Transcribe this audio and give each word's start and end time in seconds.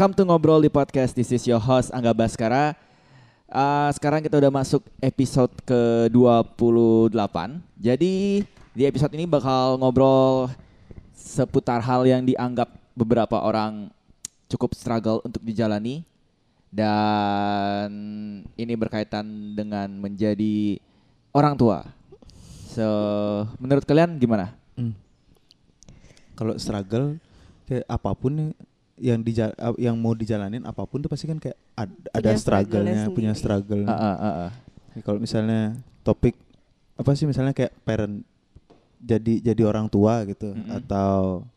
Welcome 0.00 0.16
to 0.16 0.24
Ngobrol 0.24 0.64
di 0.64 0.72
Podcast. 0.72 1.12
This 1.12 1.28
is 1.28 1.44
your 1.44 1.60
host 1.60 1.92
Angga 1.92 2.16
Baskara. 2.16 2.72
Uh, 3.44 3.92
sekarang 3.92 4.24
kita 4.24 4.40
udah 4.40 4.48
masuk 4.48 4.80
episode 4.96 5.52
ke-28. 5.68 7.36
Jadi 7.76 8.40
di 8.72 8.82
episode 8.88 9.12
ini 9.12 9.28
bakal 9.28 9.76
ngobrol 9.76 10.48
seputar 11.12 11.84
hal 11.84 12.08
yang 12.08 12.24
dianggap 12.24 12.72
beberapa 12.96 13.44
orang 13.44 13.92
cukup 14.48 14.72
struggle 14.72 15.20
untuk 15.20 15.44
dijalani 15.44 16.00
dan 16.72 17.92
ini 18.56 18.72
berkaitan 18.80 19.52
dengan 19.52 20.00
menjadi 20.00 20.80
orang 21.36 21.60
tua. 21.60 21.84
So, 22.72 22.88
menurut 23.60 23.84
kalian 23.84 24.16
gimana? 24.16 24.56
Kalau 26.40 26.56
struggle 26.56 27.20
apa 27.84 28.16
pun 28.16 28.56
yang 29.00 29.18
di 29.18 29.32
yang 29.78 29.96
mau 29.96 30.12
dijalanin 30.12 30.62
apa 30.62 30.84
pun 30.84 31.00
tuh 31.00 31.08
pasti 31.08 31.24
kan 31.24 31.36
kayak 31.36 31.56
ad- 31.74 32.08
ada 32.10 32.30
struggle-nya 32.34 33.08
punya 33.08 33.32
struggle. 33.32 33.82
Ah, 33.84 33.96
ah, 33.96 34.14
ah, 34.14 34.34
ah. 34.46 34.50
Ya, 34.92 35.00
Kalau 35.00 35.18
misalnya 35.18 35.72
topik 36.00 36.36
apa 36.94 37.10
sih 37.12 37.24
misalnya 37.24 37.50
kayak 37.50 37.72
parent 37.80 38.20
jadi 38.98 39.40
jadi 39.42 39.62
orang 39.64 39.88
tua 39.88 40.20
gitu 40.24 40.52
Mm-mm. 40.52 40.76
atau 40.76 41.48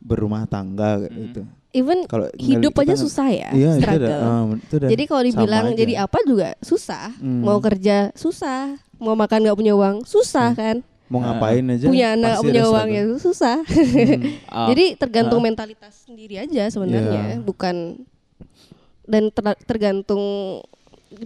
berumah 0.00 0.48
tangga 0.48 0.96
kayak 0.98 1.12
Mm-mm. 1.12 1.24
gitu. 1.26 1.42
Even 1.70 2.02
Kalau 2.04 2.26
hidup 2.34 2.74
aja 2.74 2.88
kan- 2.88 2.98
susah 2.98 3.28
ya, 3.30 3.48
Iya, 3.52 3.70
itu 3.72 3.84
struggle. 3.84 4.10
udah, 4.10 4.18
ah, 4.18 4.42
itu 4.58 4.74
udah 4.74 4.88
jadi 4.90 5.02
kalau 5.06 5.22
dibilang 5.22 5.66
aja. 5.66 5.76
jadi 5.76 5.92
apa 6.00 6.18
juga 6.24 6.48
susah. 6.58 7.14
Hmm. 7.14 7.42
Mau 7.42 7.58
kerja 7.60 7.96
susah, 8.12 8.74
mau 8.96 9.14
makan 9.14 9.38
nggak 9.40 9.54
punya 9.54 9.74
uang 9.76 10.02
susah 10.02 10.50
Hmm. 10.50 10.58
kan. 10.58 10.76
Mau 11.10 11.18
ngapain 11.18 11.66
aja 11.74 11.90
punya 11.90 12.14
anak 12.14 12.38
punya 12.38 12.62
uang 12.70 12.88
ya 12.94 13.02
susah. 13.18 13.58
Hmm. 13.66 14.38
Ah, 14.46 14.68
jadi 14.70 14.94
tergantung 14.94 15.42
ah. 15.42 15.44
mentalitas 15.50 16.06
sendiri 16.06 16.38
aja 16.38 16.70
sebenarnya, 16.70 17.36
Iya. 17.36 17.42
bukan 17.42 18.06
dan 19.10 19.26
ter- 19.34 19.62
tergantung 19.66 20.22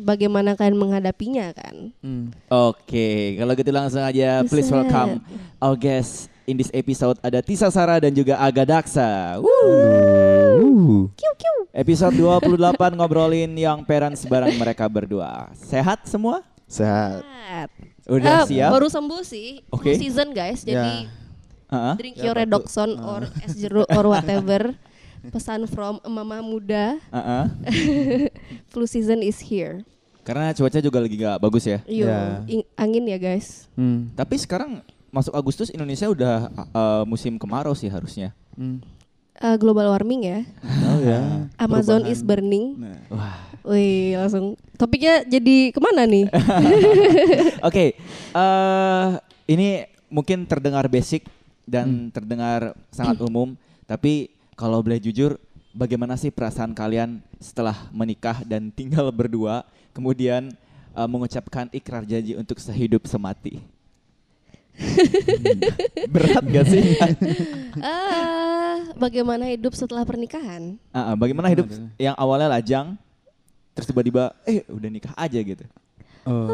bagaimana 0.01 0.57
kalian 0.57 0.81
menghadapinya 0.81 1.53
kan. 1.53 1.93
Hmm. 2.01 2.33
Oke, 2.49 3.37
kalau 3.37 3.53
gitu 3.53 3.71
langsung 3.77 4.01
aja 4.01 4.41
please 4.49 4.73
Buset. 4.73 4.89
welcome 4.89 5.21
our 5.61 5.77
guest 5.77 6.33
in 6.49 6.57
this 6.57 6.73
episode 6.73 7.21
ada 7.21 7.45
Tisa 7.45 7.69
Sara 7.69 8.01
dan 8.01 8.17
juga 8.17 8.41
Aga 8.41 8.65
Daksa. 8.65 9.37
Woo. 9.37 9.53
Uh. 9.53 11.01
Kiu 11.13 11.33
kiu. 11.37 11.57
Episode 11.77 12.17
28 12.17 12.57
ngobrolin 12.99 13.53
yang 13.53 13.85
parents 13.85 14.25
bareng 14.25 14.57
mereka 14.57 14.89
berdua. 14.89 15.53
Sehat 15.53 16.09
semua? 16.09 16.41
Sehat. 16.65 17.21
Udah 18.07 18.43
Ah, 18.43 18.45
siap? 18.45 18.71
Baru 18.71 18.87
sembuh 18.87 19.23
sih. 19.23 19.65
Oke. 19.69 19.91
Flu 19.91 20.01
season 20.01 20.29
guys. 20.31 20.61
Jadi 20.61 21.09
Heeh. 21.67 21.95
drink 21.97 22.17
Ya, 22.17 22.25
your 22.27 22.37
redoxon 22.37 22.97
or 22.99 23.25
es 23.41 23.55
jeruk 23.55 23.89
or 23.89 24.07
whatever. 24.07 24.77
Pesan 25.33 25.65
from 25.65 26.05
mama 26.05 26.39
muda. 26.39 27.01
Heeh. 27.09 27.45
Flu 28.71 28.85
season 28.85 29.21
is 29.21 29.41
here. 29.41 29.81
Karena 30.21 30.53
cuaca 30.53 30.79
juga 30.79 30.99
lagi 30.99 31.17
gak 31.17 31.37
bagus 31.39 31.65
ya. 31.65 31.79
Yo, 31.85 32.05
Ya. 32.05 32.41
ing- 32.47 32.69
angin 32.75 33.05
ya 33.05 33.17
guys. 33.17 33.69
Hmm. 33.73 34.09
Tapi 34.13 34.37
sekarang 34.37 34.81
masuk 35.09 35.33
Agustus 35.33 35.69
Indonesia 35.69 36.05
udah 36.07 36.49
uh, 36.73 37.05
musim 37.05 37.37
kemarau 37.37 37.73
sih 37.73 37.89
harusnya. 37.89 38.33
Hmm. 38.53 38.81
Uh, 39.35 39.59
global 39.59 39.91
warming 39.91 40.23
ya. 40.23 40.39
Tahu 40.63 40.99
ya. 41.03 41.21
Amazon 41.67 42.07
perubahan. 42.07 42.15
is 42.15 42.21
burning. 42.23 42.65
Nah. 42.79 42.99
Wah. 43.11 43.37
Wih, 43.65 44.13
langsung 44.15 44.55
topiknya 44.77 45.25
jadi 45.25 45.73
ke 45.73 45.81
mana 45.81 46.05
nih? 46.05 46.29
Oke, 47.69 47.97
eh 48.31 49.09
ini 49.47 49.89
mungkin 50.07 50.45
terdengar 50.45 50.85
basic 50.87 51.25
dan 51.65 51.89
Hmm. 51.89 52.09
terdengar 52.13 52.77
sangat 52.93 53.19
umum, 53.27 53.57
tapi 53.85 54.29
kalau 54.53 54.85
boleh 54.85 55.01
jujur, 55.01 55.41
bagaimana 55.73 56.15
sih 56.15 56.29
perasaan 56.29 56.71
kalian 56.71 57.19
setelah 57.41 57.89
menikah 57.91 58.45
dan 58.45 58.69
tinggal 58.69 59.09
berdua, 59.09 59.65
kemudian 59.91 60.53
eh, 60.93 61.09
mengucapkan 61.09 61.67
ikrar 61.73 62.05
janji 62.05 62.37
untuk 62.37 62.61
sehidup 62.61 63.09
semati? 63.09 63.65
Berat 66.11 66.45
gak 66.45 66.67
sih? 66.67 66.83
Ah, 67.79 68.79
bagaimana 69.05 69.47
hidup 69.49 69.75
setelah 69.75 70.03
pernikahan? 70.03 70.77
Ah, 70.91 71.13
ah, 71.13 71.15
bagaimana 71.15 71.51
hidup 71.51 71.67
Gimana? 71.71 71.91
yang 71.97 72.15
awalnya 72.15 72.49
lajang, 72.51 72.87
terus 73.73 73.87
tiba-tiba, 73.87 74.35
eh 74.45 74.63
udah 74.67 74.91
nikah 74.91 75.15
aja 75.15 75.39
gitu? 75.39 75.65
Oh. 76.25 76.51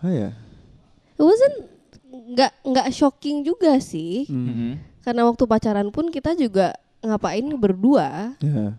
Oh 0.00 0.12
ya. 0.12 0.30
It 1.16 1.24
wasn't 1.24 1.56
nggak 2.06 2.52
nggak 2.62 2.86
shocking 2.92 3.42
juga 3.42 3.78
sih. 3.80 4.28
Hmm. 4.28 4.46
Mhm. 4.46 4.70
Karena 5.02 5.22
waktu 5.24 5.44
pacaran 5.46 5.88
pun 5.90 6.10
kita 6.10 6.34
juga 6.34 6.74
ngapain 6.98 7.46
berdua 7.54 8.34
Ya. 8.42 8.74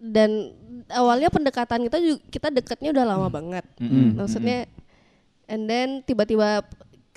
dan 0.00 0.56
awalnya 0.88 1.28
pendekatan 1.28 1.84
kita 1.84 2.00
juga 2.00 2.20
kita 2.32 2.48
dekatnya 2.48 2.90
udah 2.90 3.04
lama 3.04 3.28
banget. 3.28 3.64
Mhm. 3.76 4.16
Maksudnya 4.16 4.64
and 5.50 5.66
then 5.66 6.00
tiba-tiba 6.06 6.62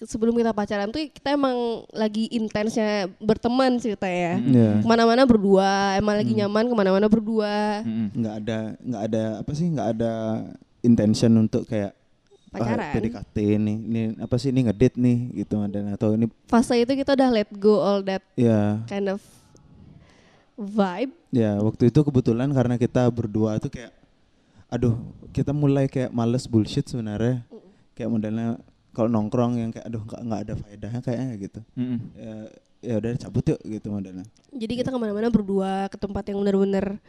sebelum 0.01 0.33
kita 0.35 0.51
pacaran 0.51 0.89
tuh 0.89 1.05
kita 1.07 1.38
emang 1.38 1.85
lagi 1.94 2.27
intensnya 2.33 3.07
berteman 3.21 3.77
cerita 3.77 4.09
ya. 4.09 4.41
Ya. 4.41 4.81
Ke 4.81 4.88
mana-mana 4.89 5.23
berdua, 5.23 5.95
emang 5.95 6.17
lagi 6.17 6.33
nyaman 6.33 6.66
ke 6.67 6.75
mana-mana 6.75 7.07
berdua. 7.07 7.85
Mhm. 7.85 8.07
nggak 8.17 8.35
ada 8.44 8.57
nggak 8.81 9.03
ada 9.07 9.23
apa 9.45 9.51
sih 9.53 9.67
nggak 9.69 9.89
ada 9.95 10.11
intention 10.83 11.31
untuk 11.39 11.63
kayak 11.69 11.94
ah, 12.51 12.59
Pacaran. 12.59 12.91
PDKT 12.91 13.35
nih 13.61 13.77
ini 13.79 14.01
apa 14.19 14.35
sih 14.41 14.50
ini 14.51 14.67
ngedit 14.67 14.94
nih 15.00 15.17
gitu 15.45 15.55
dan 15.71 15.94
atau 15.95 16.13
ini 16.17 16.27
Fase 16.50 16.75
itu 16.75 16.91
kita 16.94 17.15
udah 17.15 17.29
let 17.31 17.50
go 17.55 17.79
all 17.79 18.03
that 18.03 18.21
ya 18.35 18.83
kind 18.89 19.07
of 19.09 19.23
vibe. 20.53 21.13
ya 21.33 21.57
waktu 21.63 21.89
itu 21.89 22.00
kebetulan 22.05 22.51
karena 22.53 22.75
kita 22.77 23.09
berdua 23.09 23.57
tuh 23.57 23.73
kayak 23.73 23.89
aduh 24.69 25.01
kita 25.33 25.50
mulai 25.50 25.89
kayak 25.89 26.13
males 26.13 26.45
bullshit 26.45 26.85
sebenarnya 26.85 27.41
kayak 27.93 28.09
modelnya 28.09 28.47
kalau 28.91 29.09
nongkrong 29.09 29.57
yang 29.57 29.69
kayak 29.69 29.85
aduh 29.85 30.01
nggak 30.01 30.21
nggak 30.21 30.41
ada 30.41 30.53
faedahnya 30.55 31.01
kayaknya 31.01 31.27
gitu 31.39 31.59
Mhm. 31.73 31.97
ya 32.13 32.35
ya 32.83 32.93
udah 32.99 33.11
cabut 33.17 33.45
yuk 33.47 33.59
gitu 33.63 33.87
modelnya 33.89 34.25
Jadi 34.51 34.73
kita 34.75 34.91
ke 34.91 34.97
mana-mana 34.97 35.27
berdua 35.27 35.87
ke 35.87 35.95
tempat 35.95 36.27
yang 36.27 36.37
benar-benar 36.37 36.99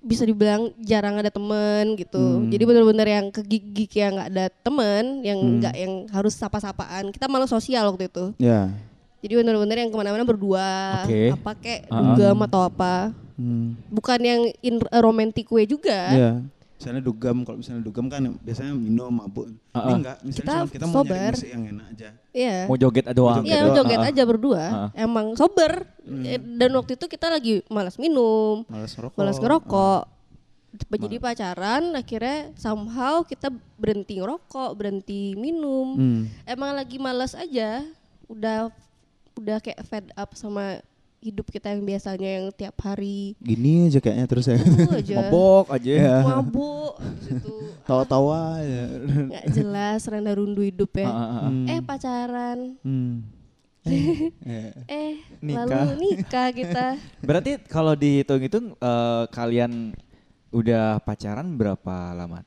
bisa 0.00 0.24
dibilang 0.24 0.72
jarang 0.80 1.20
ada 1.20 1.28
temen 1.28 1.92
gitu. 1.92 2.16
Hmm. 2.16 2.48
Jadi 2.48 2.64
benar-benar 2.64 3.04
yang 3.04 3.28
ke 3.28 3.44
gig 3.44 3.92
yang 3.92 4.16
nggak 4.16 4.30
ada 4.32 4.44
temen, 4.48 5.20
yang 5.20 5.36
Hmm. 5.36 5.60
nggak 5.60 5.74
yang 5.76 5.92
harus 6.08 6.32
sapa-sapaan. 6.32 7.12
Kita 7.12 7.28
malah 7.28 7.44
sosial 7.44 7.84
waktu 7.84 8.08
itu. 8.08 8.32
ya 8.38 8.72
Jadi 9.20 9.36
benar-benar 9.36 9.76
yang 9.76 9.92
ke 9.92 9.98
mana-mana 10.00 10.24
berdua, 10.24 11.04
Oke. 11.04 11.36
apa 11.36 11.52
kayak 11.60 11.80
Uh-uh. 11.84 12.16
dugem 12.16 12.38
atau 12.40 12.60
apa. 12.64 13.12
hmm. 13.36 13.92
Bukan 13.92 14.18
yang 14.18 14.40
in 14.60 14.80
a 14.88 14.98
romantic 14.98 15.44
way 15.50 15.68
juga. 15.68 15.98
ya 16.08 16.32
misalnya 16.80 17.02
dugem 17.02 17.44
kalau 17.44 17.60
misalnya 17.60 17.84
dugem 17.84 18.08
kan 18.08 18.22
biasanya 18.40 18.72
minum 18.72 19.12
mabuk 19.12 19.46
ini 19.46 19.60
Uh-uh. 19.70 19.94
enggak 19.94 20.16
misalnya 20.24 20.48
Kita 20.64 20.72
kita 20.72 20.86
mau 20.86 20.94
nyari 20.96 21.04
sober. 21.04 21.30
musik 21.30 21.50
yang 21.52 21.64
enak 21.68 21.86
aja 21.86 22.08
Iya. 22.30 22.56
Mau 22.64 22.76
joget 22.76 23.04
doang. 23.10 23.36
Joget 23.36 23.46
Iya 23.46 23.58
doang, 23.60 23.76
joget 23.76 23.98
Ah, 23.98 24.02
ah. 24.02 24.10
aja 24.10 24.22
berdua. 24.24 24.62
Ah. 24.62 24.88
Emang 24.94 25.26
sober. 25.34 25.72
Hmm. 26.00 26.22
Eh, 26.24 26.38
Dan 26.38 26.70
waktu 26.72 26.94
itu 26.94 27.04
kita 27.04 27.26
lagi 27.26 27.60
malas 27.66 27.96
minum. 27.96 28.62
malas 28.64 28.92
ngerokok 28.92 29.18
malas 29.18 29.36
ngerokok. 29.36 30.02
Jadi 30.88 31.16
pacaran 31.18 31.82
akhirnya 31.92 32.54
somehow 32.54 33.20
kita 33.22 33.50
berhenti 33.74 34.16
ngerokok, 34.16 34.70
berhenti 34.72 35.34
minum. 35.34 35.88
Hmm. 35.92 36.22
Emang 36.44 36.72
lagi 36.72 36.96
malas 36.96 37.34
aja. 37.34 37.82
Udah 38.24 38.70
udah 39.34 39.58
kayak 39.58 39.82
fed 39.82 40.06
up 40.14 40.30
sama 40.32 40.78
hidup 41.20 41.46
kita 41.46 41.68
yang 41.68 41.84
biasanya 41.84 42.30
yang 42.40 42.46
tiap 42.50 42.76
hari 42.80 43.36
gini 43.38 43.86
aja 43.86 44.00
kayaknya 44.00 44.24
terus 44.24 44.48
ya 44.48 44.56
itu 44.56 44.88
aja 45.04 45.14
Mabok 45.20 45.66
aja. 45.68 45.92
Ya. 45.92 46.16
mabuk 46.24 46.92
tawa-tawa 47.88 48.56
ya 48.60 48.84
nggak 49.28 49.44
jelas 49.52 50.00
rendah 50.08 50.34
rundu 50.34 50.64
hidup 50.64 50.88
ya. 50.96 51.06
Ah, 51.06 51.12
ah, 51.12 51.28
ah. 51.36 51.42
Hmm. 51.48 51.66
Eh 51.68 51.80
pacaran, 51.80 52.58
Hmm. 52.80 53.14
Eh, 53.80 54.32
eh. 54.44 54.70
eh 54.92 55.12
Nikah. 55.40 55.64
lalu 55.64 55.92
nikah 56.00 56.48
kita. 56.52 56.86
Berarti 57.20 57.56
kalau 57.64 57.92
dihitung-hitung 57.92 58.76
eh, 58.76 59.24
kalian 59.28 59.92
udah 60.50 61.00
pacaran 61.00 61.52
berapa 61.52 62.12
lama? 62.12 62.44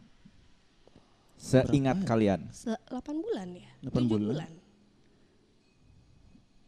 Seingat 1.38 2.00
Berapa 2.00 2.06
ya? 2.06 2.10
kalian. 2.10 2.40
Se 2.50 2.72
8 2.88 3.20
bulan 3.20 3.48
ya? 3.52 3.70
Delapan 3.82 4.02
7 4.08 4.30
bulan. 4.32 4.50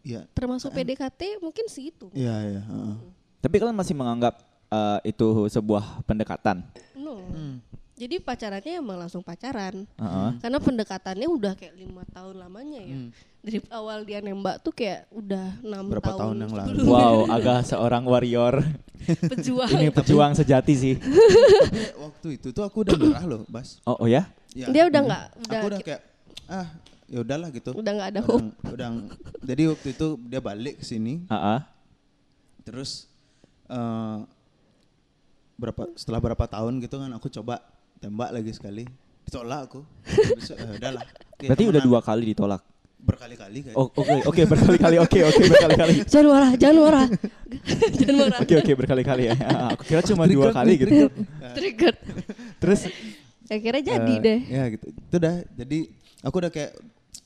Iya, 0.06 0.22
Termasuk 0.38 0.70
PDKT 0.70 1.42
mungkin 1.42 1.66
segitu. 1.66 2.14
iya, 2.14 2.38
iya. 2.46 2.62
heeh. 2.62 2.94
Tapi 3.42 3.56
kalian 3.58 3.74
masih 3.74 3.98
menganggap 3.98 4.38
eh, 4.70 5.10
itu 5.10 5.50
sebuah 5.50 6.06
pendekatan. 6.06 6.62
No. 6.94 7.26
Hmm. 7.26 7.58
Jadi 7.96 8.20
pacarannya 8.20 8.76
emang 8.76 9.00
langsung 9.02 9.24
pacaran. 9.26 9.88
Heeh. 9.88 10.30
Karena 10.44 10.60
pendekatannya 10.60 11.28
udah 11.32 11.54
kayak 11.56 11.74
lima 11.74 12.04
tahun 12.14 12.38
lamanya 12.38 12.82
ya. 12.86 12.98
Hmm. 13.02 13.10
Dari 13.46 13.58
awal 13.72 14.04
dia 14.06 14.20
nembak 14.22 14.62
tuh 14.62 14.74
kayak 14.74 15.10
udah 15.10 15.58
enam 15.64 15.86
Berapa 15.90 16.12
tahun, 16.14 16.20
tahun 16.22 16.36
yang 16.38 16.52
lalu. 16.54 16.70
sebelumnya. 16.76 16.92
Wow, 16.92 17.18
agak 17.40 17.60
seorang 17.66 18.04
warrior. 18.06 18.54
Pejuang. 19.06 19.70
Ini 19.74 19.90
pejuang 19.90 20.32
sejati 20.34 20.74
sih. 20.76 20.96
Tapi 20.98 21.82
waktu 21.98 22.28
itu 22.42 22.48
tuh 22.54 22.64
aku 22.66 22.86
udah 22.86 22.94
nyerah 22.94 23.26
loh, 23.26 23.42
Bas. 23.50 23.82
Oh, 23.86 24.06
oh 24.06 24.08
ya? 24.10 24.28
Ya. 24.54 24.70
Dia 24.70 24.86
udah 24.90 25.02
nggak, 25.02 25.24
udah 25.46 25.60
Aku 25.62 25.68
udah 25.72 25.80
kayak 25.84 26.02
ah, 26.50 26.68
ya 27.06 27.20
udahlah 27.22 27.50
gitu. 27.50 27.72
udah 27.72 27.92
nggak 27.92 28.10
ada 28.12 28.22
Udah, 28.24 28.30
hope. 28.32 28.50
udah 28.68 28.90
jadi 29.42 29.64
waktu 29.70 29.88
itu 29.92 30.08
dia 30.24 30.40
balik 30.40 30.76
ke 30.80 30.86
sini, 30.86 31.22
Heeh. 31.26 31.60
terus 32.62 33.06
eh, 33.68 34.18
berapa 35.56 35.88
setelah 35.94 36.20
berapa 36.20 36.46
tahun 36.46 36.80
gitu 36.80 36.96
kan 36.98 37.12
aku 37.12 37.28
coba 37.32 37.64
tembak 37.98 38.30
lagi 38.30 38.52
sekali 38.52 38.84
ditolak 39.24 39.66
aku 39.66 39.82
Habis 40.04 40.50
itu, 40.50 40.54
eh, 40.54 40.72
udahlah 40.76 41.04
Oke, 41.32 41.46
Berarti 41.48 41.64
udah 41.66 41.82
dua 41.82 42.00
kali 42.00 42.24
ditolak. 42.30 42.62
berkali-kali 42.98 43.60
kayak 43.62 43.76
Oh, 43.76 43.86
oke, 43.88 44.26
oke 44.26 44.42
berkali-kali. 44.48 44.96
Oke, 44.98 45.20
oke 45.22 45.42
berkali-kali. 45.46 45.94
Jangan 46.10 46.26
marah, 46.28 46.52
jangan 46.58 46.78
marah. 46.82 47.08
jangan 48.00 48.16
marah. 48.18 48.40
Oke, 48.42 48.54
oke 48.56 48.72
berkali-kali 48.74 49.24
ya. 49.26 49.36
Aku 49.70 49.84
kira 49.86 50.02
cuma 50.02 50.26
dua 50.26 50.50
kali 50.50 50.74
gitu. 50.80 51.14
Trigger. 51.54 51.94
Terus 52.58 52.90
Akhirnya 53.46 53.84
jadi 53.94 54.10
Eh, 54.10 54.18
deh. 54.18 54.40
ya 54.50 54.64
gitu 54.74 54.86
itu 54.90 55.18
dah 55.22 55.36
jadi 55.54 55.80
aku 56.20 56.36
udah 56.36 56.50
kayak 56.50 56.72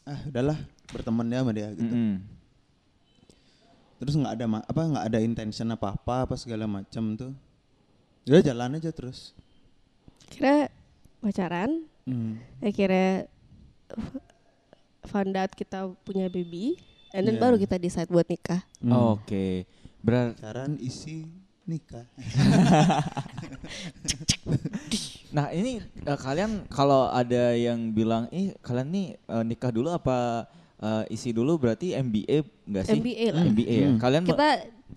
ah 0.09 0.19
udahlah 0.25 0.57
berteman 0.89 1.29
ya 1.29 1.39
sama 1.45 1.51
dia 1.53 1.69
gitu 1.71 1.85
mm-mm. 1.85 2.13
terus 3.99 4.15
nggak 4.17 4.33
ada 4.33 4.45
apa 4.65 4.81
nggak 4.81 5.05
ada 5.05 5.19
intention 5.21 5.69
apa 5.69 5.93
apa 5.93 6.25
apa 6.25 6.33
segala 6.33 6.65
macam 6.65 7.13
tuh 7.13 7.31
udah 8.25 8.41
jalan 8.41 8.77
aja 8.77 8.89
terus 8.89 9.37
Kira 10.29 10.69
pacaran, 11.19 11.89
Hmm. 12.05 12.37
akhirnya 12.61 13.25
found 15.05 15.33
out 15.33 15.49
kita 15.53 15.89
punya 16.05 16.29
baby, 16.29 16.77
and 17.11 17.25
then 17.25 17.37
Iya. 17.37 17.41
baru 17.41 17.55
kita 17.57 17.75
decide 17.77 18.09
buat 18.09 18.25
nikah. 18.25 18.61
Hmm. 18.77 19.17
Oke. 19.17 19.65
Berat. 19.99 20.37
pacaran 20.37 20.77
isi 20.79 21.25
nikah 21.69 22.05
Nah, 25.29 25.53
ini 25.53 25.77
eh, 25.77 26.17
kalian 26.17 26.65
kalau 26.73 27.05
ada 27.05 27.53
yang 27.53 27.93
bilang, 27.93 28.25
"Ih, 28.33 28.57
kalian 28.65 28.89
nih 28.89 29.07
eh, 29.13 29.43
nikah 29.45 29.69
dulu 29.69 29.93
apa 29.93 30.49
eh, 30.81 31.13
isi 31.13 31.29
dulu?" 31.29 31.53
Berarti 31.61 31.93
MBA 31.93 32.41
enggak 32.65 32.83
sih? 32.89 32.97
MBA 32.97 33.25
lah. 33.37 33.43
MBA 33.45 33.75
ya. 33.77 33.89
Hmm. 33.93 33.99
Kalian 34.01 34.23
Kita 34.25 34.47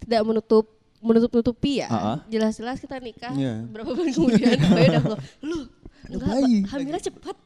tidak 0.00 0.22
menutup 0.24 0.64
menutup 1.04 1.30
nutupi 1.34 1.84
ya. 1.84 1.88
Ah. 1.92 2.19
Jelas-jelas 2.32 2.80
kita 2.80 2.96
nikah 2.96 3.34
Iya. 3.36 3.66
berapa 3.69 3.92
bulan 3.92 4.08
kemudian 4.14 4.56
bayi 4.72 4.88
udah 4.88 5.02
kok, 5.04 5.19
lu 5.44 5.58
enggak 6.08 6.28
bayi." 6.32 6.54
Pak, 6.64 6.70
hamilnya 6.72 7.00
cepat. 7.02 7.36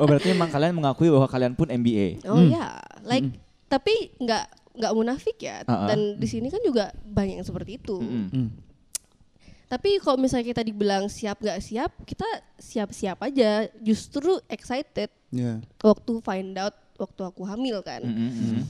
Oh, 0.00 0.04
berarti 0.08 0.26
memang 0.32 0.48
kalian 0.48 0.72
mengakui 0.72 1.12
bahwa 1.12 1.28
kalian 1.28 1.52
pun 1.52 1.68
MBA. 1.68 2.24
oh 2.24 2.40
ya, 2.40 2.80
like 3.04 3.28
tapi 3.68 4.08
nggak 4.16 4.44
nggak 4.74 4.94
munafik 4.94 5.38
ya. 5.38 5.62
Ah. 5.64 5.88
Dan 5.88 6.18
di 6.18 6.26
sini 6.26 6.50
kan 6.50 6.60
juga 6.60 6.90
banyak 7.06 7.40
yang 7.40 7.46
seperti 7.46 7.78
itu. 7.78 8.02
Mm-mm. 8.02 8.26
Hmm. 8.30 8.48
Tapi 9.64 9.98
kalau 9.98 10.20
misalnya 10.20 10.46
kita 10.54 10.62
dibilang 10.62 11.08
siap 11.08 11.40
nggak 11.40 11.58
siap, 11.62 11.90
kita 12.04 12.26
siap-siap 12.60 13.18
aja. 13.22 13.70
Justru 13.80 14.38
excited 14.50 15.10
ya 15.34 15.58
waktu 15.82 16.12
find 16.22 16.54
out 16.58 16.74
waktu 16.98 17.20
aku 17.26 17.42
hamil 17.46 17.82
kan. 17.82 18.02
Mm-mm. 18.02 18.66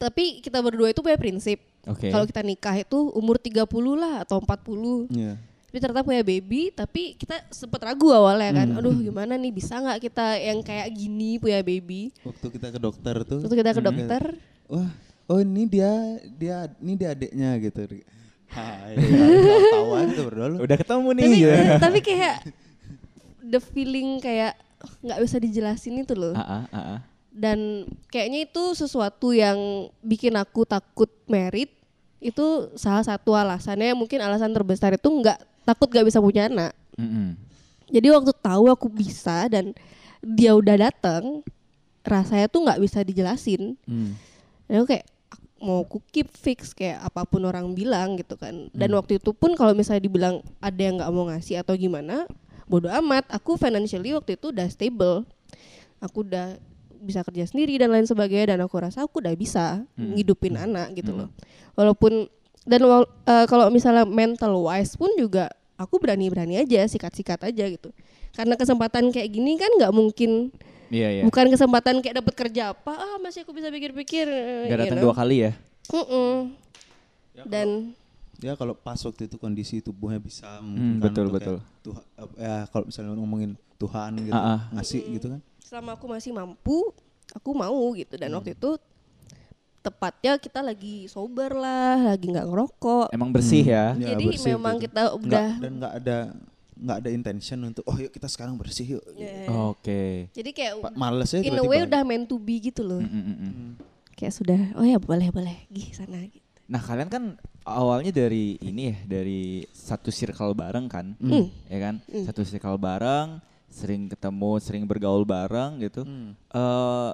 Tapi 0.00 0.40
kita 0.40 0.64
berdua 0.64 0.90
itu 0.90 1.04
punya 1.04 1.18
prinsip. 1.20 1.60
Oke. 1.84 2.08
Kalau 2.12 2.24
kita 2.28 2.40
nikah 2.44 2.76
itu 2.76 3.12
umur 3.16 3.40
30 3.40 3.64
lah 3.96 4.24
atau 4.24 4.40
40. 4.40 5.08
ya 5.12 5.36
Tapi 5.70 5.78
ternyata 5.78 6.02
punya 6.02 6.24
baby, 6.26 6.74
tapi 6.74 7.14
kita 7.14 7.46
sempet 7.54 7.78
ragu 7.78 8.10
awalnya 8.10 8.64
kan. 8.64 8.68
Aduh 8.74 8.90
gimana 8.96 9.38
nih 9.38 9.54
bisa 9.54 9.78
nggak 9.78 10.02
kita 10.02 10.34
yang 10.40 10.66
kayak 10.66 10.88
gini 10.90 11.38
punya 11.38 11.62
baby? 11.62 12.10
waktu 12.26 12.46
kita 12.58 12.74
ke 12.74 12.80
dokter 12.82 13.14
tuh 13.22 13.38
Terus 13.46 13.54
kita 13.54 13.70
ke 13.76 13.82
dokter, 13.84 14.22
wah 14.70 14.90
oh 15.26 15.42
ini 15.42 15.66
dia 15.66 15.90
dia 16.38 16.56
ini 16.78 16.94
dia 16.94 17.08
adiknya 17.12 17.58
gitu 17.58 18.00
Hai, 18.50 18.98
tawan 19.70 20.10
tuh 20.10 20.24
berdua 20.26 20.46
lu. 20.50 20.56
Udah 20.66 20.74
ketemu 20.74 21.08
nih. 21.14 21.22
tapi 21.22 21.36
gitu. 21.38 21.54
tapi 21.78 21.98
kayak 22.02 22.36
the 23.46 23.62
feeling 23.62 24.18
kayak 24.18 24.58
nggak 25.06 25.20
bisa 25.22 25.36
dijelasin 25.38 26.02
itu 26.02 26.18
loh. 26.18 26.34
Ah, 26.34 26.42
ah, 26.42 26.64
ah, 26.74 26.78
ah. 26.98 27.00
Dan 27.30 27.86
kayaknya 28.10 28.50
itu 28.50 28.74
sesuatu 28.74 29.30
yang 29.30 29.86
bikin 30.02 30.34
aku 30.34 30.66
takut 30.66 31.06
merit. 31.30 31.70
Itu 32.18 32.74
salah 32.74 33.06
satu 33.06 33.38
alasannya 33.38 33.94
mungkin 33.94 34.18
alasan 34.18 34.50
terbesar 34.50 34.98
itu 34.98 35.06
nggak 35.06 35.38
takut 35.62 35.86
nggak 35.86 36.10
bisa 36.10 36.18
punya 36.18 36.50
anak. 36.50 36.74
Mm-mm. 36.98 37.38
Jadi 37.86 38.06
waktu 38.10 38.34
tahu 38.34 38.66
aku 38.66 38.90
bisa 38.90 39.46
dan 39.46 39.70
dia 40.18 40.58
udah 40.58 40.90
datang, 40.90 41.46
rasanya 42.02 42.50
tuh 42.50 42.66
nggak 42.66 42.82
bisa 42.82 42.98
dijelasin. 43.06 43.78
Hmm. 43.86 44.18
Dan 44.70 44.86
aku 44.86 44.94
kayak 44.94 45.06
mau 45.60 45.82
aku 45.82 45.98
keep 46.08 46.30
fix 46.30 46.72
kayak 46.72 47.02
apa 47.02 47.26
pun 47.26 47.42
orang 47.44 47.74
bilang 47.74 48.14
gitu 48.16 48.38
kan. 48.38 48.70
Dan 48.70 48.94
waktu 48.94 49.18
itu 49.18 49.34
pun 49.34 49.52
kalau 49.52 49.74
misalnya 49.74 50.00
dibilang 50.00 50.40
ada 50.62 50.78
yang 50.78 51.02
nggak 51.02 51.10
mau 51.10 51.26
ngasih 51.28 51.60
atau 51.60 51.74
gimana, 51.74 52.24
bodo 52.64 52.86
amat. 52.86 53.26
Aku 53.34 53.58
financially 53.58 54.14
waktu 54.14 54.38
itu 54.38 54.54
udah 54.54 54.70
stable. 54.70 55.26
Aku 56.00 56.22
udah 56.24 56.56
bisa 57.00 57.24
kerja 57.24 57.48
sendiri 57.48 57.76
dan 57.76 57.90
lain 57.90 58.04
sebagainya 58.04 58.56
dan 58.56 58.64
aku 58.64 58.76
rasa 58.78 59.04
aku 59.04 59.20
udah 59.20 59.32
bisa 59.34 59.84
ngidupin 60.16 60.54
anak 60.54 60.94
gitu 60.94 61.12
loh. 61.12 61.28
Walaupun 61.74 62.28
dan 62.64 62.80
wal- 62.84 63.08
eh, 63.24 63.46
kalau 63.48 63.72
misalnya 63.72 64.04
mental 64.04 64.52
wise 64.60 64.94
pun 64.96 65.08
juga 65.16 65.48
aku 65.80 65.96
berani-berani 65.96 66.60
aja 66.60 66.84
sikat-sikat 66.84 67.40
aja 67.40 67.64
gitu. 67.68 67.88
Karena 68.36 68.52
kesempatan 68.54 69.08
kayak 69.10 69.28
gini 69.32 69.56
kan 69.56 69.72
nggak 69.80 69.92
mungkin 69.96 70.52
Iya, 70.90 71.08
iya. 71.08 71.22
bukan 71.22 71.46
kesempatan 71.48 71.94
kayak 71.98 72.18
dapat 72.18 72.34
kerja 72.36 72.62
apa 72.70 72.92
ah 72.92 73.16
masih 73.16 73.42
aku 73.42 73.50
bisa 73.50 73.68
pikir-pikir 73.68 74.26
eh, 74.26 74.66
Gak 74.66 74.74
you 74.74 74.80
datang 74.84 74.98
know. 74.98 75.06
dua 75.06 75.14
kali 75.14 75.36
ya? 75.40 75.52
Mm-mm. 75.88 76.50
dan 77.46 77.94
Ya 78.38 78.56
kalau 78.56 78.72
pas 78.72 78.96
waktu 78.96 79.26
itu 79.26 79.36
kondisi 79.36 79.78
tubuhnya 79.78 80.16
bisa 80.16 80.48
Hmm, 80.58 80.96
betul, 80.96 81.28
betul. 81.28 81.60
Tuhan, 81.80 82.02
ya 82.34 82.64
kalau 82.66 82.88
misalnya 82.88 83.12
ngomongin 83.12 83.52
Tuhan 83.76 84.16
gitu 84.18 84.32
Ah, 84.32 84.44
ah. 84.50 84.60
ngasih 84.72 85.02
gitu 85.10 85.26
kan. 85.28 85.40
selama 85.60 85.94
aku 85.94 86.08
masih 86.08 86.32
mampu 86.32 86.90
aku 87.30 87.50
mau 87.52 87.78
gitu 87.92 88.16
dan 88.16 88.32
waktu 88.32 88.54
itu 88.54 88.80
tepatnya 89.80 90.36
kita 90.36 90.60
lagi 90.60 91.04
sober 91.06 91.52
lah 91.52 91.96
lagi 92.10 92.26
nggak 92.26 92.44
ngerokok 92.44 93.06
Emang 93.10 93.30
bersih 93.30 93.62
ya? 93.62 93.92
Ya, 93.94 94.12
jadi 94.12 94.24
bersih 94.26 94.50
memang 94.50 94.76
gitu. 94.76 94.84
kita 94.88 95.02
Nggak- 95.06 95.20
udah 95.20 95.48
dan 95.56 95.72
nggak 95.76 95.94
ada 95.94 96.18
nggak 96.80 96.96
ada 96.98 97.10
intention 97.10 97.58
untuk 97.62 97.84
oh 97.84 97.94
yuk 97.94 98.08
kita 98.08 98.24
sekarang 98.24 98.56
bersih 98.56 98.96
yuk. 98.96 99.04
Ya, 99.12 99.46
Oke. 99.66 100.32
jadi 100.32 100.50
kayak 100.50 100.74
Pa- 100.80 100.94
Males 100.94 101.28
ya 101.28 101.38
in 101.38 101.52
a 101.52 101.60
tiba-tiba. 101.60 101.68
way 101.68 101.80
udah 101.84 102.02
meant 102.02 102.24
to 102.24 102.36
be 102.36 102.56
gitu 102.58 102.80
loh 102.80 102.98
Mm, 102.98 103.12
mm, 103.12 103.36
mm. 103.38 103.70
kayak 104.14 104.32
sudah 104.32 104.60
oh 104.74 104.82
ya 104.82 104.96
boleh 104.96 105.28
boleh 105.28 105.68
gih 105.68 105.92
sana 105.92 106.16
gitu 106.22 106.40
Nah 106.66 106.78
kalian 106.78 107.06
kan 107.06 107.24
awalnya 107.62 108.08
dari 108.10 108.54
ini 108.58 108.88
ya, 108.88 108.96
dari 109.04 109.40
satu 109.68 110.08
circle 110.08 110.54
bareng 110.54 110.86
kan, 110.86 111.18
Hmm. 111.18 111.50
ya 111.66 111.78
kan? 111.80 111.98
Satu 112.22 112.40
circle 112.40 112.78
bareng, 112.78 113.42
sering 113.66 114.06
ketemu, 114.06 114.52
sering 114.56 114.86
bergaul 114.86 115.26
bareng 115.26 115.78
gitu. 115.80 116.02
Hmm. 116.02 116.38
eh 116.48 117.10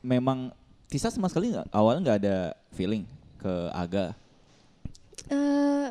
memang 0.00 0.54
Tisa 0.86 1.10
sama 1.10 1.26
sekali 1.26 1.50
nggak 1.50 1.68
awalnya 1.68 2.00
nggak 2.00 2.18
ada 2.22 2.36
feeling 2.70 3.02
ke 3.36 3.50
Aga. 3.74 4.14
Eh, 5.26 5.88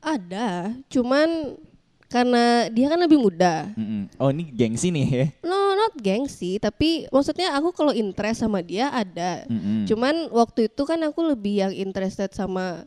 ada 0.00 0.48
cuman 0.88 1.60
karena 2.12 2.68
dia 2.68 2.92
kan 2.92 3.00
lebih 3.00 3.16
muda 3.16 3.72
Mm-mm. 3.72 4.12
Oh 4.20 4.28
ini 4.28 4.52
gengsi 4.52 4.92
nih 4.92 5.06
ya? 5.08 5.26
No, 5.40 5.72
not 5.72 5.96
gengsi, 5.96 6.60
tapi 6.60 7.08
maksudnya 7.08 7.56
aku 7.56 7.72
kalau 7.72 7.96
interest 7.96 8.44
sama 8.44 8.60
dia 8.60 8.92
ada. 8.92 9.48
Mm-mm. 9.48 9.88
Cuman 9.88 10.28
waktu 10.28 10.68
itu 10.68 10.82
kan 10.84 11.00
aku 11.02 11.24
lebih 11.24 11.64
yang 11.64 11.72
interested 11.72 12.28
sama 12.36 12.84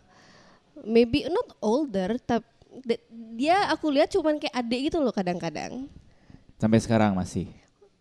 maybe 0.85 1.25
not 1.27 1.57
older, 1.59 2.21
tapi 2.21 3.01
dia 3.35 3.67
aku 3.71 3.89
lihat 3.89 4.13
cuman 4.13 4.37
kayak 4.37 4.55
adik 4.55 4.91
gitu 4.91 5.01
loh 5.01 5.11
kadang-kadang. 5.11 5.89
Sampai 6.61 6.79
sekarang 6.79 7.17
masih. 7.17 7.49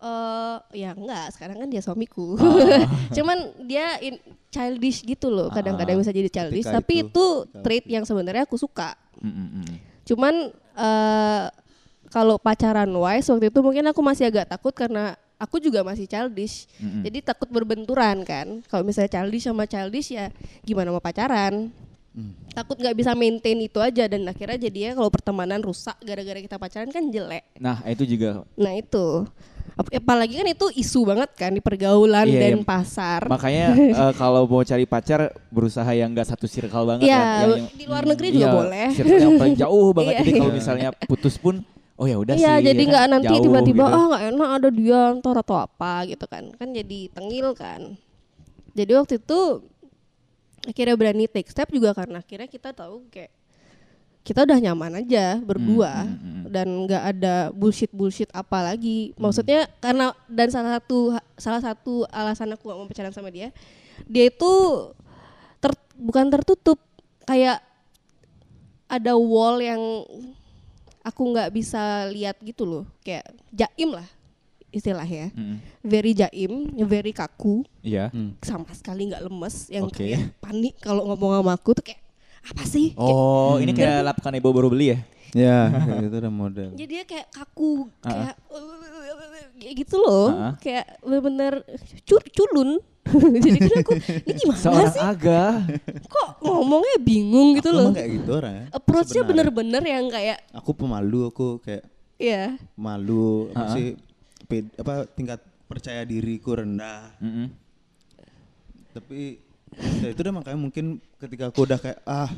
Eh 0.05 0.57
ya 0.85 0.93
enggak, 0.93 1.33
sekarang 1.33 1.65
kan 1.65 1.69
dia 1.73 1.81
suamiku. 1.81 2.37
Oh. 2.37 2.85
cuman 3.17 3.39
dia 3.65 3.97
in, 4.05 4.21
childish 4.53 5.01
gitu 5.03 5.33
loh, 5.33 5.49
kadang-kadang 5.51 5.99
Ah, 5.99 6.01
bisa 6.05 6.13
jadi 6.15 6.31
childish, 6.31 6.69
ketika 6.69 6.79
tapi 6.79 6.95
itu, 7.09 7.09
itu, 7.11 7.27
trait 7.65 7.85
yang 7.89 8.05
sebenarnya 8.05 8.45
aku 8.47 8.61
suka. 8.61 8.95
Mm-mm. 9.19 9.65
Cuman 10.05 10.53
eh 10.75 11.45
kalau 12.15 12.39
pacaran 12.39 12.91
wise 12.95 13.27
waktu 13.27 13.51
itu 13.51 13.59
mungkin 13.59 13.91
aku 13.91 13.99
masih 13.99 14.31
agak 14.31 14.47
takut 14.47 14.71
karena 14.71 15.19
aku 15.35 15.59
juga 15.59 15.83
masih 15.83 16.07
childish. 16.07 16.71
Mm-mm. 16.79 17.03
Jadi 17.03 17.19
takut 17.27 17.51
berbenturan 17.51 18.23
kan. 18.23 18.63
Kalau 18.71 18.87
misalnya 18.87 19.11
childish 19.11 19.45
sama 19.51 19.67
childish 19.67 20.15
ya 20.15 20.31
gimana 20.63 20.95
mau 20.95 21.03
pacaran? 21.03 21.75
Hmm. 22.15 22.31
Takut 22.55 22.79
nggak 22.79 22.95
bisa 22.95 23.11
maintain 23.19 23.59
itu 23.59 23.83
aja 23.83 24.07
dan 24.07 24.23
akhirnya 24.31 24.55
jadinya 24.55 24.95
kalau 24.95 25.11
pertemanan 25.11 25.59
rusak 25.59 25.99
gara-gara 25.99 26.39
kita 26.39 26.57
pacaran 26.63 26.91
kan 26.95 27.11
jelek. 27.11 27.43
Nah 27.59 27.83
itu 27.91 28.07
juga 28.07 28.47
Nah 28.55 28.73
itu. 28.79 29.27
Ap- 29.75 29.91
Apalagi 29.91 30.39
kan 30.39 30.47
itu 30.47 30.67
isu 30.73 31.03
banget 31.03 31.31
kan 31.35 31.51
di 31.51 31.59
pergaulan 31.59 32.25
Iya, 32.25 32.39
dan 32.39 32.55
iya. 32.57 32.63
pasar. 32.63 33.27
makanya 33.27 33.75
eh, 34.01 34.13
kalau 34.15 34.47
mau 34.47 34.63
cari 34.63 34.87
pacar 34.87 35.21
berusaha 35.51 35.91
yang 35.91 36.15
nggak 36.15 36.31
satu 36.31 36.47
circle 36.47 36.87
banget 36.87 37.11
Iya, 37.11 37.19
kan. 37.19 37.43
Yang, 37.43 37.51
yang, 37.51 37.67
di 37.75 37.85
luar 37.91 38.05
negeri 38.07 38.29
juga 38.31 38.47
iya, 38.47 38.55
boleh. 38.55 38.87
Circle 38.93 39.19
yang 39.21 39.35
paling 39.35 39.57
jauh 39.59 39.89
banget. 39.99 40.13
Iya. 40.13 40.21
Jadi 40.21 40.31
kalau 40.37 40.53
misalnya 40.55 40.89
putus 41.05 41.35
pun, 41.35 41.55
oh 41.95 42.07
ya 42.07 42.17
udah 42.17 42.35
sih. 42.35 42.41
Iya, 42.41 42.55
jadi 42.63 42.79
ya 42.79 42.87
kan, 42.87 42.91
nggak 42.91 43.07
nanti 43.11 43.27
jauh 43.35 43.43
tiba-tiba 43.43 43.85
gitu. 43.85 43.95
ah 43.95 44.05
nggak 44.09 44.23
enak 44.31 44.49
ada 44.53 44.69
dia 44.71 45.01
ntar 45.19 45.37
atau 45.37 45.57
apa 45.59 45.93
gitu 46.07 46.25
kan. 46.25 46.45
Kan 46.55 46.69
jadi 46.71 46.99
tengil 47.11 47.49
kan. 47.53 47.81
Jadi 48.73 48.91
waktu 48.95 49.15
itu 49.19 49.41
akhirnya 50.65 50.95
berani 50.95 51.25
take 51.27 51.51
step 51.51 51.69
juga 51.69 51.93
karena 51.93 52.19
akhirnya 52.19 52.47
kita 52.47 52.71
tahu 52.71 53.05
kayak 53.11 53.29
kita 54.25 54.43
udah 54.43 54.57
nyaman 54.57 55.05
aja 55.05 55.37
berdua 55.39 56.09
Hmm, 56.09 56.17
hmm, 56.17 56.19
hmm. 56.19 56.43
dan 56.49 56.67
nggak 56.89 57.03
ada 57.13 57.35
bullshit 57.53 57.93
bullshit 57.93 58.31
apa 58.33 58.65
lagi. 58.65 59.13
Maksudnya 59.15 59.69
karena 59.79 60.17
dan 60.27 60.49
salah 60.49 60.81
satu 60.81 60.99
salah 61.37 61.61
satu 61.61 62.09
alasan 62.09 62.57
aku 62.57 62.67
gak 62.67 62.79
mau 62.79 62.89
pacaran 62.89 63.13
sama 63.13 63.29
dia, 63.29 63.53
dia 64.09 64.25
itu 64.27 64.53
ter, 65.61 65.71
bukan 65.95 66.33
tertutup 66.33 66.81
kayak 67.25 67.61
ada 68.89 69.13
wall 69.13 69.61
yang 69.61 69.81
aku 71.01 71.23
nggak 71.33 71.53
bisa 71.53 72.09
lihat 72.09 72.41
gitu 72.41 72.65
loh 72.65 72.85
kayak 73.01 73.29
jaim 73.51 73.93
lah 73.93 74.05
istilahnya 74.69 75.31
Mm-mm. 75.33 75.57
very 75.81 76.13
jaim 76.13 76.69
very 76.85 77.13
kaku 77.13 77.65
Iya. 77.81 78.09
Hmm. 78.13 78.37
sama 78.41 78.69
sekali 78.73 79.09
nggak 79.09 79.25
lemes 79.25 79.69
yang 79.69 79.89
Oke. 79.89 80.01
kayak 80.05 80.33
panik 80.41 80.75
kalau 80.81 81.09
ngomong 81.09 81.41
sama 81.41 81.53
aku 81.57 81.73
tuh 81.73 81.85
kayak 81.85 82.01
apa 82.45 82.63
sih 82.63 82.93
Kayak- 82.93 83.17
Oh, 83.17 83.57
ini 83.57 83.73
kayak 83.73 84.05
lapisan 84.05 84.35
ibu 84.35 84.49
baru 84.51 84.69
beli 84.69 84.87
ya? 84.89 84.99
Ya, 85.35 85.59
kayak 85.89 86.01
gitu 86.05 86.17
ada 86.17 86.31
model. 86.31 86.69
jadi 86.73 86.87
dia 86.87 87.05
kayak 87.05 87.27
kaku 87.29 87.91
Ah. 88.01 88.31
kayak 88.31 88.35
kayak 89.57 89.75
gitu 89.77 89.97
loh 89.97 90.29
Ah. 90.31 90.53
kayak 90.59 90.85
bener-bener 91.01 91.53
cur 92.03 92.23
culun 92.29 92.79
jadi 93.37 93.59
kan 93.61 93.77
aku 93.79 93.93
ini 93.99 94.33
gimana 94.35 94.59
Seorang 94.59 94.89
sih 94.91 95.01
aga. 95.01 95.45
kok 96.05 96.29
ngomongnya 96.41 96.97
bingung 96.99 97.53
gitu 97.55 97.69
Aku 97.69 97.77
loh 97.77 97.85
emang 97.85 97.97
kayak 97.97 98.11
gitu 98.15 98.31
orang 98.33 98.55
ya. 98.55 98.65
approach-nya 98.73 99.23
bener-bener 99.25 99.83
yang 99.83 100.07
kayak 100.09 100.39
Aku 100.55 100.71
pemalu, 100.73 101.29
aku 101.29 101.47
kayak 101.61 101.85
ya 102.15 102.57
malu 102.75 103.51
apa 103.51 103.61
Ha-ha. 103.61 103.75
sih 103.75 103.87
ped- 104.45 104.73
apa 104.75 105.05
tingkat 105.11 105.41
percaya 105.65 106.01
diriku 106.03 106.55
rendah. 106.55 107.11
Mm-mm. 107.19 107.51
Tapi 108.93 109.43
ya 110.01 110.09
itu 110.13 110.21
udah 110.21 110.35
makanya 110.35 110.59
mungkin 110.59 110.85
ketika 111.19 111.51
aku 111.51 111.65
udah 111.65 111.79
kayak 111.79 111.99
ah 112.05 112.31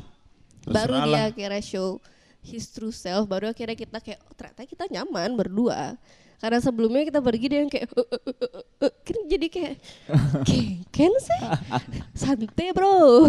baru 0.65 0.93
dia 1.03 1.11
lah. 1.11 1.23
akhirnya 1.31 1.61
show 1.61 1.97
his 2.43 2.67
true 2.69 2.91
self 2.91 3.27
baru 3.27 3.51
akhirnya 3.51 3.75
kita 3.75 3.97
kayak 3.99 4.19
oh, 4.23 4.33
ternyata 4.35 4.63
kita 4.63 4.83
nyaman 4.87 5.35
berdua 5.35 5.95
karena 6.37 6.61
sebelumnya 6.61 7.01
kita 7.01 7.17
pergi 7.17 7.45
dia 7.49 7.59
yang 7.65 7.71
kayak 7.71 7.89
"Eh, 7.89 7.97
eh, 7.97 8.21
eh, 8.21 8.35
eh, 8.45 8.61
eh." 8.85 8.93
kan 9.01 9.17
jadi 9.25 9.47
kayak 9.49 9.75
ken 10.93 11.13
sih 11.17 11.41
santai 12.13 12.69
bro 12.77 13.25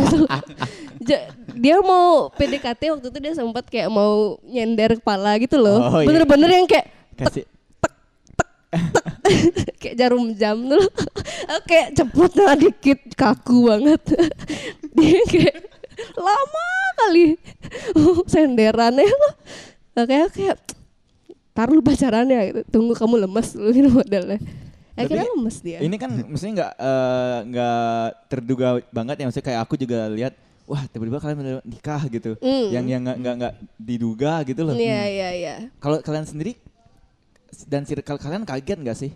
dia 1.56 1.76
mau 1.80 2.28
PDKT 2.36 2.82
waktu 2.92 3.06
itu 3.08 3.18
dia 3.18 3.32
sempat 3.32 3.64
kayak 3.64 3.88
mau 3.88 4.36
nyender 4.44 5.00
kepala 5.00 5.40
gitu 5.40 5.56
loh 5.56 5.80
Oh, 5.80 6.00
iya. 6.04 6.06
bener-bener 6.06 6.50
yang 6.52 6.66
kayak 6.68 6.86
Kasih 7.16 7.44
kayak 9.80 9.96
jarum 9.96 10.32
jam 10.34 10.56
tuh 10.68 10.84
Aku 11.48 11.62
kayak 11.70 11.88
cepetnya 11.96 12.54
dikit 12.60 13.00
kaku 13.16 13.72
banget. 13.72 14.02
Dia 14.96 15.22
kayak 15.24 15.56
lama 16.14 16.68
kali. 17.00 17.26
Senderannya 18.28 19.08
loh 19.08 19.34
kayak 19.98 20.30
kayak 20.30 20.56
taruh 21.50 21.74
lu 21.74 21.82
pacarannya 21.82 22.38
gitu 22.54 22.60
tunggu 22.70 22.94
kamu 22.94 23.26
lemes 23.26 23.50
dulu 23.50 23.70
gitu 23.74 23.90
modelnya. 23.90 24.38
Akhirnya 24.94 25.26
Tapi 25.26 25.34
lemes 25.34 25.56
dia. 25.58 25.78
Ini 25.82 25.96
kan 25.98 26.10
maksudnya 26.26 26.54
nggak 26.54 26.72
eh, 26.78 27.38
nggak 27.50 28.06
terduga 28.30 28.68
banget 28.94 29.16
ya. 29.18 29.24
Maksudnya 29.26 29.46
kayak 29.50 29.60
aku 29.66 29.74
juga 29.74 30.06
lihat 30.06 30.34
wah 30.70 30.82
tiba-tiba 30.86 31.18
kalian 31.18 31.58
nikah 31.66 32.02
gitu. 32.06 32.38
Mm. 32.38 32.66
Yang 32.70 32.84
yang 32.86 33.00
nggak 33.02 33.16
nggak 33.18 33.34
nggak 33.42 33.54
diduga 33.74 34.32
gitu 34.46 34.60
loh. 34.62 34.74
iya 34.78 35.02
iya 35.10 35.28
iya. 35.34 35.54
Kalau 35.82 35.98
kalian 35.98 36.26
sendiri 36.30 36.62
dan 37.64 37.82
circle 37.82 38.16
kalian 38.16 38.44
kaget 38.44 38.78
nggak 38.78 38.98
sih? 38.98 39.12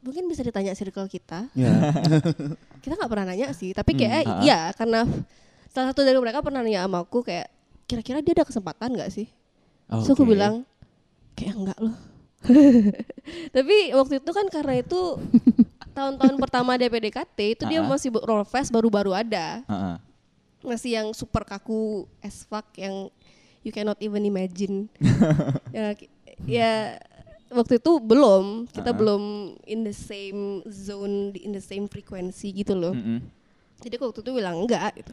mungkin 0.00 0.24
bisa 0.26 0.40
ditanya 0.40 0.72
circle 0.72 1.06
kita 1.06 1.52
Ya. 1.52 1.92
kita 2.82 2.96
nggak 2.96 3.10
pernah 3.10 3.26
nanya 3.28 3.52
sih 3.52 3.76
tapi 3.76 3.92
kayak 3.94 4.24
Hmm, 4.24 4.40
iya 4.40 4.72
karena 4.72 5.04
salah 5.68 5.92
satu 5.92 6.00
dari 6.00 6.16
mereka 6.16 6.40
pernah 6.40 6.64
nanya 6.64 6.88
sama 6.88 7.04
aku 7.04 7.20
kayak 7.20 7.52
kira-kira 7.84 8.18
dia 8.18 8.32
ada 8.32 8.44
kesempatan 8.44 8.96
nggak 8.96 9.12
sih 9.12 9.28
Terus 9.90 10.08
aku 10.08 10.22
Oke. 10.22 10.30
bilang 10.30 10.62
kayak 11.34 11.50
enggak 11.52 11.78
loh. 11.82 11.96
Tapi 13.56 13.90
waktu 13.90 14.22
itu 14.22 14.30
kan 14.30 14.46
karena 14.46 14.78
itu 14.78 15.18
tahun-tahun 15.98 16.38
pertama 16.38 16.78
dia 16.78 16.86
PDKT 16.86 17.38
itu 17.58 17.62
dia 17.66 17.82
Ah. 17.82 17.90
masih 17.90 18.14
roll 18.14 18.46
fast 18.46 18.70
baru-baru 18.70 19.10
ada. 19.12 19.66
Heeh. 19.66 19.94
Masih 20.60 21.00
yang 21.00 21.08
super 21.16 21.42
kaku 21.42 22.04
as 22.20 22.44
fuck 22.44 22.68
yang 22.76 23.08
you 23.64 23.72
cannot 23.72 23.96
even 24.00 24.24
imagine. 24.24 24.88
ya, 25.76 25.96
ya 26.44 26.70
waktu 27.50 27.82
itu 27.82 27.98
belum 27.98 28.68
kita 28.70 28.92
Ah. 28.92 28.96
belum 28.96 29.22
in 29.66 29.82
the 29.82 29.92
same 29.92 30.62
zone 30.68 31.34
in 31.34 31.50
the 31.50 31.62
same 31.64 31.88
frequency 31.88 32.52
gitu 32.52 32.76
loh. 32.76 32.92
Mm-mm. 32.94 33.24
Jadi 33.80 33.96
aku 33.96 34.12
waktu 34.12 34.20
itu 34.20 34.32
bilang 34.36 34.56
enggak 34.64 34.92
gitu. 35.00 35.12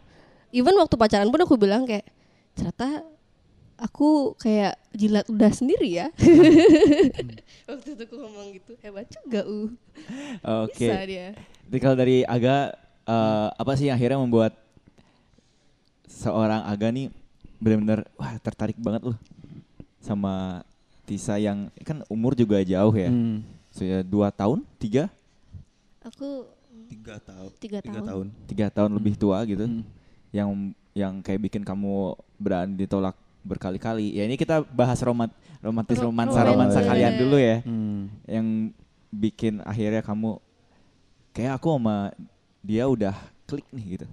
Even 0.51 0.75
waktu 0.79 0.95
pacaran 0.95 1.31
pun 1.31 1.41
aku 1.43 1.55
bilang 1.55 1.87
kayak 1.87 2.07
ternyata 2.55 3.03
aku 3.77 4.33
kayak 4.35 4.75
jilat 4.91 5.23
udah 5.31 5.51
sendiri 5.53 5.87
ya. 5.87 6.07
waktu 7.69 7.87
itu 7.95 8.01
aku 8.03 8.15
ngomong 8.19 8.47
gitu 8.55 8.75
hebat 8.83 9.07
juga 9.07 9.47
uh. 9.47 9.67
Oke. 10.67 10.87
Bisa 10.87 11.03
dia. 11.07 11.27
Jadi 11.67 11.77
kalau 11.79 11.95
dari 11.95 12.17
Aga 12.23 12.75
eh, 13.07 13.47
apa 13.55 13.71
sih 13.75 13.87
yang 13.87 13.95
akhirnya 13.99 14.19
membuat 14.19 14.55
seorang 16.17 16.65
Aga 16.65 16.89
nih 16.89 17.13
benar-benar 17.57 18.09
wah 18.15 18.33
tertarik 18.37 18.77
banget 18.77 19.05
loh 19.05 19.17
sama 19.99 20.65
Tisa 21.05 21.37
yang 21.37 21.69
kan 21.85 22.03
umur 22.07 22.33
juga 22.33 22.59
jauh 22.59 22.91
ya. 22.91 23.07
Hmm. 23.07 23.39
Sudah 23.71 24.01
dua 24.03 24.27
tahun, 24.27 24.65
tiga, 24.75 25.07
Aku 26.03 26.43
Tiga 26.87 27.19
tahun. 27.19 27.51
Tiga 27.59 27.79
tahun. 27.83 28.27
tiga 28.47 28.67
tahun 28.67 28.91
lebih 28.95 29.13
tua 29.15 29.39
gitu. 29.43 29.63
Hmm. 29.63 29.83
Yang 30.31 30.49
yang 30.91 31.13
kayak 31.19 31.47
bikin 31.47 31.63
kamu 31.63 32.11
berani 32.35 32.75
ditolak 32.75 33.15
berkali-kali. 33.43 34.15
Ya 34.15 34.23
ini 34.23 34.35
kita 34.35 34.63
bahas 34.67 34.99
romat 34.99 35.31
romantis 35.59 35.95
Ro- 35.99 36.11
romansa 36.11 36.43
romansa. 36.43 36.51
romansa 36.51 36.79
kalian 36.83 37.13
Iya. 37.13 37.19
dulu 37.19 37.37
ya. 37.37 37.55
Hmm. 37.63 37.99
Yang 38.23 38.47
bikin 39.07 39.53
akhirnya 39.63 40.03
kamu 40.03 40.39
kayak 41.31 41.55
aku 41.55 41.67
sama 41.71 42.11
dia 42.59 42.83
udah 42.83 43.15
klik 43.45 43.67
nih 43.71 43.85
gitu. 43.95 44.07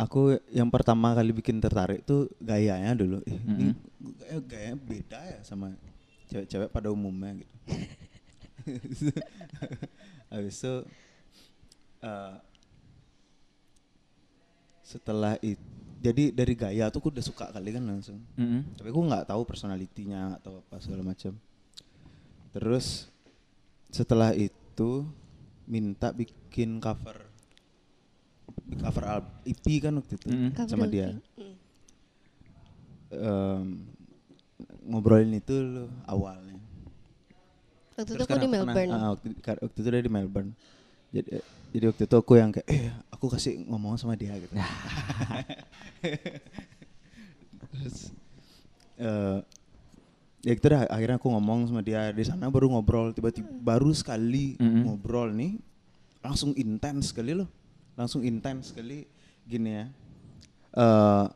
Aku 0.00 0.40
yang 0.48 0.72
pertama 0.72 1.12
kali 1.12 1.30
bikin 1.36 1.60
tertarik 1.60 2.08
tuh 2.08 2.32
gayanya 2.40 2.96
dulu. 2.96 3.20
Ih, 3.28 3.36
ini 3.36 3.76
Mm-mm. 3.76 4.16
gaya 4.16 4.38
gayanya 4.40 4.76
beda 4.80 5.20
ya 5.20 5.38
sama 5.44 5.76
cewek-cewek 6.32 6.72
pada 6.72 6.88
umumnya 6.88 7.36
gitu. 7.36 7.54
Habis 10.32 10.56
itu 10.56 10.74
eh, 12.00 12.36
setelah 14.80 15.36
itu 15.44 15.60
jadi 16.00 16.32
dari 16.32 16.56
gaya 16.56 16.88
tuh 16.88 17.04
aku 17.04 17.12
udah 17.12 17.24
suka 17.24 17.52
kali 17.52 17.76
kan 17.76 17.84
langsung. 17.84 18.24
Mm-mm. 18.40 18.72
Tapi 18.80 18.88
aku 18.88 19.00
nggak 19.04 19.28
tahu 19.28 19.44
personalitinya 19.44 20.40
atau 20.40 20.64
apa 20.64 20.80
segala 20.80 21.04
macam. 21.04 21.36
Terus 22.56 23.12
setelah 23.92 24.32
itu 24.32 25.04
minta 25.68 26.10
bikin 26.10 26.80
cover 26.80 27.29
cover 28.76 29.04
al- 29.04 29.30
EP 29.42 29.64
kan 29.78 29.92
waktu 29.94 30.14
itu 30.14 30.26
Mm-mm. 30.26 30.50
sama 30.60 30.84
Cover 30.84 30.88
dia. 30.88 31.06
LP. 31.10 31.20
Mm. 31.36 31.54
Em, 33.10 33.66
ngobrolin 34.86 35.34
itu 35.34 35.54
loh 35.54 35.90
awalnya. 36.04 36.58
Waktu 37.94 38.10
itu 38.10 38.22
aku 38.22 38.32
di 38.32 38.38
pernah- 38.40 38.64
Melbourne. 38.64 38.90
ah, 38.92 39.08
waktu, 39.12 39.26
kar- 39.38 39.60
waktu 39.60 39.78
itu 39.78 39.88
dia 39.88 40.00
di 40.00 40.08
Melbourne. 40.08 40.52
Jadi, 41.10 41.28
jadi 41.70 41.84
waktu 41.86 42.02
itu 42.04 42.14
aku 42.16 42.32
yang 42.34 42.50
kayak, 42.50 42.66
eh 42.66 42.86
aku 43.10 43.26
kasih 43.28 43.66
ngomong 43.66 43.94
sama 43.96 44.14
dia 44.14 44.32
gitu. 44.34 44.54
Terus 47.70 47.96
eh 48.96 49.38
ya 50.40 50.52
gitu 50.52 50.66
dah 50.66 50.88
akhirnya 50.88 51.16
aku 51.16 51.28
ngomong 51.28 51.68
sama 51.68 51.80
dia 51.80 52.08
di 52.08 52.24
sana 52.24 52.48
baru 52.48 52.68
ngobrol 52.68 53.12
tiba-tiba 53.12 53.48
baru 53.52 53.92
sekali 53.92 54.56
Mm-mm. 54.56 54.88
ngobrol 54.88 55.28
nih 55.30 55.60
langsung 56.20 56.52
intens 56.54 57.12
sekali 57.12 57.36
loh 57.36 57.48
langsung 57.94 58.20
intens 58.20 58.70
sekali 58.70 59.06
gini 59.42 59.70
ya 59.72 59.84
eh 60.72 61.26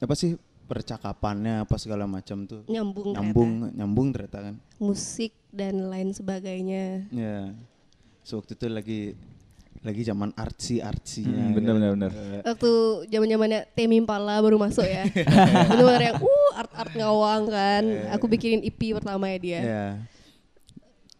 apa 0.00 0.14
sih 0.14 0.36
percakapannya 0.64 1.62
apa 1.62 1.76
segala 1.76 2.04
macam 2.04 2.44
tuh 2.44 2.64
Nyambung 2.66 3.12
nyambung 3.12 3.50
ternyata. 3.62 3.76
nyambung 3.76 4.08
ternyata 4.10 4.38
kan 4.42 4.54
Musik 4.76 5.32
dan 5.48 5.86
lain 5.86 6.10
sebagainya. 6.10 7.04
ya 7.08 7.52
so 8.20 8.36
waktu 8.36 8.52
itu 8.52 8.66
lagi 8.66 9.00
lagi 9.80 10.00
zaman 10.00 10.32
artsy 10.34 10.80
artsinya 10.80 11.44
Hmm, 11.44 11.52
bener, 11.52 11.72
bener, 11.76 11.90
bener. 11.92 12.10
Waktu 12.42 12.70
zaman 13.06 13.28
zamannya 13.28 13.60
Temi 13.70 14.00
Impala 14.00 14.40
baru 14.40 14.56
masuk 14.56 14.80
ya. 14.82 15.04
Bener-bener 15.68 16.02
yang 16.06 16.16
uh 16.18 16.50
art 16.56 16.72
art 16.72 16.92
ngawang 16.94 17.44
kan. 17.46 17.84
Aku 18.10 18.24
bikinin 18.24 18.64
EP 18.64 18.80
pertama 18.90 19.28
ya 19.28 19.36
dia. 19.36 19.60
ya 19.60 19.84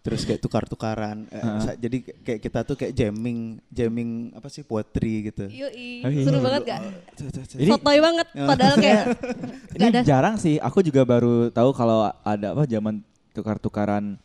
terus 0.05 0.23
kayak 0.23 0.37
tukar-tukaran 0.39 1.25
Eh, 1.27 1.35
Heeh. 1.35 1.59
sa- 1.59 1.75
jadi 1.75 1.97
kayak 2.21 2.41
kita 2.43 2.61
tuh 2.63 2.77
kayak 2.77 2.93
jamming 2.93 3.39
jamming 3.67 4.11
apa 4.31 4.47
sih 4.47 4.61
poetry 4.61 5.27
gitu 5.27 5.49
Yoi, 5.49 6.05
Oh, 6.05 6.11
iya. 6.11 6.23
seru 6.23 6.39
banget 6.39 6.63
gak? 6.67 6.81
Ini- 7.57 7.73
Sotoy 7.73 7.99
banget, 7.99 8.27
padahal 8.31 8.77
kayak 8.77 9.05
Ini 9.75 9.81
gak 9.81 9.91
ada 9.91 10.01
jarang 10.03 10.37
sih. 10.37 10.61
Aku 10.61 10.79
juga 10.79 11.03
baru 11.03 11.49
tahu 11.49 11.73
kalau 11.73 12.05
ada 12.21 12.53
apa 12.53 12.63
zaman 12.65 13.01
tukar-tukaran 13.33 14.21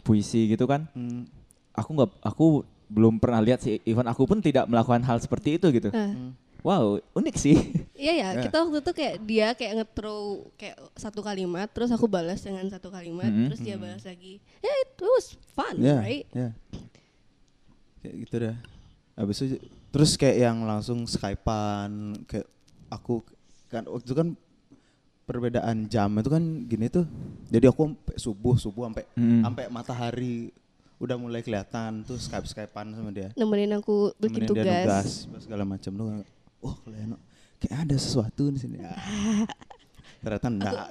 puisi 0.00 0.48
gitu 0.48 0.64
kan. 0.64 0.86
Hmm, 0.92 1.26
Aku 1.72 1.90
nggak, 1.92 2.10
aku 2.22 2.46
belum 2.86 3.18
pernah 3.18 3.42
lihat 3.42 3.58
sih. 3.58 3.82
Even 3.82 4.06
aku 4.06 4.24
pun 4.24 4.38
tidak 4.38 4.64
melakukan 4.64 5.02
hal 5.02 5.18
seperti 5.18 5.58
itu 5.58 5.66
gitu. 5.72 5.90
Hmm. 5.90 6.30
Wow, 6.64 6.96
unik 7.12 7.36
sih. 7.36 7.56
Iya 7.94 8.10
ya, 8.10 8.28
Ya. 8.34 8.42
kita 8.42 8.56
waktu 8.58 8.80
itu 8.80 8.92
kayak 8.92 9.16
dia 9.22 9.48
kayak 9.52 9.72
nge-throw 9.78 10.48
kayak 10.56 10.76
satu 10.92 11.20
kalimat, 11.20 11.70
terus 11.70 11.88
aku 11.88 12.04
balas 12.04 12.40
dengan 12.40 12.66
satu 12.66 12.88
kalimat, 12.88 13.28
Mhm. 13.28 13.46
terus 13.46 13.60
dia 13.60 13.76
balas 13.76 14.02
lagi. 14.02 14.42
Ya 14.58 14.72
it 14.82 14.98
was 14.98 15.38
fun, 15.52 15.78
ya 15.78 16.00
right? 16.00 16.26
ya 16.28 16.50
kayak 18.00 18.14
gitu 18.18 18.34
dah 18.38 18.56
habis 19.14 19.36
itu 19.40 19.56
terus 19.88 20.12
kayak 20.14 20.36
yang 20.42 20.58
langsung 20.64 21.06
skypean 21.06 22.18
kayak 22.24 22.44
aku 22.88 23.22
kan 23.66 23.86
waktu 23.86 24.04
itu 24.04 24.12
kan 24.12 24.28
perbedaan 25.24 25.86
jam 25.86 26.12
itu 26.12 26.28
kan 26.28 26.42
gini 26.66 26.90
tuh 26.90 27.08
jadi 27.48 27.70
aku 27.70 27.80
sampai 27.88 28.16
subuh 28.18 28.54
subuh 28.58 28.82
sampai 28.84 29.04
Mm. 29.14 29.40
sampai 29.40 29.64
matahari 29.68 30.52
udah 30.98 31.16
mulai 31.16 31.40
kelihatan 31.40 32.02
tuh 32.02 32.18
skype 32.18 32.44
skypean 32.44 32.92
sama 32.92 33.08
dia 33.08 33.32
nemenin 33.32 33.72
aku 33.72 34.12
bikin 34.18 34.44
tugas. 34.44 34.66
nugas 34.66 35.08
apa 35.24 35.38
segala 35.40 35.64
macam 35.64 35.92
tuh 35.94 36.06
wah 36.64 36.76
kalian 36.80 37.20
kayak 37.60 37.84
ada 37.84 37.96
sesuatu 37.96 38.48
di 38.48 38.58
sini 38.58 38.80
Ah. 38.80 38.96
ternyata 40.24 40.48
enggak 40.48 40.88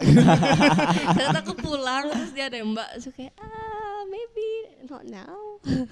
Ternyata 1.18 1.40
aku 1.42 1.54
pulang 1.58 2.06
terus 2.14 2.32
dia 2.32 2.48
nembak 2.48 2.86
terus 2.94 3.10
kayak 3.12 3.34
ah 3.42 4.06
maybe 4.06 4.48
not 4.86 5.04
now. 5.04 5.58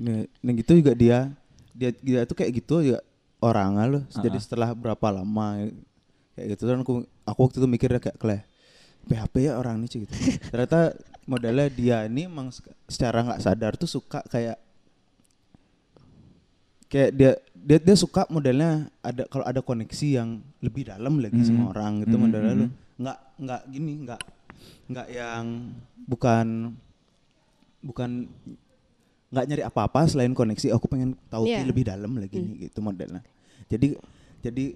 Nah, 0.00 0.22
nah 0.40 0.52
gitu 0.54 0.78
juga 0.78 0.94
dia 0.94 1.28
dia 1.74 1.90
dia 1.92 2.22
tuh 2.22 2.32
kayak 2.32 2.62
gitu 2.62 2.80
juga 2.80 3.02
orangnya 3.36 3.84
loh. 3.90 4.02
Jadi 4.08 4.38
Ah. 4.38 4.40
setelah 4.40 4.70
berapa 4.72 5.02
lama 5.10 5.66
kayak 6.32 6.46
gitu 6.54 6.62
kan 6.64 6.78
aku 6.80 6.94
aku 7.26 7.38
waktu 7.42 7.56
itu 7.60 7.68
mikirnya 7.68 8.00
kayak 8.00 8.16
kleh 8.16 8.40
PHP 9.02 9.50
ya 9.50 9.58
orang 9.58 9.82
ini 9.82 9.90
Ci," 9.90 10.06
gitu. 10.06 10.14
Ternyata 10.54 10.94
modelnya 11.26 11.66
dia 11.68 12.06
ini 12.06 12.30
emang 12.30 12.48
secara 12.86 13.26
nggak 13.26 13.40
sadar 13.42 13.74
tuh 13.76 13.90
suka 13.90 14.22
kayak 14.24 14.56
kayak 16.90 17.10
dia 17.14 17.32
dia 17.54 17.78
dia 17.78 17.94
suka 17.94 18.26
modelnya 18.26 18.90
ada 18.98 19.22
kalau 19.24 19.46
ada 19.46 19.60
koneksi 19.60 20.08
yang 20.10 20.28
lebih 20.58 20.90
dalam 20.90 21.16
lagi 21.16 21.38
sama 21.40 21.64
Mhm. 21.64 21.70
orang 21.70 21.92
gitu 22.02 22.16
Mhm, 22.16 22.22
modelnya 22.22 22.52
mhm. 22.52 22.60
loh. 22.60 22.70
Nggak 22.98 23.18
nggak 23.38 23.62
gini 23.70 23.92
nggak 24.04 24.20
nggak 24.90 25.06
yang 25.08 25.44
bukan 26.04 26.46
bukan 27.80 28.10
nggak 29.30 29.46
nyari 29.46 29.62
apa-apa 29.62 30.00
selain 30.04 30.34
koneksi 30.34 30.74
aku 30.74 30.84
pengen 30.84 31.14
tahu 31.30 31.46
Iya. 31.46 31.62
lebih 31.62 31.86
dalam 31.86 32.12
lagi 32.12 32.36
Hmm. 32.36 32.44
nih 32.44 32.56
gitu 32.66 32.82
modelnya 32.82 33.22
jadi 33.70 33.94
jadi 34.42 34.74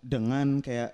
dengan 0.00 0.60
kayak 0.60 0.92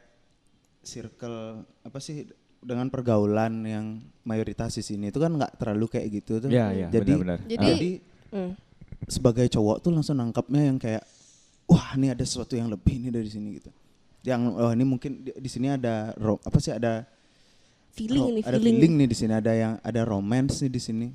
circle 0.80 1.66
apa 1.82 1.98
sih 1.98 2.26
dengan 2.62 2.86
pergaulan 2.88 3.62
yang 3.62 3.86
mayoritas 4.22 4.72
di 4.72 4.82
sini 4.82 5.10
itu 5.10 5.18
kan 5.18 5.30
nggak 5.30 5.58
terlalu 5.58 5.86
kayak 5.88 6.06
gitu 6.12 6.38
tuh 6.38 6.48
Iya, 6.48 6.66
iya, 6.72 6.86
jadi 6.88 7.12
benar-benar. 7.12 7.38
Jadi- 7.44 7.66
jadi 7.66 7.90
Hmm. 8.26 8.52
Sebagai 9.04 9.46
cowok 9.52 9.84
tuh 9.84 9.92
langsung 9.92 10.16
nangkapnya 10.16 10.72
yang 10.72 10.78
kayak 10.80 11.04
wah 11.68 11.92
ini 11.94 12.10
ada 12.10 12.24
sesuatu 12.24 12.56
yang 12.56 12.72
lebih 12.72 12.96
nih 12.96 13.12
dari 13.12 13.28
sini 13.28 13.60
gitu 13.60 13.70
yang 14.24 14.56
oh 14.56 14.72
ini 14.72 14.82
mungkin 14.82 15.22
di, 15.22 15.30
di 15.36 15.48
sini 15.52 15.70
ada 15.70 16.16
ro- 16.16 16.40
apa 16.42 16.58
sih 16.58 16.72
ada 16.72 17.04
Feeling 17.92 18.24
ro- 18.24 18.30
ini 18.32 18.40
ada 18.44 18.56
feeling. 18.56 18.76
feeling 18.76 18.92
nih 18.98 19.08
di 19.08 19.16
sini 19.16 19.32
ada 19.32 19.52
yang 19.52 19.72
ada 19.80 20.00
romance 20.04 20.60
nih 20.60 20.72
di 20.72 20.80
sini 20.80 21.06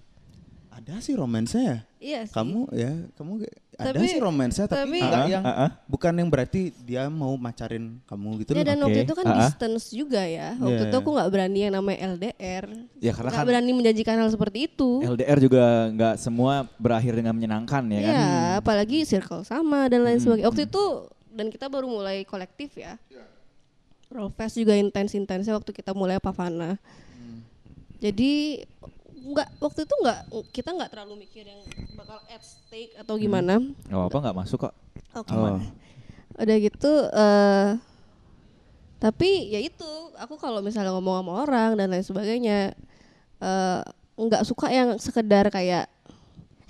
ada 0.72 0.96
sih 0.98 1.14
romansnya 1.14 1.62
ya 1.62 1.78
Iya 2.00 2.22
sih. 2.26 2.34
kamu 2.34 2.60
ya 2.72 2.92
kamu 3.14 3.32
ada 3.76 3.92
Tapi- 3.92 4.08
sih 4.08 4.18
romansnya 4.18 4.66
tapi, 4.66 4.80
tapi- 4.82 5.02
enggak 5.02 5.22
Ah, 5.22 5.28
yang 5.28 5.44
ah, 5.44 5.60
ah. 5.60 5.72
bukan 5.86 6.14
yang 6.16 6.30
berarti 6.30 6.62
dia 6.80 7.06
mau 7.06 7.36
macarin 7.36 8.00
kamu 8.04 8.30
gitu 8.40 8.50
Ya 8.52 8.56
loh 8.56 8.66
dan 8.66 8.78
waktu 8.80 8.98
Oke. 8.98 9.06
itu 9.06 9.14
kan 9.14 9.26
ah. 9.26 9.38
distance 9.42 9.86
juga 9.90 10.22
ya. 10.22 10.54
Waktu 10.56 10.72
Iya, 10.72 10.86
itu 10.86 10.96
iya. 10.96 11.02
aku 11.02 11.10
nggak 11.12 11.30
berani 11.30 11.60
yang 11.60 11.74
namanya 11.74 11.98
LDR. 12.10 12.66
Ya 12.98 13.12
karena 13.12 13.30
Nggak 13.30 13.38
kan 13.38 13.48
berani 13.48 13.72
menjanjikan 13.74 14.16
hal 14.16 14.30
seperti 14.30 14.58
itu. 14.66 14.90
LDR 15.04 15.38
juga 15.40 15.64
nggak 15.90 16.16
semua 16.18 16.54
berakhir 16.76 17.14
dengan 17.14 17.34
menyenangkan 17.34 17.84
ya 17.86 18.00
kan. 18.00 18.14
Iya, 18.14 18.32
apalagi 18.60 18.98
circle 19.04 19.44
sama 19.44 19.86
dan 19.86 20.02
lain 20.02 20.16
Hmm, 20.16 20.24
sebagainya. 20.24 20.48
Waktu 20.48 20.64
itu 20.66 20.84
dan 21.30 21.48
kita 21.48 21.66
baru 21.68 21.86
mulai 21.86 22.24
kolektif 22.24 22.74
ya. 22.76 22.96
Rollfest 24.08 24.56
juga 24.58 24.74
intens-intensnya 24.74 25.52
waktu 25.54 25.72
kita 25.72 25.92
mulai 25.92 26.18
Pavana. 26.18 26.76
Jadi 27.98 28.66
nggak 29.22 29.48
waktu 29.62 29.86
itu 29.86 29.96
nggak 30.02 30.20
kita 30.50 30.70
nggak 30.74 30.90
terlalu 30.90 31.14
mikir 31.24 31.46
yang 31.46 31.62
bakal 31.94 32.18
at 32.26 32.42
stake 32.42 32.98
atau 32.98 33.16
gimana. 33.16 33.62
Gak 33.86 34.10
apa 34.10 34.18
nggak 34.18 34.38
masuk 34.38 34.66
kok. 34.66 34.74
Oke. 35.14 35.32
Oh. 35.32 35.62
Udah 36.42 36.58
gitu 36.58 36.92
eh 37.12 37.70
tapi 39.02 39.50
ya 39.50 39.58
itu 39.58 39.90
aku 40.18 40.38
kalau 40.38 40.62
misalnya 40.62 40.94
ngomong 40.94 41.26
sama 41.26 41.32
orang 41.42 41.70
dan 41.74 41.90
lain 41.90 42.06
sebagainya 42.06 42.74
eh 43.42 43.82
nggak 44.18 44.46
suka 44.46 44.70
yang 44.70 44.98
sekedar 45.02 45.50
kayak 45.50 45.90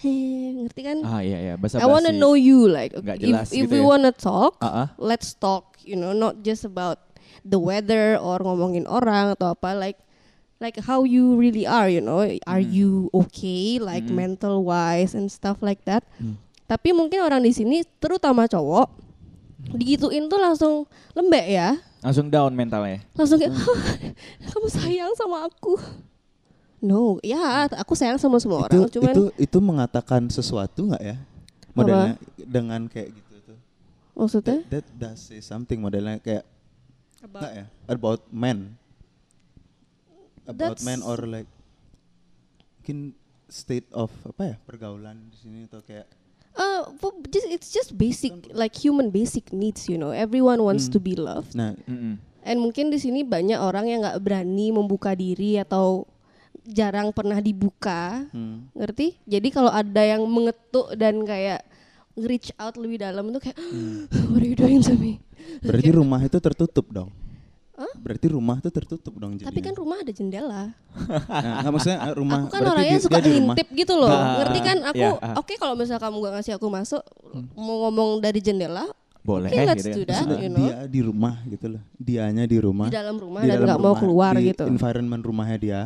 heh 0.02 0.66
ngerti 0.66 0.82
kan? 0.82 0.98
Ah 1.04 1.22
iya 1.22 1.38
iya 1.40 1.54
bahasa 1.60 1.78
I 1.78 1.86
wanna 1.86 2.10
know 2.12 2.34
you 2.34 2.66
like 2.66 2.96
Nggak 2.96 3.20
if 3.20 3.24
jelas 3.28 3.48
if 3.52 3.68
gitu 3.68 3.76
we 3.76 3.80
ya. 3.80 3.86
wanna 3.86 4.12
talk, 4.12 4.58
Ah, 4.64 4.68
ah. 4.84 4.88
let's 4.98 5.36
talk, 5.36 5.78
you 5.84 5.94
know, 5.94 6.12
not 6.12 6.42
just 6.42 6.66
about 6.66 6.98
the 7.46 7.60
weather 7.62 8.18
or 8.18 8.42
ngomongin 8.42 8.88
orang 8.90 9.36
atau 9.36 9.54
apa 9.54 9.78
like 9.78 10.00
like 10.62 10.78
how 10.80 11.02
you 11.02 11.34
really 11.34 11.66
are, 11.66 11.90
you 11.90 12.00
know. 12.00 12.22
Are 12.46 12.62
Hmm. 12.62 12.70
you 12.70 12.90
okay 13.12 13.82
like 13.82 14.06
mental 14.06 14.62
wise 14.62 15.12
and 15.12 15.28
stuff 15.28 15.60
like 15.60 15.82
that. 15.84 16.06
Tapi 16.70 16.94
mungkin 16.94 17.20
orang 17.20 17.42
di 17.42 17.52
sini 17.52 17.82
terutama 18.00 18.46
cowok 18.46 18.88
digituin 19.74 20.26
tuh 20.26 20.38
langsung 20.38 20.86
lembek 21.12 21.48
ya. 21.50 21.70
Langsung 22.00 22.30
down 22.30 22.54
mentalnya. 22.54 23.02
Langsung 23.14 23.38
kayak 23.38 23.54
kamu 24.50 24.68
sayang 24.70 25.14
sama 25.14 25.46
aku. 25.46 25.78
No, 26.82 27.22
ya 27.22 27.70
aku 27.70 27.94
sayang 27.94 28.18
sama 28.18 28.42
semua 28.42 28.66
orang, 28.66 28.90
itu 28.90 28.98
cuman 28.98 29.14
itu 29.14 29.24
itu 29.38 29.58
mengatakan 29.62 30.26
sesuatu 30.34 30.90
nggak 30.90 31.04
ya 31.04 31.18
modelnya 31.78 32.18
dengan 32.36 32.90
kayak 32.90 33.14
gitu 33.14 33.36
tuh 33.46 33.58
maksudnya 34.18 34.66
that, 34.66 34.82
that 34.82 35.14
does 35.14 35.22
say 35.22 35.38
something 35.40 35.78
modelnya 35.78 36.18
kayak 36.18 36.42
About- 37.22 37.54
ya 37.54 37.66
about 37.86 38.22
men 38.34 38.81
about 40.52 40.78
That's- 40.78 40.86
men 40.86 41.00
or 41.02 41.18
like 41.24 41.50
mungkin 42.82 43.14
state 43.52 43.88
of 43.92 44.10
apa 44.26 44.44
ya 44.44 44.56
pergaulan 44.64 45.30
di 45.30 45.38
sini 45.38 45.60
atau 45.68 45.84
kayak 45.84 46.08
Uh, 46.52 46.84
just 47.32 47.48
it's 47.48 47.72
just 47.72 47.96
basic 47.96 48.52
like 48.52 48.76
human 48.76 49.08
basic 49.08 49.56
needs, 49.56 49.88
you 49.88 49.96
know. 49.96 50.12
Everyone 50.12 50.60
wants 50.60 50.92
to 50.92 51.00
be 51.00 51.16
loved. 51.16 51.56
nah 51.56 51.80
Mm-mm. 51.88 52.20
And 52.44 52.58
mungkin 52.60 52.92
di 52.92 53.00
sini 53.00 53.24
banyak 53.24 53.56
orang 53.56 53.88
yang 53.88 54.04
nggak 54.04 54.20
berani 54.20 54.76
membuka 54.76 55.16
diri 55.16 55.56
atau 55.64 56.04
jarang 56.68 57.16
pernah 57.16 57.40
dibuka, 57.40 58.28
hmm, 58.36 58.76
ngerti? 58.76 59.16
Jadi 59.24 59.48
kalau 59.48 59.72
ada 59.72 60.04
yang 60.04 60.28
mengetuk 60.28 60.92
dan 61.00 61.24
kayak 61.24 61.64
reach 62.20 62.52
out 62.60 62.76
lebih 62.76 63.00
dalam 63.00 63.32
itu 63.32 63.40
kayak 63.48 63.56
what 64.36 64.44
are 64.44 64.50
you 64.52 64.60
doing 64.60 64.84
to 64.84 64.92
me? 65.00 65.24
berarti 65.64 65.90
rumah 65.92 66.22
itu 66.22 66.38
tertutup 66.38 66.86
dong 66.92 67.10
Hah? 67.82 67.92
berarti 67.98 68.28
rumah 68.30 68.56
itu 68.58 68.70
tertutup 68.70 69.14
dong 69.16 69.34
jadinya 69.34 69.50
Tapi 69.50 69.60
kan 69.60 69.74
rumah 69.74 69.98
ada 69.98 70.12
jendela. 70.12 70.64
nah, 71.28 71.70
maksudnya 71.70 71.98
eh, 72.00 72.14
rumah 72.14 72.46
aku 72.46 72.54
kan 72.54 72.62
orangnya 72.64 73.00
suka 73.00 73.18
ngintip 73.20 73.68
gitu 73.74 73.94
loh. 73.98 74.08
Ah, 74.08 74.38
ngerti 74.40 74.60
kan? 74.62 74.78
Aku 74.86 75.02
ya, 75.02 75.10
oke 75.36 75.54
kalau 75.58 75.74
misalnya 75.74 76.00
kamu 76.00 76.16
gak 76.20 76.34
ngasih 76.38 76.54
aku 76.56 76.68
masuk, 76.68 77.02
mau 77.54 77.78
ngomong 77.88 78.22
dari 78.22 78.38
jendela, 78.38 78.86
Boleh 79.22 79.50
let's 79.50 79.82
gitu 79.82 80.02
do 80.02 80.04
kan. 80.06 80.26
that. 80.26 80.38
You 80.38 80.50
know. 80.50 80.62
dia 80.62 80.78
di 80.86 81.00
rumah 81.00 81.42
gitu 81.46 81.66
loh 81.70 81.82
dianya 81.96 82.46
di 82.46 82.58
rumah 82.58 82.86
di 82.86 82.94
dalam 82.94 83.16
rumah 83.16 83.42
di 83.42 83.50
dan 83.50 83.58
nggak 83.62 83.80
mau 83.80 83.94
keluar 83.94 84.34
di 84.34 84.50
gitu. 84.50 84.66
environment 84.66 85.22
rumahnya 85.22 85.58
dia 85.58 85.82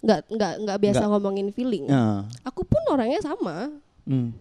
nggak 0.00 0.20
nggak 0.30 0.52
nggak 0.64 0.78
biasa 0.80 0.96
Nggak. 0.98 1.10
ngomongin 1.12 1.46
feeling. 1.50 1.84
ya 1.86 2.24
Aku 2.42 2.62
pun 2.62 2.80
orangnya 2.88 3.20
sama. 3.20 3.68
hmm, 4.06 4.32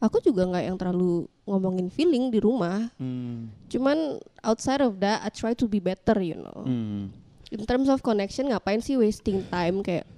Aku 0.00 0.16
juga 0.24 0.48
nggak 0.48 0.64
yang 0.64 0.76
terlalu 0.80 1.28
ngomongin 1.44 1.92
feeling 1.92 2.32
di 2.32 2.40
rumah. 2.40 2.88
hmm, 2.96 3.68
Cuman 3.68 4.16
outside 4.40 4.80
of 4.80 4.96
that, 4.96 5.20
I 5.20 5.28
try 5.28 5.52
to 5.52 5.68
be 5.68 5.76
better, 5.76 6.16
you 6.24 6.40
know. 6.40 6.64
hmm. 6.64 7.12
In 7.52 7.62
terms 7.68 7.92
of 7.92 8.00
connection, 8.00 8.48
ngapain 8.48 8.80
sih 8.80 8.96
wasting 8.96 9.44
time 9.52 9.84
kayak 9.84 10.08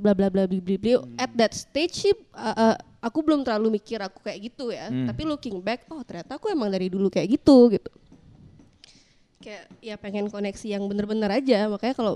bla 0.00 0.16
bla 0.16 0.32
bla 0.32 0.48
bla 0.48 0.60
bla 0.62 0.76
bla. 0.80 1.04
At 1.20 1.34
that 1.36 1.52
stage 1.52 1.92
sih, 1.92 2.14
uh, 2.32 2.56
uh, 2.56 2.76
aku 3.04 3.20
belum 3.20 3.44
terlalu 3.44 3.76
mikir 3.76 4.00
aku 4.00 4.24
kayak 4.24 4.48
gitu 4.48 4.72
ya. 4.72 4.88
Hmm. 4.88 5.04
Tapi 5.04 5.22
looking 5.28 5.60
back, 5.60 5.84
oh 5.92 6.00
ternyata 6.00 6.40
aku 6.40 6.48
emang 6.48 6.72
dari 6.72 6.88
dulu 6.88 7.12
kayak 7.12 7.36
gitu 7.36 7.68
gitu. 7.68 7.92
Kayak 9.42 9.68
ya 9.82 9.98
pengen 9.98 10.30
koneksi 10.30 10.66
yang 10.72 10.88
bener-bener 10.88 11.28
aja. 11.28 11.68
Makanya 11.68 11.98
kalau 11.98 12.14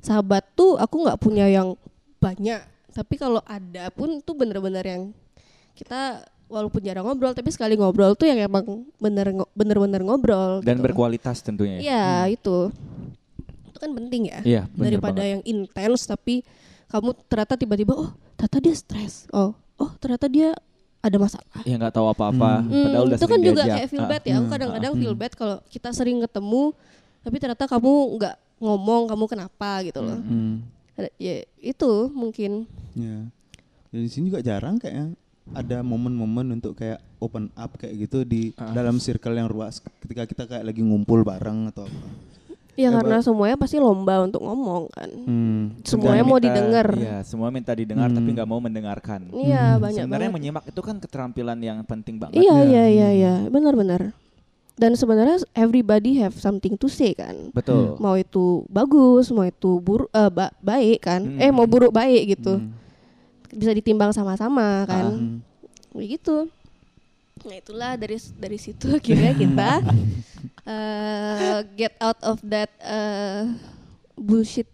sahabat 0.00 0.46
tuh 0.54 0.78
aku 0.78 1.04
nggak 1.04 1.18
punya 1.20 1.44
yang 1.50 1.76
banyak. 2.22 2.62
Tapi 2.94 3.14
kalau 3.20 3.44
ada 3.44 3.92
pun 3.92 4.22
tuh 4.24 4.32
bener-bener 4.32 4.86
yang 4.86 5.02
kita 5.76 6.24
walaupun 6.46 6.80
jarang 6.80 7.04
ngobrol 7.04 7.30
tapi 7.30 7.50
sekali 7.50 7.74
ngobrol 7.74 8.14
tuh 8.14 8.24
yang 8.24 8.40
emang 8.40 8.64
bener 8.96 9.28
bener-bener 9.50 10.00
ngobrol 10.00 10.62
Dan 10.62 10.78
gitu. 10.78 10.84
berkualitas 10.84 11.38
tentunya. 11.38 11.76
ya. 11.76 11.82
Iya 11.84 12.06
itu 12.32 12.72
itu 13.66 13.76
kan 13.76 13.90
penting 13.92 14.22
ya 14.26 14.40
Iya, 14.40 14.62
bener 14.72 14.96
daripada 14.96 15.20
banget. 15.20 15.32
yang 15.32 15.42
intens 15.44 16.00
tapi 16.02 16.40
kamu 16.86 17.12
ternyata 17.26 17.54
tiba-tiba 17.54 17.92
oh 17.92 18.08
ternyata 18.34 18.58
dia 18.58 18.74
stres 18.74 19.14
oh 19.30 19.52
oh 19.76 19.90
ternyata 19.96 20.26
dia 20.26 20.56
ada 20.98 21.16
masalah 21.16 21.60
Ya 21.62 21.76
nggak 21.76 21.92
tahu 21.92 22.08
apa-apa. 22.08 22.62
Hmm, 22.62 22.82
Padahal 22.88 23.04
udah 23.06 23.14
itu 23.14 23.26
kan 23.26 23.40
juga 23.40 23.62
diajak. 23.62 23.76
kayak 23.76 23.88
feel 23.88 24.00
Ah. 24.00 24.08
bad 24.08 24.22
ya 24.22 24.34
aku 24.34 24.46
kadang-kadang 24.48 24.92
feel 24.96 25.14
bad 25.14 25.32
kalau 25.34 25.56
kita 25.66 25.88
sering 25.90 26.18
ketemu 26.20 26.62
tapi 27.20 27.36
ternyata 27.36 27.64
kamu 27.66 27.92
nggak 28.16 28.34
ngomong 28.56 29.02
kamu 29.06 29.24
kenapa 29.26 29.70
gitu 29.82 30.00
loh 30.00 30.16
Hmm. 30.16 30.64
Ada- 30.94 31.12
ya 31.16 31.34
itu 31.60 31.90
mungkin 32.08 32.64
Ya. 32.94 33.28
Dan 33.86 34.00
di 34.00 34.08
sini 34.08 34.30
juga 34.30 34.40
jarang 34.40 34.78
kayaknya 34.78 35.12
ada 35.52 35.78
momen-momen 35.80 36.52
untuk 36.52 36.74
kayak 36.74 36.98
open 37.16 37.48
up 37.52 37.76
kayak 37.76 37.94
gitu 38.00 38.22
di 38.22 38.50
Ah. 38.54 38.72
dalam 38.72 38.96
circle 38.96 39.32
yang 39.32 39.46
luas 39.46 39.78
ketika 40.00 40.24
kita 40.24 40.42
kayak 40.44 40.64
lagi 40.64 40.80
ngumpul 40.80 41.22
bareng 41.22 41.70
atau 41.70 41.84
apa. 41.84 42.08
Ya 42.76 42.88
Eh, 42.88 42.92
karena 42.92 43.24
semuanya 43.24 43.56
pasti 43.56 43.80
lomba 43.80 44.20
untuk 44.20 44.44
ngomong 44.44 44.92
kan. 44.92 45.08
Hmm. 45.08 45.80
Semuanya 45.80 46.20
Minta- 46.20 46.28
mau 46.28 46.38
didengar. 46.38 46.86
Iya, 46.92 47.16
semua 47.22 47.48
minta 47.48 47.72
didengar 47.72 48.10
tapi 48.10 48.20
Hmm. 48.22 48.36
nggak 48.36 48.44
mau 48.46 48.60
mendengarkan. 48.60 49.20
Iya 49.30 49.64
Hmm. 49.70 49.80
banyak 49.80 50.02
Sebenarnya 50.02 50.28
banget. 50.28 50.36
menyimak 50.36 50.64
itu 50.66 50.80
kan 50.82 50.96
keterampilan 50.98 51.58
yang 51.58 51.78
penting 51.82 52.18
banget. 52.18 52.36
Iya 52.36 52.52
Ya. 52.52 52.60
iya 52.62 52.84
iya 52.86 53.08
iya 53.10 53.34
benar-benar. 53.48 54.12
Dan 54.76 54.92
sebenarnya 54.92 55.40
everybody 55.54 56.20
have 56.20 56.36
something 56.36 56.76
to 56.76 56.84
say 56.84 57.16
kan. 57.16 57.48
Betul. 57.50 57.96
Mau 57.96 58.12
itu 58.12 58.60
bagus, 58.68 59.32
mau 59.32 59.40
itu 59.42 59.80
buruk 59.80 60.12
eh, 60.12 60.28
ba- 60.28 60.52
baik 60.60 61.00
kan. 61.00 61.24
Hmm. 61.24 61.40
Eh 61.40 61.48
mau 61.48 61.64
buruk 61.64 61.88
baik 61.90 62.36
gitu. 62.36 62.60
Hmm. 62.60 62.76
Bisa 63.52 63.72
ditimbang 63.74 64.10
sama-sama 64.10 64.86
kan. 64.88 65.06
Hmm. 65.12 65.38
Kayak 65.92 66.20
gitu. 66.20 66.36
Nah 67.46 67.56
itulah 67.56 67.92
dari 67.94 68.16
dari 68.40 68.58
situ 68.58 68.86
akhirnya 68.98 69.32
kita 69.36 69.70
eh, 70.72 71.58
get 71.76 71.94
out 72.00 72.18
of 72.24 72.40
that 72.42 72.72
eh, 72.80 73.52
bullshit 74.16 74.68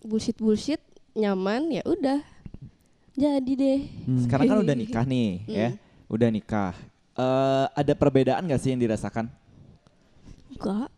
bullshit 0.00 0.38
bullshit 0.38 0.80
nyaman 1.12 1.68
ya 1.74 1.82
udah 1.84 2.22
jadi 3.18 3.52
deh. 3.58 3.80
Hmm. 4.06 4.20
Sekarang 4.22 4.46
kan 4.46 4.58
udah 4.62 4.76
nikah 4.78 5.04
nih, 5.12 5.30
ya. 5.50 5.68
Udah 6.06 6.30
nikah. 6.30 6.72
Eh, 7.18 7.66
ada 7.74 7.92
perbedaan 7.98 8.46
nggak 8.46 8.62
sih 8.62 8.70
yang 8.70 8.78
dirasakan 8.78 9.26
Enggak. 10.54 10.90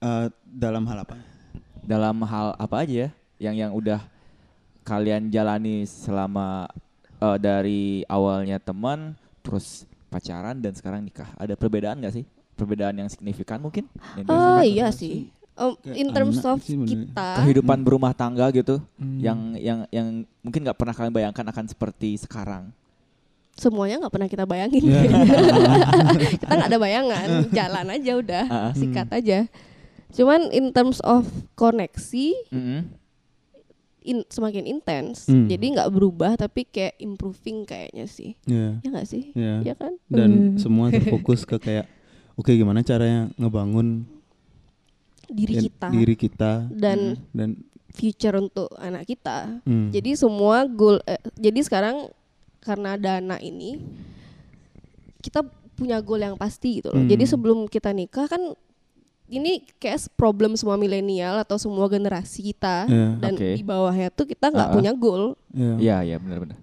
Eh, 0.00 0.26
dalam 0.48 0.84
hal 0.88 1.04
apa? 1.04 1.16
dalam 1.86 2.18
hal 2.26 2.58
apa 2.58 2.82
aja 2.82 3.06
ya 3.06 3.08
yang 3.38 3.54
yang 3.54 3.70
udah 3.70 4.02
kalian 4.86 5.28
jalani 5.28 5.82
selama 5.82 6.70
eh, 7.18 7.38
dari 7.38 7.82
awalnya 8.06 8.56
teman 8.56 9.18
terus 9.42 9.82
pacaran 10.06 10.56
dan 10.56 10.72
sekarang 10.72 11.02
nikah. 11.02 11.26
Ada 11.34 11.52
perbedaan 11.52 11.98
nggak 11.98 12.14
sih? 12.14 12.24
Perbedaan 12.54 12.94
yang 12.94 13.10
signifikan 13.10 13.58
mungkin? 13.58 13.90
yang 14.14 14.24
Oh 14.26 14.62
iya 14.62 14.88
sih. 14.88 15.28
Um, 15.56 15.72
in 15.88 16.12
terms 16.12 16.36
of 16.38 16.60
kita, 16.60 17.40
kehidupan 17.40 17.80
berumah 17.80 18.12
tangga 18.12 18.44
gitu 18.50 18.76
Hmm. 18.94 19.16
yang 19.18 19.38
yang 19.56 19.78
yang 19.88 20.06
mungkin 20.40 20.60
nggak 20.62 20.76
pernah 20.76 20.92
kalian 20.92 21.12
bayangkan 21.12 21.46
akan 21.46 21.64
seperti 21.66 22.14
sekarang. 22.16 22.70
semuanya 23.56 23.96
nggak 23.98 24.12
pernah 24.12 24.28
kita 24.28 24.44
bayangin. 24.44 24.84
Ya. 24.84 25.00
kita 26.36 26.44
nggak 26.46 26.68
ada 26.68 26.76
bayangan, 26.78 27.28
jalan 27.48 27.86
aja 27.88 28.12
udah, 28.14 28.44
Ah, 28.46 28.56
ah. 28.68 28.72
sikat 28.76 29.08
aja. 29.08 29.48
Cuman 30.12 30.52
in 30.52 30.68
terms 30.70 31.00
of 31.00 31.24
koneksi, 31.56 32.36
Mm-mm. 32.52 32.92
In, 34.06 34.22
semakin 34.30 34.64
intens. 34.64 35.26
Hmm. 35.26 35.50
Jadi 35.50 35.74
nggak 35.74 35.90
berubah 35.90 36.38
tapi 36.38 36.62
kayak 36.64 36.94
improving 37.02 37.66
kayaknya 37.66 38.06
sih. 38.06 38.38
Ya. 38.46 38.78
Ya 38.80 38.88
nggak 38.94 39.08
sih? 39.10 39.34
Ya. 39.34 39.60
Ya 39.66 39.74
kan? 39.74 39.98
Dan 40.06 40.56
semua 40.62 40.94
terfokus 40.94 41.42
ke 41.42 41.58
kayak 41.58 41.90
oke 42.38 42.54
gimana 42.54 42.86
caranya 42.86 43.28
ngebangun 43.34 44.06
Diri 45.26 45.58
kita 45.58 45.90
diri 45.90 46.14
kita 46.14 46.70
dan 46.70 47.18
dan 47.34 47.58
future 47.90 48.38
untuk 48.38 48.70
anak 48.78 49.10
kita. 49.10 49.58
hmm. 49.66 49.90
Jadi 49.90 50.14
semua 50.14 50.62
goal 50.70 51.02
eh, 51.02 51.18
jadi 51.34 51.66
sekarang 51.66 52.14
karena 52.62 52.94
dana 52.94 53.36
ini 53.42 53.82
kita 55.18 55.42
punya 55.74 55.98
goal 55.98 56.22
yang 56.22 56.38
pasti 56.38 56.78
gitu 56.78 56.94
loh. 56.94 57.02
Hmm. 57.02 57.10
Jadi 57.10 57.24
sebelum 57.26 57.58
kita 57.66 57.90
nikah 57.90 58.30
kan 58.30 58.54
ini 59.26 59.66
kayak 59.82 60.06
problem 60.14 60.54
semua 60.54 60.78
milenial 60.78 61.42
atau 61.42 61.58
semua 61.58 61.86
generasi 61.90 62.54
kita 62.54 62.86
Ya. 62.86 63.08
dan 63.18 63.32
Oke. 63.34 63.58
di 63.58 63.62
bawahnya 63.66 64.08
tuh 64.14 64.26
kita 64.26 64.54
nggak 64.54 64.68
ah. 64.70 64.74
punya 64.74 64.92
goal. 64.94 65.34
ya. 65.50 65.74
Iya 65.76 65.96
iya 66.14 66.16
benar-benar. 66.22 66.58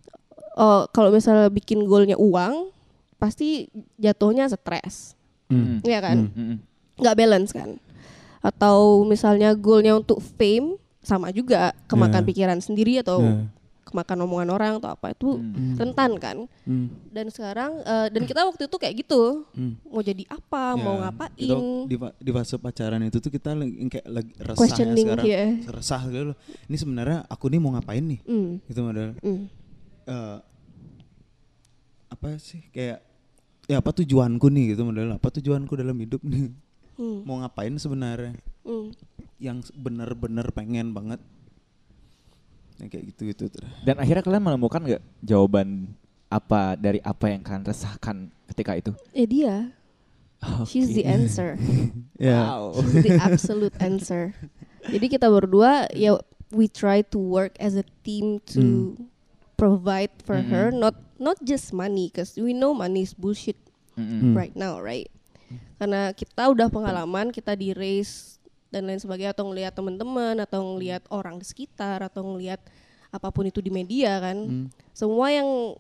Oh, 0.54 0.86
kalau 0.94 1.10
misalnya 1.10 1.50
bikin 1.50 1.82
goalnya 1.84 2.14
uang, 2.16 2.70
pasti 3.18 3.68
jatuhnya 3.98 4.46
stres, 4.48 5.18
Hmm. 5.50 5.82
ya 5.82 6.00
kan? 6.00 6.30
Hmm. 6.30 6.38
Mm-mm. 6.38 6.58
Nggak 7.02 7.18
balance 7.18 7.52
kan? 7.52 7.70
Atau 8.40 9.02
misalnya 9.04 9.56
goalnya 9.58 9.98
untuk 9.98 10.22
fame 10.22 10.78
sama 11.02 11.34
juga 11.34 11.74
kemakan 11.90 12.24
Ya. 12.24 12.28
pikiran 12.28 12.60
sendiri 12.62 13.02
atau 13.02 13.20
Ya. 13.20 13.34
Kemakan 13.94 14.18
omongan 14.20 14.50
orang 14.50 14.74
atau 14.76 14.90
apa 14.90 15.14
itu 15.14 15.38
Hmm. 15.38 15.78
rentan 15.78 16.12
kan? 16.18 16.38
Hmm. 16.64 16.90
Dan 17.08 17.30
sekarang 17.30 17.78
eh, 17.80 18.08
dan 18.10 18.24
kita 18.24 18.42
waktu 18.44 18.66
itu 18.66 18.76
kayak 18.76 18.96
gitu 18.98 19.46
Hmm. 19.50 19.78
mau 19.86 20.02
jadi 20.02 20.26
apa, 20.28 20.74
mau 20.74 20.98
Ya, 20.98 21.02
ngapain, 21.06 21.38
Kita 21.38 21.56
di, 21.86 21.96
di 22.20 22.32
fase 22.32 22.58
pacaran 22.58 23.02
itu 23.04 23.18
tuh 23.18 23.30
kita 23.30 23.54
lagi, 23.54 23.74
kayak 23.88 24.08
lagi 24.08 24.32
resah 24.36 24.50
ya 24.50 24.58
questioning 24.58 25.06
sekarang. 25.08 25.26
ya. 25.28 25.44
Resah 25.70 26.02
gitu 26.06 26.26
loh. 26.28 26.38
Ini 26.66 26.76
sebenarnya 26.76 27.18
aku 27.28 27.46
nih 27.48 27.60
mau 27.60 27.72
ngapain 27.72 28.02
nih? 28.02 28.20
Hmm, 28.24 28.58
Gitu 28.66 28.80
modal. 28.82 29.14
hmm. 29.16 29.44
eh, 30.06 30.38
apa 32.10 32.38
sih 32.38 32.62
kayak 32.70 33.02
ya 33.66 33.80
apa 33.80 33.92
tujuanku 33.92 34.48
nih 34.48 34.74
gitu 34.74 34.84
modal 34.84 35.14
apa 35.14 35.30
tujuanku 35.32 35.74
dalam 35.74 35.96
hidup 35.96 36.20
nih 36.22 36.52
Hmm. 36.94 37.26
mau 37.26 37.40
ngapain 37.40 37.74
sebenarnya 37.74 38.38
Hmm. 38.62 38.94
yang 39.38 39.60
bener-bener 39.74 40.46
pengen 40.52 40.94
banget 40.94 41.18
yang 42.84 42.92
kayak 42.92 43.06
gitu 43.16 43.22
gitu 43.32 43.44
Dan 43.88 43.98
akhirnya 44.04 44.24
kalian 44.24 44.44
menemukan 44.44 44.84
nggak 44.84 45.04
jawaban 45.24 45.96
apa 46.28 46.76
dari 46.76 47.00
apa 47.06 47.30
yang 47.30 47.42
kalian 47.46 47.64
resahkan 47.64 48.18
ketika 48.50 48.74
itu? 48.74 48.92
Eh 49.14 49.30
dia, 49.30 49.70
she's 50.66 50.92
the 50.92 51.06
answer. 51.06 51.56
ya 52.20 52.58
She's 52.74 53.06
the 53.06 53.18
absolute 53.22 53.76
answer. 53.78 54.34
Jadi 54.90 55.06
kita 55.08 55.30
berdua 55.30 55.88
ya 55.94 56.18
we 56.52 56.66
try 56.68 57.06
to 57.06 57.22
work 57.22 57.54
as 57.62 57.78
a 57.78 57.86
team 58.02 58.42
to 58.52 58.94
provide 59.56 60.12
for 60.26 60.42
Mm-mm. 60.42 60.52
her 60.52 60.66
not 60.74 60.98
not 61.22 61.38
just 61.46 61.72
money 61.72 62.10
because 62.10 62.36
we 62.36 62.52
know 62.52 62.74
money 62.74 63.06
is 63.06 63.14
bullshit 63.14 63.58
Mm-mm. 63.94 64.34
Hmm. 64.34 64.34
right 64.34 64.58
now, 64.58 64.82
right? 64.82 65.08
Karena 65.78 66.12
kita 66.18 66.50
udah 66.50 66.68
pengalaman 66.74 67.30
kita 67.30 67.54
di 67.54 67.78
race 67.78 68.42
dan 68.74 68.90
lain 68.90 68.98
sebagainya 68.98 69.38
atau 69.38 69.46
ngelihat 69.46 69.72
teman-teman 69.72 70.36
atau 70.42 70.74
ngelihat 70.74 71.06
orang 71.14 71.38
di 71.38 71.46
sekitar 71.46 72.02
atau 72.02 72.26
ngelihat 72.26 72.58
apa 73.14 73.30
pun 73.30 73.46
itu 73.46 73.62
di 73.62 73.70
media 73.70 74.18
kan. 74.18 74.38
Hmm. 74.42 74.68
Semua 74.92 75.30
yang 75.30 75.78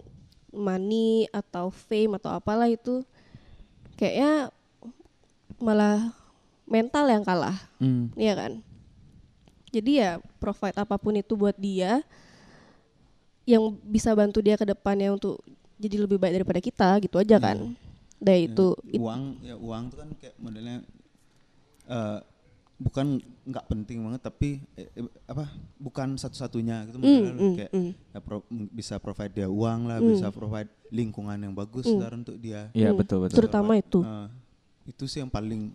money 0.53 1.25
atau 1.33 1.73
fame 1.73 2.21
atau 2.21 2.29
apalah 2.29 2.69
itu 2.69 3.01
kayaknya 3.97 4.53
malah 5.57 6.13
mental 6.63 7.09
yang 7.09 7.25
kalah, 7.25 7.57
Hmm. 7.81 8.13
iya 8.13 8.37
kan? 8.37 8.61
Jadi 9.73 9.97
ya 9.97 10.21
provide 10.37 10.77
apa 10.77 10.95
pun 10.95 11.17
itu 11.17 11.33
buat 11.33 11.57
dia 11.57 12.05
yang 13.43 13.73
bisa 13.81 14.13
bantu 14.13 14.39
dia 14.39 14.55
ke 14.55 14.63
depannya 14.63 15.11
untuk 15.11 15.41
jadi 15.75 15.99
lebih 15.99 16.21
baik 16.21 16.39
daripada 16.39 16.61
kita 16.61 16.89
gitu 17.01 17.17
aja 17.17 17.41
kan. 17.41 17.73
Dari 18.21 18.47
Ya, 18.47 18.53
itu 18.53 18.67
it- 18.87 19.01
uang 19.01 19.21
ya 19.41 19.55
uang 19.57 19.83
tuh 19.91 19.97
kan 19.99 20.09
kayak 20.15 20.35
modelnya 20.37 20.77
eh 21.83 22.19
bukan 22.83 23.15
nggak 23.43 23.65
penting 23.65 24.03
banget 24.03 24.21
tapi 24.21 24.49
eh, 24.75 24.91
eh, 24.91 25.07
apa 25.23 25.47
bukan 25.79 26.13
satu-satunya 26.13 26.83
gitu 26.85 26.99
Mm, 26.99 27.07
mm, 27.07 27.53
kayak 27.55 27.71
mm. 27.71 27.91
ya 28.11 28.19
pro- 28.19 28.43
m- 28.45 28.67
bisa 28.69 28.99
provide 28.99 29.31
dia 29.31 29.47
uang 29.47 29.87
lah 29.87 29.97
Mm. 29.97 30.09
bisa 30.11 30.27
provide 30.29 30.67
lingkungan 30.89 31.39
yang 31.39 31.55
bagus 31.55 31.87
Mm. 31.87 31.95
ntar 31.95 32.11
untuk 32.13 32.35
dia 32.35 32.67
Iya 32.71 32.91
Hmm, 32.91 32.99
betul 32.99 33.23
betul. 33.23 33.39
Terutama 33.39 33.79
itu 33.79 34.03
Eh, 34.03 34.27
itu 34.85 35.03
sih 35.07 35.23
yang 35.23 35.31
paling 35.31 35.71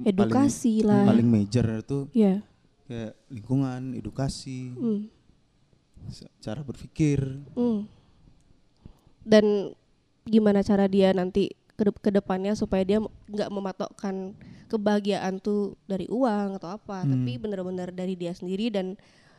edukasi 0.00 0.80
paling, 0.80 0.88
lah. 0.88 1.04
paling 1.04 1.28
major 1.28 1.66
itu 1.76 1.98
Ya. 2.10 2.40
kayak 2.84 3.12
lingkungan 3.28 3.92
edukasi 3.92 4.72
mm, 4.72 5.00
cara 6.38 6.60
berpikir 6.62 7.44
mm. 7.52 7.80
Dan 9.20 9.76
gimana 10.24 10.60
cara 10.60 10.88
dia 10.88 11.12
nanti 11.12 11.52
ke 11.78 11.86
ke 11.94 12.10
depannya 12.10 12.58
supaya 12.58 12.82
dia 12.82 12.98
nggak 13.30 13.50
mematokkan 13.54 14.34
kebahagiaan 14.66 15.38
tuh 15.38 15.78
dari 15.86 16.10
uang 16.10 16.58
atau 16.58 16.74
apa, 16.74 17.06
Hmm. 17.06 17.14
tapi 17.14 17.38
benar-benar 17.38 17.94
dari 17.94 18.18
dia 18.18 18.34
sendiri 18.34 18.68
dan 18.68 18.98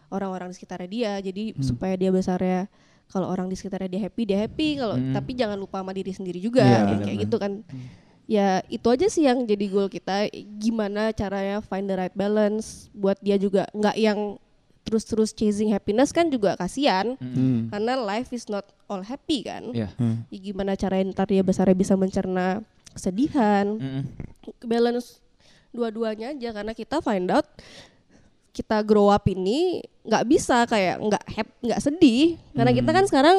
orang-orang 0.10 0.50
di 0.50 0.56
sekitarnya 0.58 0.90
dia. 0.90 1.14
Jadi 1.20 1.54
Hmm. 1.54 1.62
supaya 1.62 1.94
dia 2.00 2.10
besarnya 2.10 2.72
kalau 3.12 3.28
orang 3.28 3.52
di 3.52 3.60
sekitarnya 3.60 3.92
dia 3.92 4.02
happy, 4.08 4.24
dia 4.24 4.40
happy. 4.42 4.80
Kalau 4.80 4.96
Hmm. 4.98 5.14
tapi 5.14 5.36
jangan 5.36 5.60
lupa 5.60 5.84
sama 5.84 5.92
diri 5.92 6.16
sendiri 6.16 6.40
juga, 6.40 6.64
Iya, 6.64 6.80
ya, 6.88 6.98
kayak 7.04 7.18
gitu 7.28 7.36
kan. 7.38 7.52
Ya 8.30 8.62
itu 8.70 8.88
aja 8.88 9.06
sih 9.10 9.26
yang 9.26 9.44
jadi 9.44 9.66
goal 9.68 9.90
kita. 9.90 10.30
Gimana 10.62 11.10
caranya 11.12 11.60
find 11.66 11.90
the 11.90 11.98
right 11.98 12.14
balance 12.16 12.88
buat 12.94 13.18
dia 13.20 13.36
juga 13.36 13.66
nggak 13.74 13.98
yang 13.98 14.38
terus-terus 14.90 15.30
chasing 15.32 15.70
happiness 15.70 16.10
kan 16.10 16.28
juga 16.28 16.58
kasihan. 16.58 17.14
Hmm. 17.16 17.70
Karena 17.70 17.94
life 17.96 18.34
is 18.34 18.50
not 18.50 18.66
all 18.86 19.00
happy 19.00 19.46
kan. 19.46 19.70
Iya. 19.70 19.94
Hmm. 19.96 20.26
Ya, 20.28 20.38
gimana 20.42 20.74
caranya 20.74 21.14
ntar 21.14 21.30
dia 21.30 21.40
besarnya 21.40 21.74
bisa 21.74 21.94
mencerna 21.94 22.66
kesedihan, 22.90 23.78
Mm-mm. 23.78 24.02
balance 24.66 25.22
dua-duanya 25.70 26.34
aja 26.34 26.50
karena 26.52 26.74
kita 26.74 26.98
find 27.00 27.30
out 27.30 27.46
kita 28.50 28.82
grow 28.82 29.08
up 29.08 29.22
ini 29.24 29.80
nggak 30.02 30.26
bisa 30.26 30.66
kayak 30.66 30.98
nggak 30.98 31.24
hap 31.30 31.48
nggak 31.62 31.80
sedih 31.80 32.34
karena 32.52 32.74
kita 32.74 32.90
kan 32.90 33.06
sekarang 33.06 33.38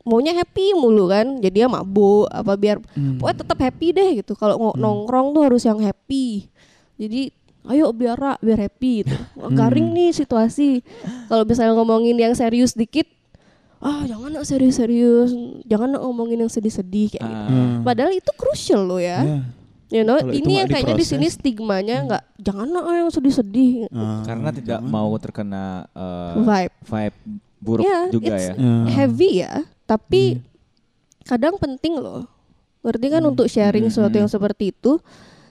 maunya 0.00 0.32
happy 0.32 0.72
mulu 0.72 1.06
kan 1.06 1.36
jadi 1.38 1.66
ya 1.66 1.68
mabuk 1.68 2.24
apa 2.26 2.56
biar 2.56 2.80
Hmm. 2.90 3.20
pokoknya 3.20 3.38
tetap 3.44 3.58
happy 3.60 3.86
deh 3.92 4.10
gitu 4.16 4.32
kalau 4.32 4.56
ngo- 4.56 4.78
nongkrong 4.80 5.36
tuh 5.36 5.42
harus 5.44 5.62
yang 5.62 5.76
happy 5.76 6.48
jadi 6.96 7.28
ayo 7.66 7.90
biar 7.90 8.14
Ra, 8.14 8.32
biar 8.36 8.58
happy 8.60 9.02
gitu 9.02 9.16
Wah, 9.34 9.50
garing 9.50 9.90
nih 9.90 10.10
situasi 10.12 10.80
kalau 11.26 11.42
misalnya 11.42 11.74
ngomongin 11.74 12.14
yang 12.14 12.32
serius 12.32 12.72
dikit 12.72 13.06
ah 13.76 14.02
jangan 14.02 14.32
nak 14.32 14.44
serius-serius 14.44 15.30
jangan 15.62 15.90
nak 15.90 16.02
ngomongin 16.02 16.40
yang 16.40 16.48
sedih-sedih 16.48 17.12
kayak 17.12 17.22
gitu 17.22 17.52
Ah, 17.52 17.82
padahal 17.82 18.10
itu 18.10 18.30
crucial 18.32 18.82
loh 18.82 18.98
ya 18.98 19.20
Ya. 19.20 19.40
You 19.86 20.02
know, 20.02 20.18
itu 20.18 20.42
ini 20.42 20.58
yang 20.58 20.66
kayaknya 20.66 20.98
di 20.98 21.06
sini 21.06 21.26
stigmanya 21.26 22.02
nggak 22.02 22.22
jangan 22.40 22.66
lah 22.66 22.90
yang 22.96 23.06
sedih-sedih 23.06 23.86
Ah, 23.88 24.18
Karena 24.20 24.50
tidak 24.50 24.82
jangan. 24.82 24.90
mau 24.90 25.14
terkena 25.14 25.86
eh, 25.88 26.32
vibe. 26.36 26.74
vibe 26.82 27.16
buruk 27.56 27.84
Ya, 27.84 28.00
juga 28.10 28.34
it's 28.34 28.46
ya. 28.46 28.54
Ya. 28.54 28.74
heavy 28.92 29.30
ya, 29.38 29.52
tapi 29.84 30.22
Iya. 30.34 30.42
kadang 31.24 31.54
penting 31.56 31.96
loh. 31.96 32.26
Ngerti 32.82 33.06
kan 33.08 33.22
Hmm. 33.22 33.30
untuk 33.30 33.46
sharing 33.46 33.82
Hmm, 33.82 33.92
sesuatu 33.92 34.10
hmm. 34.12 34.22
yang 34.22 34.30
seperti 34.30 34.64
itu. 34.70 34.98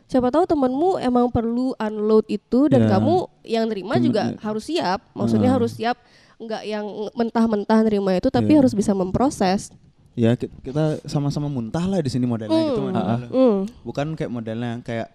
Siapa 0.05 0.29
tahu 0.29 0.45
temenmu 0.45 1.01
emang 1.01 1.33
perlu 1.33 1.73
unload 1.75 2.29
itu 2.29 2.69
dan 2.69 2.85
Ya. 2.85 2.97
kamu 2.97 3.15
yang 3.41 3.65
terima 3.65 3.97
Temen- 3.97 4.05
juga 4.05 4.21
harus 4.37 4.63
siap. 4.65 5.01
Maksudnya 5.11 5.49
Ah. 5.49 5.55
harus 5.57 5.71
siap 5.73 5.97
nggak 6.35 6.63
yang 6.63 6.85
mentah-mentah 7.15 7.79
nerima 7.81 8.13
itu 8.13 8.29
tapi 8.29 8.53
Ya. 8.53 8.61
harus 8.61 8.73
bisa 8.73 8.93
memproses. 8.93 9.73
Ya 10.13 10.37
ki- 10.37 10.51
kita 10.61 11.03
sama-sama 11.03 11.49
muntah 11.49 11.83
lah 11.83 11.99
di 11.99 12.07
sini 12.07 12.23
modelnya 12.23 12.53
gitu 12.69 12.79
Hmm. 12.79 12.87
modelnya. 12.87 13.27
Hmm. 13.27 13.57
Bukan 13.81 14.07
kayak 14.13 14.31
modelnya 14.31 14.71
kayak 14.79 15.09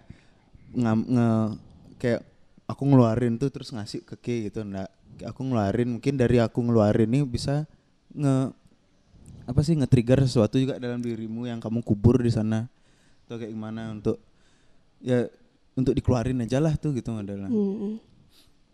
nge, 0.71 0.93
nge- 1.07 1.51
kayak 1.97 2.21
aku 2.67 2.81
ngeluarin 2.85 3.35
tuh 3.35 3.49
terus 3.49 3.71
ngasih 3.71 4.03
ke 4.03 4.15
Ki 4.15 4.35
gitu 4.45 4.61
enggak. 4.61 4.91
Aku 5.23 5.41
ngeluarin 5.41 5.97
mungkin 5.97 6.15
dari 6.15 6.37
aku 6.37 6.59
ngeluarin 6.59 7.07
nih 7.07 7.23
bisa 7.23 7.63
nge 8.11 8.51
apa 9.41 9.59
sih 9.61 9.73
nge-trigger 9.73 10.21
sesuatu 10.21 10.55
juga 10.55 10.77
dalam 10.77 10.99
dirimu 10.99 11.47
yang 11.47 11.57
kamu 11.57 11.81
kubur 11.81 12.19
di 12.19 12.29
sana. 12.29 12.67
Atau 13.25 13.39
kayak 13.39 13.51
gimana 13.51 13.89
untuk 13.91 14.19
ya 15.01 15.27
untuk 15.73 15.91
dikeluarin 15.91 16.39
aja 16.39 16.57
lah 16.57 16.73
tuh 16.73 16.91
gitu 16.91 17.09
modelnya. 17.09 17.47
Hmm. 17.47 17.97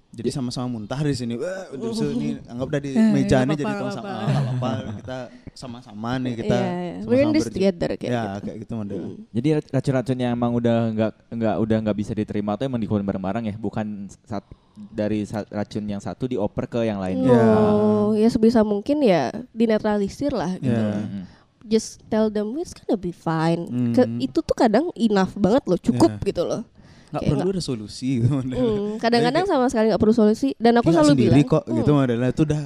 Jadi 0.07 0.31
sama-sama 0.31 0.71
muntah 0.71 0.97
di 0.97 1.13
sini. 1.13 1.35
Wah, 1.35 1.67
udah 1.69 1.91
so, 1.91 2.07
ini 2.09 2.39
anggap 2.51 2.67
udah 2.69 2.81
di 2.81 2.91
Eh, 2.91 3.11
meja 3.11 3.43
nih 3.43 3.55
jadi 3.55 3.73
tong 3.75 3.91
sama 3.91 4.11
apa-apa. 4.23 4.71
Kita 4.97 5.17
sama-sama 5.53 6.09
nih 6.17 6.33
kita. 6.37 6.55
Iya, 6.55 6.63
iya. 6.63 6.93
sama-sama 6.95 7.11
We're 7.11 7.21
in 7.21 7.31
this 7.31 7.43
berju- 7.43 7.53
together 7.53 7.89
kayak 7.93 8.07
ya, 8.07 8.23
gitu. 8.23 8.39
kayak 8.41 8.57
gitu 8.57 8.73
model. 8.73 9.01
Jadi 9.29 9.47
racun-racun 9.67 10.17
yang 10.17 10.31
emang 10.33 10.51
udah 10.53 10.77
nggak 10.89 11.11
nggak 11.29 11.55
udah 11.59 11.77
nggak 11.83 11.97
bisa 11.97 12.11
diterima 12.13 12.55
tuh 12.55 12.65
emang 12.65 12.79
dikeluarin 12.79 13.05
bareng-bareng 13.05 13.43
ya, 13.45 13.55
bukan 13.59 13.87
sat, 14.23 14.47
dari 14.89 15.21
sa- 15.21 15.45
racun 15.45 15.85
yang 15.85 15.99
satu 15.99 16.23
dioper 16.25 16.65
ke 16.65 16.79
yang 16.81 16.97
lainnya. 16.97 17.27
Ya. 17.27 17.53
Oh, 17.67 18.15
ya 18.15 18.31
sebisa 18.31 18.63
mungkin 18.63 19.03
ya 19.03 19.29
dinetralisir 19.51 20.31
lah 20.31 20.55
gitu. 20.55 20.71
Ya. 20.71 20.97
Mm-mm. 20.97 21.23
Just 21.67 21.99
tell 22.07 22.27
them 22.27 22.55
it's 22.55 22.71
gonna 22.71 22.95
be 22.95 23.11
fine. 23.11 23.67
Hmm. 23.67 23.91
Ke- 23.91 24.07
itu 24.19 24.39
tuh 24.39 24.55
kadang 24.55 24.87
enough 24.95 25.35
banget 25.35 25.63
loh, 25.65 25.75
cukup 25.77 26.15
Ya. 26.15 26.23
gitu 26.25 26.43
loh. 26.43 26.63
Nggak 27.07 27.21
Kayak 27.21 27.31
perlu 27.35 27.49
ada 27.49 27.61
solusi 27.61 28.09
gitu. 28.19 28.27
Hmm, 28.31 28.95
kadang-kadang 28.97 29.43
sama 29.43 29.67
sekali 29.67 29.87
nggak 29.87 29.99
perlu 29.99 30.11
solusi 30.13 30.55
dan 30.55 30.75
aku 30.75 30.91
selalu 30.91 31.11
sendiri 31.13 31.39
bilang 31.39 31.47
kok 31.49 31.63
gitu 31.65 31.87
hmm, 31.87 31.99
modelnya 32.01 32.29
itu 32.29 32.41
udah 32.43 32.63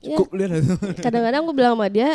ya, 0.00 0.16
cukup 0.16 0.28
itu. 0.34 0.74
kadang-kadang 1.04 1.40
aku 1.42 1.52
bilang 1.52 1.72
sama 1.74 1.88
dia 1.88 2.10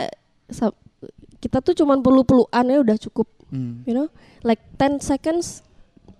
kita 1.40 1.58
tuh 1.60 1.74
cuman 1.74 1.98
perlu 2.00 2.22
pelukan 2.22 2.66
ya 2.66 2.80
udah 2.80 2.98
cukup 3.00 3.28
Hmm. 3.50 3.82
you 3.82 3.94
know 3.94 4.06
like 4.42 4.62
10 4.78 4.98
seconds 5.00 5.66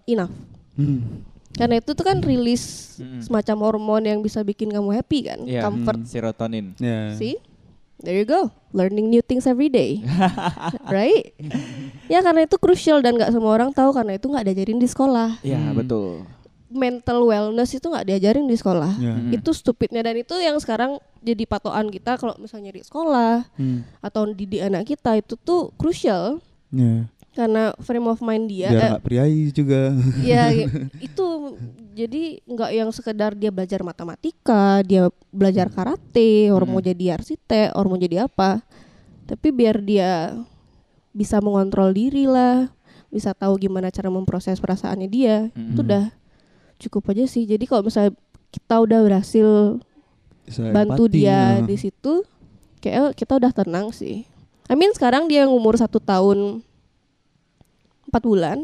enough 0.06 0.34
Hmm. 0.74 1.22
karena 1.54 1.78
itu 1.78 1.92
tuh 1.92 2.02
kan 2.02 2.18
rilis 2.20 2.96
Mm-mm. 2.96 3.22
semacam 3.22 3.58
hormon 3.60 4.02
yang 4.02 4.20
bisa 4.20 4.42
bikin 4.42 4.66
kamu 4.66 4.96
happy 4.96 5.28
kan 5.28 5.44
Iya, 5.44 5.62
comfort 5.62 6.06
serotonin. 6.06 6.74
Ya. 6.78 7.14
see 7.14 7.38
there 8.00 8.16
you 8.16 8.24
go 8.24 8.48
learning 8.70 9.08
new 9.08 9.20
things 9.20 9.44
every 9.44 9.68
day 9.68 10.00
right 10.88 11.34
ya 12.06 12.20
karena 12.20 12.44
itu 12.44 12.56
crucial 12.56 13.00
dan 13.00 13.16
nggak 13.16 13.30
semua 13.30 13.52
orang 13.52 13.70
tahu 13.70 13.92
karena 13.92 14.16
itu 14.16 14.26
nggak 14.26 14.46
diajarin 14.46 14.78
di 14.78 14.88
sekolah 14.88 15.30
Iya, 15.42 15.60
Hmm. 15.60 15.76
betul. 15.76 16.10
mental 16.70 17.26
wellness 17.26 17.74
itu 17.74 17.82
nggak 17.84 18.06
diajarin 18.06 18.46
di 18.46 18.54
sekolah 18.54 18.94
Ya. 18.96 19.14
Mm. 19.16 19.34
itu 19.36 19.50
stupidnya 19.52 20.00
dan 20.00 20.14
itu 20.16 20.38
yang 20.38 20.54
sekarang 20.56 20.98
jadi 21.20 21.44
patokan 21.44 21.90
kita 21.90 22.14
kalau 22.16 22.38
misalnya 22.38 22.70
di 22.70 22.80
sekolah 22.80 23.50
Hmm. 23.56 23.82
atau 24.00 24.30
didik 24.30 24.62
anak 24.64 24.86
kita 24.86 25.18
itu 25.18 25.34
tuh 25.36 25.74
crucial 25.76 26.38
Ya. 26.70 27.10
Karena 27.34 27.72
frame 27.80 28.08
of 28.10 28.20
mind 28.26 28.50
dia 28.50 28.70
Biar 28.74 28.92
eh, 28.98 29.02
priai 29.02 29.54
juga. 29.54 29.94
ya 30.26 30.50
itu 31.08 31.26
jadi 31.94 32.42
nggak 32.44 32.72
yang 32.74 32.90
sekedar 32.90 33.38
dia 33.38 33.54
belajar 33.54 33.84
matematika 33.86 34.82
dia 34.82 35.08
belajar 35.30 35.70
karate 35.70 36.50
orang 36.50 36.70
mau 36.70 36.82
jadi 36.82 37.20
arsitek 37.20 37.76
orang 37.78 37.90
mau 37.92 38.02
jadi 38.02 38.26
apa 38.26 38.64
tapi 39.30 39.54
biar 39.54 39.78
dia 39.86 40.34
bisa 41.14 41.38
mengontrol 41.44 41.94
diri 41.94 42.26
lah 42.26 42.72
bisa 43.10 43.34
tahu 43.34 43.58
gimana 43.58 43.90
cara 43.90 44.10
memproses 44.10 44.62
perasaannya 44.62 45.10
dia 45.10 45.50
Mm-mm. 45.54 45.74
itu 45.74 45.82
udah 45.82 46.06
cukup 46.80 47.14
aja 47.14 47.26
sih 47.26 47.46
jadi 47.46 47.62
kalau 47.66 47.86
misalnya 47.86 48.14
kita 48.50 48.76
udah 48.82 49.00
berhasil 49.06 49.78
Bisa 50.46 50.70
bantu 50.74 51.06
empati, 51.06 51.16
dia 51.22 51.62
ya. 51.62 51.66
di 51.66 51.76
situ 51.78 52.26
kayak 52.82 53.14
kita 53.18 53.38
udah 53.38 53.52
tenang 53.54 53.94
sih 53.94 54.26
I 54.70 54.78
mean 54.78 54.94
sekarang 54.94 55.26
dia 55.26 55.46
yang 55.46 55.54
umur 55.54 55.78
satu 55.78 55.98
tahun 55.98 56.62
empat 58.10 58.22
bulan 58.22 58.58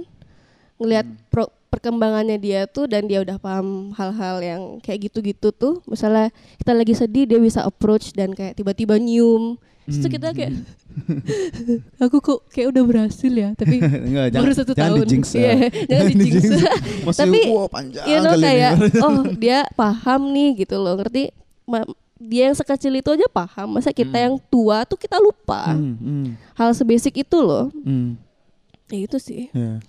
ngelihat 0.76 1.06
Hmm. 1.06 1.18
pro- 1.28 1.54
perkembangannya 1.68 2.38
dia 2.38 2.66
tuh 2.66 2.86
dan 2.86 3.04
dia 3.04 3.20
udah 3.20 3.36
paham 3.36 3.68
hal-hal 3.92 4.38
yang 4.40 4.62
kayak 4.80 5.06
gitu-gitu 5.06 5.52
tuh 5.52 5.84
misalnya 5.86 6.30
kita 6.56 6.72
lagi 6.72 6.94
sedih 6.94 7.26
dia 7.26 7.38
bisa 7.38 7.62
approach 7.62 8.12
dan 8.12 8.32
kayak 8.32 8.56
tiba-tiba 8.56 8.96
nyium 8.96 9.56
Terus 9.86 9.98
tuh 9.98 10.08
Hmm. 10.08 10.16
kita 10.16 10.28
kayak 10.32 10.52
aku 12.02 12.18
kok 12.18 12.40
kayak 12.48 12.68
udah 12.72 12.84
berhasil 12.84 13.30
ya 13.30 13.54
tapi 13.54 13.78
Enggak, 14.08 14.34
baru 14.34 14.54
satu 14.54 14.72
jangan 14.72 14.90
tahun 14.90 15.06
di-jinx, 15.06 15.26
Iya, 15.32 15.44
ya. 15.44 15.56
jangan 15.92 16.06
di 16.08 16.16
jinx 16.18 16.44
Tapi, 17.14 17.40
wah 17.48 17.68
panjang 17.68 18.06
you 18.06 18.18
know 18.18 18.34
kali 18.34 18.40
ini. 18.40 18.48
kayak 18.48 18.72
oh 19.00 19.16
dia 19.36 19.58
paham 19.74 20.22
nih 20.32 20.50
gitu 20.58 20.76
loh 20.78 20.96
ngerti 20.96 21.30
Ma- 21.66 21.86
dia 22.16 22.48
yang 22.48 22.56
sekecil 22.56 22.96
itu 22.96 23.10
aja 23.12 23.28
paham 23.28 23.68
masa 23.74 23.92
kita 23.92 24.16
Hmm. 24.16 24.24
yang 24.24 24.36
tua 24.48 24.82
tuh 24.84 24.96
kita 24.96 25.20
lupa 25.20 25.70
Hmm, 25.70 25.94
hmm, 25.96 26.26
hal 26.54 26.72
sebasic 26.72 27.20
itu 27.20 27.38
loh 27.38 27.68
hmm. 27.76 28.16
Ya 28.88 29.00
itu 29.02 29.18
sih 29.18 29.50
Ya. 29.50 29.82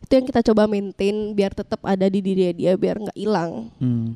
itu 0.00 0.12
yang 0.12 0.26
kita 0.26 0.40
coba 0.42 0.64
maintain 0.64 1.14
biar 1.32 1.50
tetap 1.50 1.80
ada 1.82 2.06
di 2.06 2.18
diri 2.18 2.52
dia 2.52 2.74
biar 2.74 3.00
nggak 3.00 3.16
hilang 3.16 3.72
Hmm. 3.78 4.12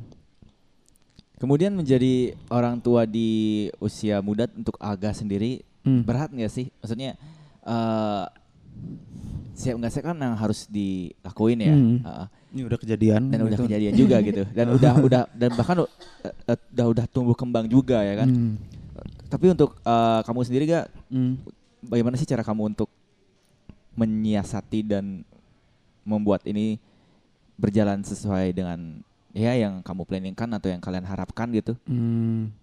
Kemudian 1.38 1.70
menjadi 1.70 2.34
orang 2.50 2.82
tua 2.82 3.06
di 3.06 3.30
usia 3.78 4.18
muda 4.18 4.50
untuk 4.50 4.74
Aga 4.76 5.14
sendiri 5.14 5.62
Hmm. 5.86 6.02
berat 6.02 6.34
nggak 6.34 6.50
sih? 6.50 6.66
Maksudnya 6.82 7.14
eh 7.62 8.24
siap 9.54 9.78
nggak 9.78 9.90
siap 9.90 10.04
kan 10.04 10.18
yang 10.18 10.34
harus 10.34 10.66
dilakuin 10.66 11.58
ya. 11.58 11.70
Hmm. 11.70 11.98
Heeh. 12.02 12.26
Ini 12.48 12.60
udah 12.66 12.78
kejadian. 12.78 13.22
dan 13.30 13.38
udah 13.40 13.54
gitu. 13.54 13.66
kejadian 13.70 13.92
juga 13.94 14.16
gitu. 14.18 14.42
Dan 14.50 14.66
udah 14.82 14.92
udah 14.98 15.22
dan 15.30 15.50
bahkan 15.54 15.76
uh, 15.78 15.90
uh, 16.26 16.58
udah 16.74 16.86
udah 16.90 17.04
tumbuh 17.06 17.38
kembang 17.38 17.70
juga 17.70 18.02
ya 18.02 18.18
kan. 18.18 18.28
Hmm. 18.28 18.52
Tapi 19.30 19.54
untuk 19.54 19.78
eh, 19.78 20.20
kamu 20.26 20.40
sendiri 20.42 20.64
gak 20.66 20.86
Hmm. 21.06 21.38
bagaimana 21.80 22.18
sih 22.18 22.26
cara 22.26 22.42
kamu 22.42 22.74
untuk 22.74 22.90
menyiasati 23.98 24.86
dan 24.86 25.26
membuat 26.06 26.46
ini 26.46 26.78
berjalan 27.58 28.00
sesuai 28.00 28.54
dengan 28.54 29.02
ya 29.34 29.52
yang 29.52 29.82
kamu 29.82 30.06
planningkan 30.06 30.48
atau 30.54 30.70
yang 30.70 30.78
kalian 30.78 31.02
harapkan 31.04 31.50
gitu? 31.50 31.74
Hmm. 31.84 32.54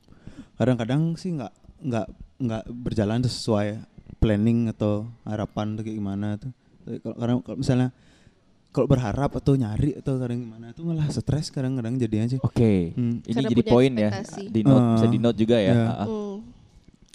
Kadang-kadang 0.56 1.20
sih 1.20 1.36
nggak 1.36 1.52
nggak 1.84 2.08
nggak 2.40 2.64
berjalan 2.72 3.20
sesuai 3.22 3.84
planning 4.18 4.72
atau 4.72 5.04
harapan 5.28 5.76
tuh 5.76 5.84
kayak 5.84 5.98
gimana 6.00 6.28
tuh. 6.40 6.52
Tapi 6.88 6.98
Kalau 7.04 7.16
kadang 7.20 7.38
kalau 7.44 7.58
misalnya 7.60 7.90
kalau 8.72 8.88
berharap 8.92 9.32
atau 9.32 9.56
nyari 9.56 9.96
atau 9.96 10.20
kadang 10.20 10.40
gimana 10.40 10.76
tuh 10.76 10.84
malah 10.84 11.08
stres 11.08 11.48
kadang-kadang 11.48 11.96
jadinya 11.96 12.28
sih. 12.28 12.40
Oke, 12.40 12.92
Hmm. 12.92 13.24
ini 13.24 13.36
Karena 13.36 13.52
jadi 13.52 13.64
poin 13.64 13.92
ya 13.94 14.10
di 14.48 14.62
note 14.64 14.84
Ah. 14.84 14.94
bisa 14.96 15.08
di 15.08 15.20
note 15.20 15.38
juga 15.38 15.58
ya. 15.60 15.72
Iya. 15.72 15.84
Ah, 15.86 15.96
ah. 16.04 16.08
Hmm. 16.08 16.38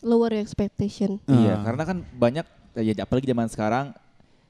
lower 0.01 0.33
expectation 0.33 1.21
Iya, 1.29 1.61
Ah. 1.61 1.65
karena 1.65 1.83
kan 1.85 1.97
banyak 2.17 2.47
ya 2.81 2.93
apalagi 3.05 3.29
zaman 3.29 3.53
sekarang 3.53 3.93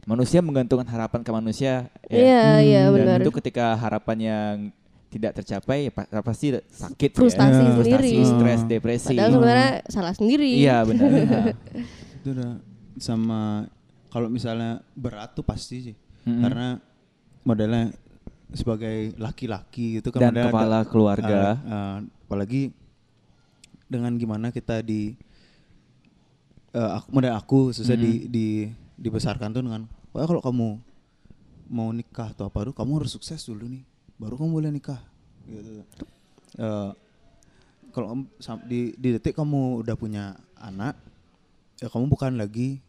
manusia 0.02 0.40
menggantungkan 0.40 0.86
harapan 0.86 1.20
ke 1.20 1.30
manusia. 1.30 1.88
ya. 2.04 2.16
iya 2.16 2.44
iya 2.58 2.80
Hmm, 2.82 2.94
Dan 2.94 3.00
benar 3.02 3.18
itu 3.20 3.32
ketika 3.34 3.74
harapannya 3.74 4.68
tidak 5.08 5.32
tercapai 5.34 5.86
ya 5.86 5.92
pa- 5.92 6.22
pasti 6.22 6.54
sakit 6.54 7.10
Frustasi 7.12 7.50
ya. 7.52 7.74
sendiri. 7.74 8.12
Frustasi, 8.14 8.30
stres, 8.30 8.60
depresi. 8.64 9.06
padahal 9.12 9.30
sebenarnya 9.32 9.70
salah 9.86 10.14
sendiri 10.14 10.48
Iya 10.48 10.76
benar. 10.84 11.08
Ah. 11.30 11.46
Itu 12.16 12.28
udah 12.30 12.52
sama 12.96 13.40
kalau 14.08 14.28
misalnya 14.28 14.84
berat 14.92 15.32
tuh 15.32 15.42
pasti 15.42 15.76
sih. 15.82 15.96
Mm-mm. 16.22 16.40
Karena 16.40 16.68
modelnya 17.42 17.96
sebagai 18.50 19.14
laki-laki 19.16 19.98
itu 19.98 20.08
kan 20.10 20.20
Dan 20.28 20.46
kepala 20.46 20.82
ada- 20.82 20.86
keluarga. 20.86 21.38
ah, 21.40 21.56
ah, 21.64 21.96
apalagi 22.22 22.70
dengan 23.86 24.14
gimana 24.14 24.48
kita 24.48 24.78
di 24.80 25.14
eh, 26.70 26.90
aku 26.92 27.08
model 27.10 27.34
aku 27.34 27.60
susah 27.72 27.96
di, 27.96 28.26
di 28.26 28.48
dibesarkan 29.00 29.56
tuh 29.56 29.64
dengan 29.64 29.88
wah 30.12 30.28
kalau 30.28 30.44
kamu 30.44 30.68
mau 31.72 31.88
nikah 31.94 32.36
atau 32.36 32.52
apa 32.52 32.68
tuh 32.68 32.74
kamu 32.76 33.00
harus 33.00 33.16
sukses 33.16 33.40
dulu 33.48 33.64
nih 33.64 33.82
baru 34.20 34.36
kamu 34.36 34.50
boleh 34.52 34.70
nikah. 34.70 35.00
Gitu. 35.48 35.80
Eh, 36.60 36.90
kalau 37.90 38.28
di, 38.68 38.92
di 38.94 39.08
detik 39.16 39.34
kamu 39.34 39.80
udah 39.82 39.96
punya 39.96 40.36
anak 40.60 40.94
ya 41.80 41.88
kamu 41.88 42.12
bukan 42.12 42.36
lagi 42.36 42.84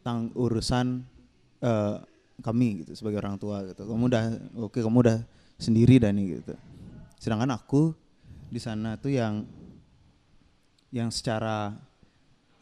tang 0.00 0.32
urusan 0.32 1.04
eh, 1.60 1.96
kami 2.40 2.82
gitu 2.82 2.96
sebagai 2.96 3.20
orang 3.20 3.36
tua 3.36 3.60
gitu. 3.68 3.84
Kamu 3.84 4.08
udah 4.08 4.24
oke 4.64 4.80
kamu 4.80 4.98
udah 5.04 5.18
sendiri 5.60 6.00
dan 6.00 6.16
gitu. 6.16 6.56
Sedangkan 7.20 7.52
aku 7.52 7.92
di 8.48 8.56
sana 8.56 8.96
tuh 8.96 9.12
yang 9.12 9.44
yang 10.90 11.12
secara 11.12 11.70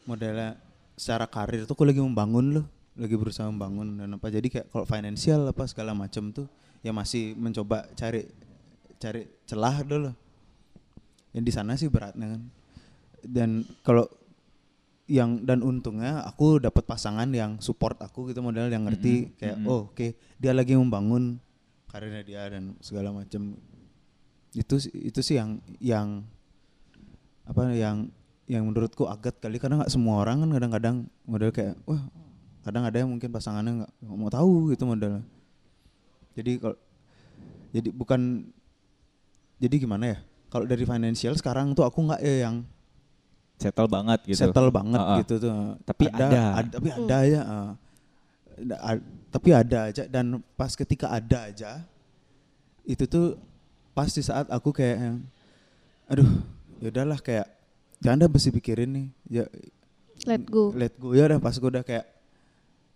modelnya 0.05 0.59
secara 0.99 1.31
karir 1.31 1.63
tuh 1.63 1.79
aku 1.79 1.87
lagi 1.87 2.03
membangun 2.03 2.59
loh 2.59 2.67
lagi 2.99 3.15
berusaha 3.15 3.47
membangun 3.47 3.95
dan 3.95 4.19
apa. 4.19 4.27
Jadi 4.27 4.51
kayak 4.51 4.67
kalau 4.67 4.83
finansial 4.83 5.47
apa 5.47 5.63
segala 5.71 5.95
macam 5.95 6.35
tuh 6.35 6.51
ya 6.83 6.91
masih 6.91 7.31
mencoba 7.39 7.87
cari 7.95 8.27
cari 8.99 9.23
celah 9.47 9.79
dulu. 9.87 10.11
Yang 11.31 11.43
di 11.47 11.51
sana 11.55 11.79
sih 11.79 11.87
beratnya 11.87 12.35
kan. 12.35 12.41
Dan 13.23 13.63
kalau 13.87 14.03
yang 15.09 15.41
dan 15.47 15.63
untungnya 15.63 16.21
aku 16.27 16.61
dapat 16.61 16.85
pasangan 16.85 17.31
yang 17.31 17.57
support 17.63 17.97
aku 18.03 18.29
gitu 18.29 18.45
model 18.45 18.69
yang 18.69 18.85
ngerti 18.85 19.25
Mm-mm, 19.25 19.37
kayak 19.41 19.57
mm-mm. 19.57 19.71
oh 19.73 19.89
oke 19.89 20.07
dia 20.37 20.53
lagi 20.53 20.77
membangun 20.77 21.41
karirnya 21.89 22.21
dia 22.21 22.43
dan 22.51 22.75
segala 22.83 23.15
macam. 23.15 23.55
Itu 24.51 24.75
itu 24.91 25.19
sih 25.23 25.39
yang 25.39 25.63
yang 25.79 26.27
apa 27.47 27.73
yang 27.73 28.11
yang 28.49 28.65
menurutku 28.65 29.05
agak 29.05 29.37
kali 29.37 29.55
karena 29.55 29.77
nggak 29.77 29.93
semua 29.93 30.19
orang 30.19 30.41
kan 30.41 30.49
kadang-kadang 30.51 30.95
model 31.23 31.49
kayak 31.49 31.77
wah 31.85 32.01
kadang 32.59 32.81
ada 32.81 32.97
yang 32.97 33.07
mungkin 33.07 33.29
pasangannya 33.29 33.71
nggak 33.79 33.91
nggak 33.99 34.17
mau 34.17 34.27
tahu 34.27 34.53
gitu 34.69 34.83
model 34.83 35.21
jadi 36.33 36.51
kalau 36.57 36.77
jadi 37.69 37.89
bukan 37.91 38.21
jadi 39.57 39.75
gimana 39.77 40.05
ya 40.07 40.17
kalau 40.49 40.65
dari 40.65 40.81
financial 40.81 41.37
sekarang 41.37 41.71
tuh 41.71 41.85
aku 41.85 42.01
nggak 42.03 42.19
ya 42.19 42.49
yang 42.49 42.65
Settle 43.59 43.85
banget 43.85 44.23
gitu. 44.23 44.39
settle 44.39 44.71
banget 44.71 44.97
Ah, 44.97 45.05
ah. 45.05 45.17
gitu 45.19 45.35
tuh 45.37 45.51
Tapi 45.83 46.07
ada. 46.07 46.63
tapi 46.63 46.89
ada 46.89 47.17
ya 47.21 47.41
ah. 47.43 47.69
Ada- 48.55 48.79
a- 48.81 49.05
tapi 49.29 49.49
ada 49.51 49.79
aja 49.87 50.03
dan 50.05 50.25
pas 50.55 50.71
ketika 50.73 51.05
ada 51.07 51.45
aja 51.45 51.83
itu 52.81 53.03
tuh 53.03 53.37
pas 53.91 54.07
di 54.07 54.23
saat 54.23 54.47
aku 54.47 54.71
kayak 54.71 54.97
yang 54.97 55.17
aduh 56.07 56.25
ya 56.79 56.87
udahlah 56.89 57.19
kayak 57.19 57.45
jangan 57.99 58.17
dah 58.17 58.29
mesti 58.29 58.49
pikirin 58.51 58.89
nih 58.89 59.07
ya 59.31 59.45
let 60.25 60.43
go 60.45 60.71
let 60.73 60.93
go 60.95 61.11
ya 61.11 61.25
udah 61.25 61.37
pas 61.37 61.53
gue 61.53 61.69
udah 61.69 61.81
kayak 61.81 62.05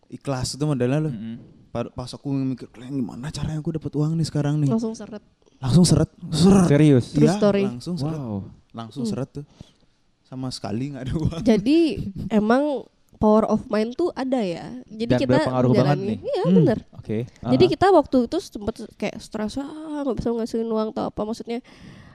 ikhlas 0.09 0.53
itu 0.53 0.63
modelnya 0.63 0.99
loh 1.01 1.11
Mm-mm. 1.11 1.35
Pa- 1.69 1.89
pas 1.89 2.05
aku 2.07 2.29
mikir 2.29 2.69
"Kalian 2.69 2.93
gimana 2.95 3.27
caranya 3.27 3.57
aku 3.57 3.73
dapat 3.73 3.89
uang 3.91 4.13
nih 4.13 4.27
sekarang 4.27 4.59
nih 4.59 4.69
langsung 4.69 4.93
seret 4.93 5.23
langsung 5.57 5.83
seret 5.83 6.09
seret 6.29 6.67
Serius. 6.67 7.05
True 7.09 7.23
Iya, 7.23 7.33
story. 7.33 7.63
langsung 7.65 7.95
seret 7.95 8.15
Wow. 8.15 8.39
langsung 8.71 9.03
Hmm. 9.03 9.11
seret 9.11 9.29
tuh 9.31 9.45
sama 10.23 10.47
sekali 10.49 10.91
nggak 10.91 11.03
ada 11.03 11.13
uang 11.15 11.41
jadi 11.43 11.79
emang 12.29 12.85
power 13.15 13.47
of 13.47 13.65
mind 13.67 13.93
tuh 13.93 14.11
ada 14.11 14.37
ya 14.37 14.83
jadi 14.85 15.09
Dan 15.09 15.19
kita 15.19 15.31
berpengaruh 15.39 15.71
banget 15.71 15.81
menjalani- 15.95 16.05
nih. 16.05 16.17
iya 16.21 16.43
Hmm. 16.43 16.55
bener 16.55 16.79
Oke. 16.93 17.17
Jadi 17.27 17.59
Ah. 17.59 17.69
kita 17.69 17.87
waktu 17.89 18.17
itu 18.23 18.37
sempet 18.39 18.75
kayak 18.93 19.17
stres 19.17 19.57
ah 19.57 19.67
nggak 20.01 20.15
bisa 20.15 20.29
ngasilin 20.31 20.69
uang 20.69 20.87
atau 20.91 21.03
apa 21.05 21.21
maksudnya. 21.21 21.59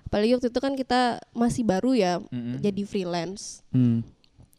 Apalagi 0.08 0.32
waktu 0.32 0.48
itu 0.48 0.58
kan 0.58 0.72
kita 0.72 1.00
masih 1.30 1.62
baru 1.62 1.92
ya 1.92 2.12
Mm-mm. 2.24 2.58
jadi 2.58 2.82
freelance 2.82 3.60
Hmm. 3.68 4.00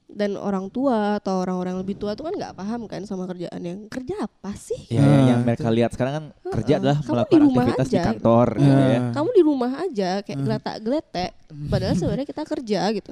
dan 0.08 0.34
orang 0.36 0.70
tua 0.70 1.18
atau 1.18 1.38
orang-orang 1.40 1.78
lebih 1.78 1.94
tua 1.96 2.14
tuh 2.14 2.24
kan 2.24 2.34
nggak 2.34 2.54
paham 2.54 2.86
kan 2.86 3.02
sama 3.04 3.26
kerjaan 3.26 3.58
yang 3.60 3.80
kerja 3.88 4.14
apa 4.20 4.54
sih? 4.54 4.78
Ya, 4.88 5.02
Ah, 5.02 5.22
yang 5.28 5.42
mereka 5.44 5.70
lihat 5.70 5.90
sekarang 5.92 6.14
kan 6.16 6.26
kerja 6.52 6.72
Heeh. 6.72 6.82
adalah 6.82 6.98
Kamu 6.98 7.06
di 7.06 7.10
melakukan 7.12 7.40
rumah 7.40 7.62
aktivitas 7.64 7.88
di 7.88 7.94
aja. 7.96 8.06
kantor 8.08 8.48
gitu 8.56 8.70
Iya. 8.72 8.86
ya. 8.88 9.00
Kamu 9.12 9.30
di 9.32 9.42
rumah 9.44 9.72
aja 9.76 10.10
kayak 10.20 10.34
Hmm. 10.36 10.46
geletak-geletek 10.46 11.32
padahal 11.68 11.94
sebenarnya 11.96 12.28
kita 12.28 12.44
kerja 12.44 12.82
gitu. 12.92 13.12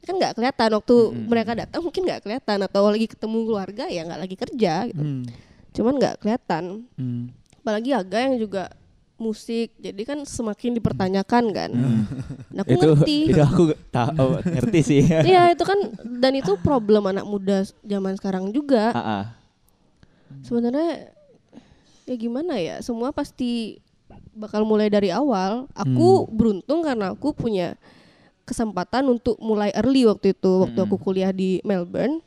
Kan 0.00 0.14
nggak 0.14 0.32
kelihatan 0.32 0.70
waktu 0.72 0.96
Mm-mm. 0.96 1.26
mereka 1.26 1.52
datang 1.54 1.80
mungkin 1.80 2.02
nggak 2.04 2.20
kelihatan 2.20 2.58
atau 2.60 2.82
lagi 2.86 3.06
ketemu 3.06 3.38
keluarga 3.44 3.84
ya 3.86 4.00
nggak 4.04 4.20
lagi 4.20 4.36
kerja 4.36 4.72
gitu. 4.86 4.98
Hmm. 5.00 5.22
Cuman 5.70 5.94
nggak 5.96 6.14
kelihatan. 6.18 6.64
Hmm. 6.94 7.24
apalagi 7.58 7.90
Aga 7.92 8.18
yang 8.22 8.38
juga 8.38 8.72
musik 9.18 9.74
jadi 9.82 10.02
kan 10.06 10.22
semakin 10.22 10.78
dipertanyakan 10.78 11.44
kan. 11.50 11.70
Nah 12.54 12.62
aku 12.62 12.78
itu 12.78 12.86
ngerti. 12.86 13.18
itu 13.34 13.42
aku 13.42 13.62
tahu 13.90 14.38
ngerti 14.54 14.80
sih. 14.80 15.02
iya 15.26 15.50
itu 15.52 15.66
kan 15.66 15.78
dan 16.06 16.32
itu 16.38 16.54
problem 16.62 17.10
anak 17.10 17.26
muda 17.26 17.66
zaman 17.82 18.14
sekarang 18.14 18.54
juga. 18.54 18.94
Ah, 18.94 19.02
ah. 19.02 19.24
sebenarnya 20.46 21.10
ya 22.08 22.14
gimana 22.16 22.56
ya 22.56 22.80
semua 22.80 23.10
pasti 23.10 23.82
bakal 24.32 24.62
mulai 24.62 24.86
dari 24.88 25.10
awal. 25.10 25.66
Aku 25.74 26.30
beruntung 26.30 26.86
karena 26.86 27.12
aku 27.12 27.34
punya 27.34 27.74
kesempatan 28.48 29.04
untuk 29.12 29.36
mulai 29.44 29.68
early 29.76 30.08
waktu 30.08 30.32
itu 30.32 30.64
waktu 30.64 30.80
Mm-mm. 30.80 30.88
aku 30.88 30.96
kuliah 30.96 31.28
di 31.36 31.60
Melbourne 31.68 32.24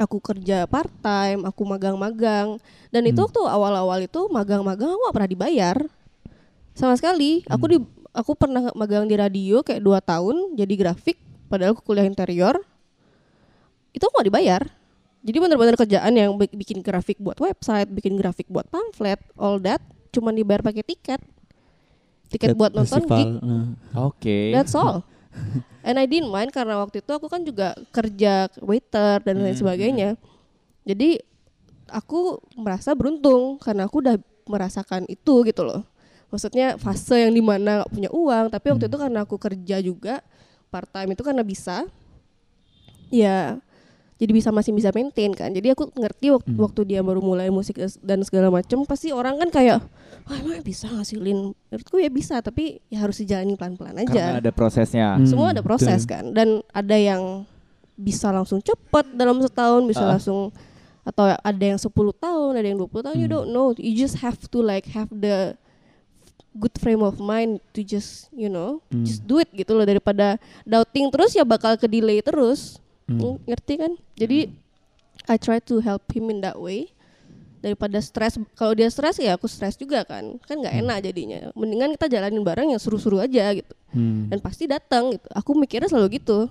aku 0.00 0.16
kerja 0.18 0.64
part 0.64 0.88
time 1.04 1.44
aku 1.44 1.62
magang-magang. 1.68 2.56
Dan 2.88 3.04
itu 3.04 3.20
waktu 3.20 3.40
awal-awal 3.44 4.00
itu 4.00 4.20
magang-magang 4.32 4.88
aku 4.88 5.00
gak 5.12 5.16
pernah 5.20 5.30
dibayar. 5.30 5.76
Sama 6.72 6.96
sekali. 6.96 7.44
Aku 7.46 7.64
di 7.68 7.78
aku 8.10 8.32
pernah 8.34 8.72
magang 8.72 9.04
di 9.06 9.14
radio 9.14 9.60
kayak 9.60 9.84
dua 9.84 10.02
tahun 10.02 10.56
jadi 10.58 10.74
grafik 10.74 11.20
padahal 11.46 11.76
aku 11.76 11.84
kuliah 11.84 12.08
interior. 12.08 12.56
Itu 13.92 14.08
aku 14.08 14.24
gak 14.24 14.28
dibayar. 14.32 14.62
Jadi 15.20 15.36
benar-benar 15.36 15.76
kerjaan 15.76 16.12
yang 16.16 16.32
bi- 16.40 16.56
bikin 16.56 16.80
grafik 16.80 17.20
buat 17.20 17.36
website 17.36 17.92
bikin 17.92 18.16
grafik 18.16 18.48
buat 18.48 18.64
pamflet 18.72 19.20
all 19.36 19.60
that 19.60 19.84
cuman 20.16 20.32
dibayar 20.32 20.64
pakai 20.64 20.80
tiket. 20.80 21.20
Tiket 22.32 22.56
buat 22.56 22.72
nonton 22.72 23.04
gig. 23.04 23.26
Oke. 23.92 24.54
That's 24.54 24.72
all. 24.72 25.04
And 25.86 25.96
I 25.96 26.04
didn't 26.04 26.28
mind 26.30 26.52
karena 26.52 26.76
waktu 26.80 27.00
itu 27.00 27.10
aku 27.12 27.26
kan 27.30 27.42
juga 27.46 27.72
kerja 27.94 28.50
waiter 28.60 29.24
dan 29.24 29.40
lain 29.40 29.56
Hmm, 29.56 29.60
sebagainya. 29.60 30.10
Jadi 30.84 31.20
aku 31.90 32.38
merasa 32.56 32.94
beruntung 32.94 33.58
karena 33.58 33.86
aku 33.88 34.02
udah 34.04 34.16
merasakan 34.46 35.06
itu 35.08 35.42
gitu 35.46 35.62
loh. 35.64 35.82
Maksudnya 36.30 36.78
fase 36.78 37.26
yang 37.26 37.34
di 37.34 37.42
mana 37.42 37.82
gak 37.82 37.90
punya 37.90 38.10
uang, 38.14 38.54
tapi 38.54 38.66
waktu 38.70 38.86
itu 38.86 38.98
karena 38.98 39.26
aku 39.26 39.36
kerja 39.40 39.76
juga 39.82 40.22
part 40.70 40.86
time 40.90 41.18
itu 41.18 41.22
karena 41.26 41.42
bisa, 41.42 41.86
ya 43.10 43.58
jadi 44.20 44.30
bisa 44.30 44.52
masih 44.52 44.70
bisa 44.70 44.92
maintain 44.92 45.32
kan. 45.32 45.48
Jadi 45.48 45.72
aku 45.72 45.88
ngerti 45.90 46.28
waktu, 46.28 46.52
waktu 46.54 46.80
dia 46.84 47.00
baru 47.00 47.18
mulai 47.18 47.48
musik 47.48 47.80
dan 47.98 48.20
segala 48.20 48.52
macam, 48.52 48.84
pasti 48.84 49.10
orang 49.10 49.40
kan 49.40 49.48
kayak, 49.50 49.80
ah 50.22 50.36
emang 50.36 50.60
bisa 50.60 50.86
ngasilin? 50.86 51.56
Menurutku 51.66 51.96
ya 51.96 52.06
bisa, 52.06 52.38
tapi 52.38 52.84
ya 52.86 53.00
harus 53.00 53.16
dijalani 53.16 53.56
pelan-pelan 53.56 53.96
aja 53.98 54.36
Karena 54.36 54.38
ada 54.38 54.52
prosesnya. 54.52 55.16
Hmm. 55.16 55.24
semua 55.24 55.50
ada 55.50 55.64
proses 55.64 56.04
betul. 56.04 56.12
kan 56.12 56.24
dan 56.30 56.48
ada 56.68 56.94
yang 56.94 57.48
bisa 57.96 58.28
langsung 58.28 58.60
cepet 58.60 59.12
dalam 59.12 59.40
setahun 59.40 59.84
bisa 59.84 60.00
Ah. 60.02 60.12
langsung 60.14 60.52
atau 61.00 61.24
ada 61.26 61.64
yang 61.66 61.76
10 61.76 61.88
tahun 62.12 62.52
ada 62.54 62.66
yang 62.66 62.76
20 62.78 63.00
tahun 63.02 63.16
you 63.16 63.24
Hmm. 63.24 63.34
don't 63.34 63.48
know 63.50 63.72
you 63.74 63.92
just 63.94 64.20
have 64.20 64.36
to 64.46 64.60
like 64.60 64.84
have 64.90 65.08
the 65.10 65.56
good 66.52 66.72
frame 66.76 67.00
of 67.00 67.16
mind 67.16 67.56
to 67.70 67.80
just 67.80 68.28
you 68.30 68.48
know 68.48 68.82
Hmm. 68.88 69.00
just 69.00 69.22
do 69.22 69.36
it 69.36 69.48
gitu 69.50 69.72
loh 69.72 69.84
daripada 69.84 70.36
doubting 70.62 71.08
terus 71.08 71.32
ya 71.32 71.40
bakal 71.42 71.76
ke 71.76 71.86
delay 71.86 72.20
terus 72.20 72.80
Hmm. 73.10 73.18
Ng- 73.18 73.42
ngerti 73.44 73.74
kan 73.74 73.92
jadi 74.14 74.46
I 75.26 75.36
try 75.36 75.58
to 75.60 75.82
help 75.82 76.06
him 76.10 76.30
in 76.30 76.38
that 76.40 76.54
way 76.54 76.94
daripada 77.58 77.98
stres 77.98 78.38
kalau 78.54 78.72
dia 78.72 78.86
stres 78.86 79.18
ya 79.18 79.34
aku 79.34 79.44
stres 79.44 79.74
juga 79.74 80.06
kan 80.06 80.38
kan 80.40 80.56
nggak 80.56 80.72
Hmm. 80.72 80.82
enak 80.86 80.96
jadinya 81.02 81.40
mendingan 81.52 81.92
kita 81.92 82.06
jalanin 82.08 82.40
bareng 82.40 82.70
yang 82.70 82.78
seru-seru 82.78 83.18
aja 83.18 83.50
gitu 83.52 83.74
Hmm. 83.90 84.30
dan 84.30 84.38
pasti 84.38 84.64
datang 84.64 85.10
gitu. 85.10 85.26
Aku 85.34 85.50
mikirnya 85.52 85.90
selalu 85.90 86.22
gitu. 86.22 86.46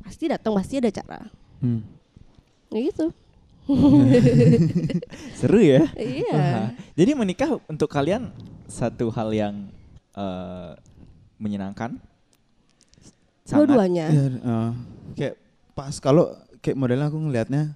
Pasti 0.00 0.24
datang, 0.26 0.56
pasti 0.56 0.80
ada 0.80 0.88
cara. 0.88 1.20
Hmm. 1.60 1.84
Ya 2.72 2.80
gitu. 2.88 3.12
Seru 5.38 5.60
ya. 5.60 5.86
Iya. 5.94 6.72
Jadi 6.96 7.10
menikah 7.12 7.60
untuk 7.68 7.86
kalian 7.86 8.32
satu 8.66 9.12
hal 9.12 9.30
yang 9.30 9.54
eh, 10.12 10.72
menyenangkan. 11.36 12.00
Sangat. 13.44 13.68
Dua-duanya. 13.68 14.06
Ya, 14.08 14.24
eh, 14.32 14.70
kayak 15.12 15.34
pas 15.72 15.94
kalau 15.96 16.30
kayak 16.58 16.76
modelnya 16.76 17.08
aku 17.08 17.18
ngelihatnya 17.18 17.74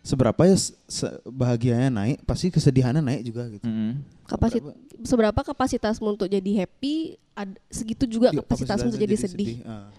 seberapa 0.00 0.38
ya 0.42 0.54
se- 0.86 1.18
bahagianya 1.24 1.90
naik, 1.90 2.22
pasti 2.22 2.46
kesedihannya 2.48 3.02
naik 3.02 3.22
juga 3.24 3.42
gitu. 3.48 3.66
Mm-mm. 3.66 4.02
Kapasit 4.24 4.62
seberapa 5.02 5.40
kapasitasmu 5.42 6.14
untuk 6.14 6.26
jadi 6.26 6.62
happy, 6.62 7.14
ad- 7.32 7.58
segitu 7.66 8.06
juga 8.06 8.30
Iya, 8.30 8.38
kapasitasmu 8.40 8.90
untuk 8.90 8.98
kapasitasnya 8.98 9.02
jadi, 9.02 9.16
sedih. 9.18 9.56
ah. 9.66 9.90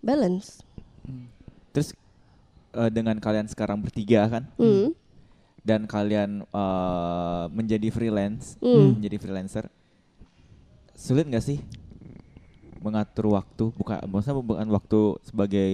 Balance. 0.00 0.62
Terus 1.70 1.94
eh, 2.72 2.90
dengan 2.90 3.16
kalian 3.16 3.46
sekarang 3.46 3.78
bertiga 3.78 4.26
kan 4.28 4.44
Hmm. 4.54 4.90
dan 5.60 5.86
kalian 5.86 6.42
eh, 6.44 7.44
menjadi 7.50 7.88
freelance, 7.88 8.58
Hmm. 8.58 8.98
menjadi 8.98 9.16
freelancer, 9.16 9.64
sulit 10.92 11.24
nggak 11.24 11.44
sih 11.44 11.58
mengatur 12.78 13.32
waktu? 13.32 13.70
Bukan, 13.72 13.96
maksudnya 14.04 14.36
bukan 14.36 14.68
waktu 14.68 15.00
sebagai 15.22 15.68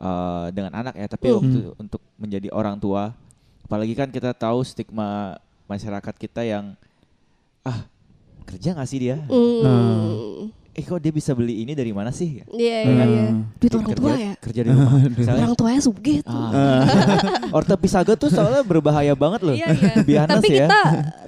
eh, 0.00 0.46
dengan 0.50 0.72
anak 0.74 0.96
ya, 0.96 1.06
tapi 1.06 1.28
Hmm. 1.28 1.36
waktu 1.36 1.58
untuk 1.76 2.00
menjadi 2.16 2.48
orang 2.50 2.76
tua. 2.76 3.12
Apalagi 3.62 3.92
kan 3.92 4.08
kita 4.08 4.32
tahu 4.32 4.64
stigma 4.64 5.36
masyarakat 5.64 6.14
kita 6.16 6.42
yang 6.42 6.74
ah 7.62 7.86
kerja 8.42 8.74
nggak 8.74 8.88
sih 8.88 8.98
dia? 8.98 9.16
Hmm. 9.28 10.50
Eh 10.70 10.82
kok 10.82 10.98
dia 10.98 11.10
bisa 11.10 11.34
beli 11.34 11.60
ini 11.60 11.74
dari 11.74 11.90
mana 11.90 12.10
sih? 12.10 12.42
Iya, 12.46 12.78
iya, 12.82 13.04
iya. 13.04 13.24
Hmm. 13.28 13.42
Duit 13.58 13.74
orang 13.74 13.90
kerja, 13.90 13.98
tua 13.98 14.14
ya. 14.16 14.32
Kerja 14.38 14.60
di 14.62 14.68
rumah. 14.70 14.92
Misalnya, 15.18 15.42
Orang 15.42 15.54
tuanya 15.54 15.80
sugih 15.82 16.18
tuh. 16.22 16.30
ah. 16.30 16.82
Orto 17.58 17.74
Pisago 17.74 18.14
tuh 18.14 18.30
soalnya 18.30 18.62
berbahaya 18.62 19.14
banget 19.14 19.40
loh. 19.42 19.54
Iya, 19.54 19.66
iya. 19.70 19.94
Be 20.06 20.14
honest 20.16 20.34
Tapi 20.38 20.48
ya. 20.50 20.66
kita 20.66 20.80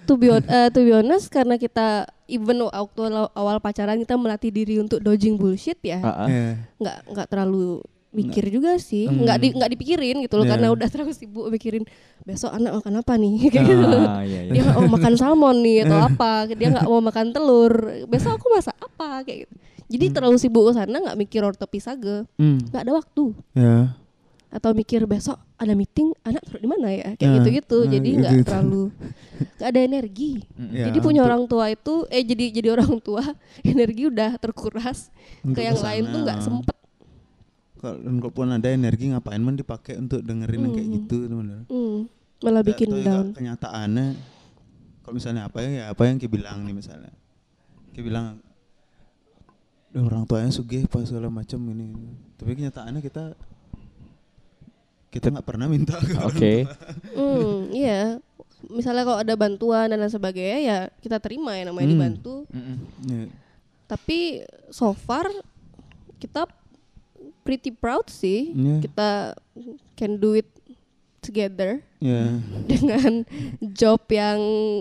to 0.02 0.12
be, 0.14 0.26
eh, 0.30 0.68
to 0.70 0.80
be 0.80 0.92
honest 0.94 1.26
karena 1.26 1.58
kita 1.58 2.06
even 2.26 2.58
waktu 2.64 3.00
awal 3.34 3.58
pacaran 3.58 3.98
kita 3.98 4.14
melatih 4.14 4.50
diri 4.50 4.78
untuk 4.78 4.98
dodging 4.98 5.34
bullshit 5.34 5.78
ya. 5.82 5.98
Ah. 6.00 6.26
Iya. 6.26 6.62
nggak 6.78 6.96
nggak 7.10 7.26
terlalu 7.28 7.82
mikir 8.12 8.44
juga 8.46 8.76
sih 8.76 9.04
Hmm. 9.04 9.24
nggak 9.24 9.36
di 9.36 9.48
nggak 9.52 9.70
dipikirin 9.70 10.16
gitu 10.20 10.34
loh 10.34 10.44
Iya. 10.44 10.52
karena 10.52 10.68
udah 10.68 10.84
terlalu 10.86 11.12
sibuk 11.12 11.48
mikirin 11.48 11.84
besok 12.22 12.50
anak 12.50 12.76
makan 12.76 12.94
apa 12.98 13.12
nih 13.14 13.34
kayak 13.52 13.66
gitu. 13.66 13.88
Ah, 13.98 14.20
iya, 14.20 14.40
iya. 14.42 14.50
dia 14.50 14.60
nggak 14.62 14.76
mau 14.78 14.90
makan 14.90 15.14
salmon 15.14 15.56
nih 15.58 15.76
atau 15.82 15.98
apa 16.08 16.30
dia 16.48 16.68
nggak 16.70 16.86
mau 16.86 17.00
makan 17.00 17.26
telur 17.30 17.72
besok 18.04 18.36
aku 18.36 18.46
masak 18.50 18.76
apa 18.76 19.08
kayak 19.22 19.38
gitu 19.42 19.54
jadi 19.88 20.04
terlalu 20.10 20.36
sibuk 20.36 20.64
ke 20.64 20.72
sana 20.74 20.92
nggak 20.94 21.18
mikir 21.18 21.40
orto 21.40 21.64
pisage 21.64 22.28
Hmm. 22.34 22.60
nggak 22.62 22.82
ada 22.82 22.92
waktu 22.94 23.24
Ya. 23.52 23.96
atau 24.48 24.70
mikir 24.72 25.00
besok 25.02 25.40
ada 25.56 25.72
meeting 25.72 26.12
anak 26.22 26.42
taruh 26.42 26.58
di 26.58 26.68
mana 26.68 26.88
ya 26.90 27.08
kayak 27.14 27.24
Nah, 27.24 27.34
gitu-gitu 27.38 27.78
nah, 27.78 27.88
jadi 27.90 28.08
nggak 28.12 28.32
gitu-gitu. 28.34 28.44
terlalu 28.46 28.82
nggak 29.54 29.68
ada 29.70 29.80
energi. 29.82 30.32
Ya, 30.68 30.84
jadi 30.86 30.98
punya 30.98 31.14
untuk- 31.18 31.28
orang 31.30 31.42
tua 31.46 31.64
itu 31.68 31.94
eh 32.06 32.20
jadi 32.20 32.44
jadi 32.52 32.68
orang 32.70 32.92
tua 32.98 33.24
energi 33.64 34.02
udah 34.06 34.36
terkuras 34.36 35.08
Untuk 35.40 35.56
ke 35.56 35.60
yang 35.62 35.72
ke 35.72 35.80
sana. 35.80 35.88
lain 35.88 36.04
tuh 36.06 36.20
nggak 36.20 36.38
sempet 36.42 36.76
Kalau 37.82 37.98
kalaupun 37.98 38.46
ada 38.48 38.68
energi 38.70 39.10
ngapain 39.10 39.42
man 39.42 39.58
dipakai 39.58 39.98
untuk 39.98 40.22
dengerin 40.22 40.62
yang 40.62 40.72
kayak 40.72 40.88
gitu 40.94 41.26
teman-teman. 41.26 41.66
hmm, 41.66 41.98
malah 42.40 42.62
bikin 42.62 42.86
Atau 42.86 42.96
juga 42.96 43.10
down 43.12 43.26
kenyataannya 43.32 44.06
kalau 45.02 45.14
misalnya 45.14 45.42
apa 45.44 45.58
ya 45.60 45.68
ya 45.68 45.84
apa 45.90 46.02
yang 46.04 46.16
kayak 46.16 46.30
bilang 46.32 46.62
nih 46.62 46.72
misalnya 46.72 47.10
kayak 47.90 48.06
bilang 48.06 48.26
"Duh, 49.90 50.06
orang 50.06 50.22
tuanya 50.24 50.48
sugih 50.48 50.86
apa 50.86 51.02
segala 51.02 51.26
macam 51.26 51.58
ini 51.66 51.90
tapi 52.36 52.54
kenyataannya 52.54 53.02
kita 53.02 53.34
kita 55.10 55.26
nggak 55.28 55.44
pernah 55.44 55.66
minta 55.66 55.98
ke 55.98 56.16
Oke. 56.22 56.54
hmm, 57.12 57.68
iya 57.82 58.16
misalnya 58.70 59.02
kalau 59.02 59.18
ada 59.18 59.34
bantuan 59.34 59.90
dan 59.90 59.98
lain 59.98 60.08
sebagainya 60.08 60.58
ya 60.62 60.78
kita 60.96 61.18
terima 61.18 61.58
ya 61.58 61.66
namanya 61.66 61.84
Hmm. 61.84 61.94
dibantu 61.98 62.34
Mm-mm. 62.48 62.76
tua. 62.78 63.10
Ya, 63.10 63.22
tapi 63.84 64.40
so 64.70 64.94
far 64.94 65.26
kita 66.16 66.46
pretty 67.42 67.70
proud 67.70 68.06
sih 68.06 68.50
Iya. 68.50 68.76
kita 68.80 69.10
can 69.92 70.16
do 70.16 70.32
it 70.32 70.46
together 71.18 71.78
ya. 71.98 72.38
dengan 72.70 73.22
job 73.62 74.02
yang 74.08 74.38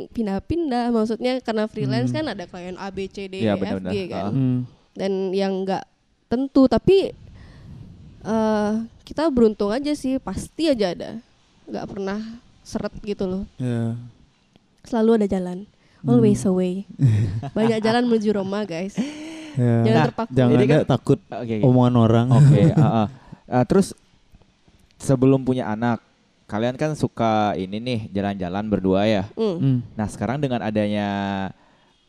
pindah-pindah 0.10 0.90
maksudnya 0.90 1.38
karena 1.40 1.66
freelance 1.66 2.10
Hmm. 2.10 2.18
kan 2.18 2.26
ada 2.30 2.44
klien 2.46 2.74
A 2.76 2.90
B 2.90 3.06
C 3.06 3.26
D 3.26 3.40
Iya, 3.40 3.54
E 3.54 3.62
F. 3.62 3.78
G 3.84 3.96
kan. 4.08 4.32
Hmm. 4.32 4.60
dan 4.92 5.12
yang 5.32 5.62
nggak 5.62 5.86
tentu 6.28 6.66
tapi 6.66 7.14
eh 8.22 8.74
kita 9.04 9.28
beruntung 9.28 9.70
aja 9.70 9.92
sih 9.92 10.18
pasti 10.18 10.68
aja 10.68 10.92
ada 10.92 11.12
nggak 11.64 11.86
pernah 11.88 12.20
seret 12.62 12.94
gitu 13.02 13.26
loh 13.26 13.44
ya. 13.56 13.98
selalu 14.84 15.18
ada 15.18 15.28
jalan 15.30 15.66
always 16.04 16.42
a 16.42 16.50
way 16.50 16.86
banyak 17.58 17.80
jalan 17.80 18.06
menuju 18.06 18.30
Roma 18.32 18.64
guys 18.64 18.94
ya. 19.54 19.76
jangan 19.82 19.94
Nah, 19.94 20.06
terpaku 20.06 20.30
jangan 20.32 20.52
Jadi 20.52 20.64
ada 20.64 20.74
kan- 20.74 20.88
takut 20.88 21.20
Oke. 21.24 21.56
omongan 21.62 21.96
orang 21.96 22.28
Oke. 22.32 22.62
ah, 22.76 22.86
ah. 22.86 23.08
Ah, 23.46 23.64
terus 23.64 23.92
sebelum 24.96 25.42
punya 25.42 25.68
anak, 25.68 26.00
kalian 26.46 26.76
kan 26.76 26.94
suka 26.94 27.52
ini 27.54 27.78
nih 27.78 28.00
jalan-jalan 28.10 28.66
berdua 28.66 29.04
ya. 29.04 29.24
Hmm. 29.34 29.58
Hmm. 29.58 29.78
Nah 29.94 30.08
sekarang 30.08 30.38
dengan 30.38 30.60
adanya 30.60 31.08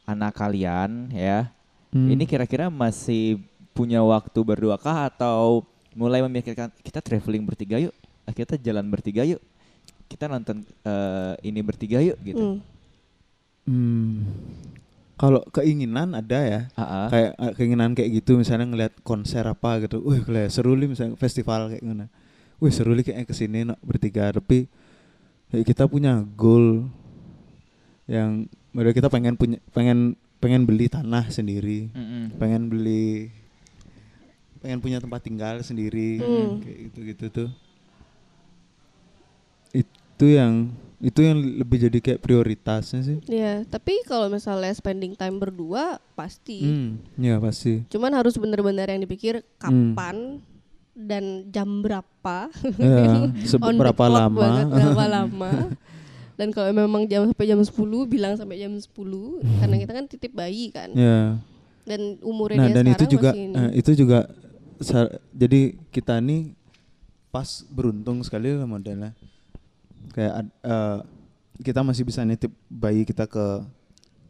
anak 0.02 0.32
kalian 0.32 1.10
ya, 1.10 1.50
Hmm. 1.88 2.08
ini 2.08 2.24
kira-kira 2.24 2.66
masih 2.66 3.36
punya 3.70 4.00
waktu 4.00 4.38
berdua 4.38 4.76
kah 4.76 5.06
atau 5.06 5.64
mulai 5.92 6.20
memikirkan 6.20 6.72
kita 6.78 6.98
traveling 6.98 7.42
bertiga 7.42 7.76
yuk, 7.78 7.92
Ah, 8.22 8.30
kita 8.30 8.54
jalan 8.56 8.86
bertiga 8.86 9.22
yuk, 9.22 9.42
kita 10.06 10.24
nonton 10.24 10.62
eh, 10.62 11.34
ini 11.42 11.58
bertiga 11.58 11.98
yuk 11.98 12.16
gitu. 12.22 12.38
Hmm. 12.38 12.58
Hmm. 13.64 14.14
Kalau 15.22 15.46
keinginan 15.54 16.18
ada 16.18 16.40
ya. 16.42 16.60
Ah. 16.74 17.06
Kayak 17.06 17.32
eh, 17.38 17.52
keinginan 17.54 17.94
kayak 17.94 18.10
gitu 18.10 18.34
misalnya 18.34 18.66
ngeliat 18.66 18.94
konser 19.06 19.46
apa 19.46 19.78
gitu. 19.86 20.02
Wih, 20.02 20.26
kayak 20.26 20.50
seru 20.50 20.74
nih 20.74 20.90
misalnya 20.90 21.14
festival 21.14 21.70
kayak 21.70 21.78
gimana. 21.78 22.10
Wih, 22.58 22.74
seru 22.74 22.90
nih 22.98 23.06
kayaknya 23.06 23.26
ke 23.30 23.34
sini 23.38 23.62
nak 23.62 23.78
bertiga 23.86 24.34
tapi 24.34 24.66
ya 25.54 25.62
kita 25.62 25.86
punya 25.86 26.26
goal 26.34 26.90
yang 28.10 28.50
udah 28.74 28.90
kita 28.90 29.06
pengen 29.06 29.38
punya 29.38 29.62
pengen 29.70 30.18
pengen 30.42 30.66
beli 30.66 30.90
tanah 30.90 31.30
sendiri, 31.30 31.86
Mm-mm. 31.94 32.34
pengen 32.42 32.66
beli 32.66 33.30
pengen 34.58 34.82
punya 34.82 34.98
tempat 34.98 35.22
tinggal 35.22 35.62
sendiri 35.62 36.18
Hmm. 36.18 36.58
kayak 36.58 36.78
gitu-gitu 36.90 37.26
tuh. 37.30 37.50
Itu 39.70 40.26
yang 40.26 40.74
itu 41.02 41.18
yang 41.18 41.34
lebih 41.34 41.82
jadi 41.82 41.98
kayak 42.00 42.20
prioritasnya 42.20 43.00
sih. 43.02 43.18
Ya, 43.26 43.66
tapi 43.66 44.00
kalau 44.02 44.30
misalnya 44.30 44.70
spending 44.70 45.12
time 45.12 45.36
berdua 45.36 45.98
pasti. 46.14 46.62
Hmm, 46.62 47.02
ya 47.16 47.36
pasti. 47.36 47.82
Cuman 47.88 48.12
harus 48.12 48.34
benar-benar 48.34 48.86
yang 48.86 49.00
dipikir 49.00 49.42
Hmm. 49.58 49.92
kapan 49.92 50.16
dan 50.94 51.24
jam 51.48 51.82
berapa. 51.82 52.46
Ya, 52.78 53.02
On 53.18 53.34
the 53.34 53.44
seberapa 53.44 54.04
lama. 54.06 54.38
banget, 54.38 54.66
berapa 54.70 55.04
lama. 55.18 55.50
Dan 56.32 56.48
kalau 56.48 56.70
memang 56.70 57.04
jam 57.04 57.26
sampai 57.26 57.46
jam 57.46 57.58
10 57.58 57.74
bilang 58.06 58.34
sampai 58.34 58.56
jam 58.56 58.72
10 58.72 58.88
karena 59.58 59.76
kita 59.76 59.92
kan 59.92 60.04
titip 60.06 60.32
bayi 60.32 60.70
kan. 60.70 60.88
ya. 60.92 61.36
Dan 61.82 62.14
umurnya 62.20 62.56
Nah, 62.56 62.66
dia 62.68 62.74
dan 62.74 62.84
sekarang 62.84 62.94
itu 62.94 63.04
juga 63.10 63.28
masih 63.28 63.42
ini. 63.42 63.54
eh, 63.58 63.70
itu 63.74 63.90
juga 63.92 64.18
jadi 65.32 65.60
kita 65.90 66.14
nih 66.18 66.54
pas 67.28 67.48
beruntung 67.66 68.22
sekali 68.22 68.50
lah 68.50 68.64
modelnya. 68.64 69.18
Kayak 70.10 70.32
eh, 70.60 70.98
kita 71.62 71.80
masih 71.80 72.02
bisa 72.02 72.20
nitip 72.22 72.50
bayi 72.66 73.02
kita 73.02 73.24
ke 73.24 73.46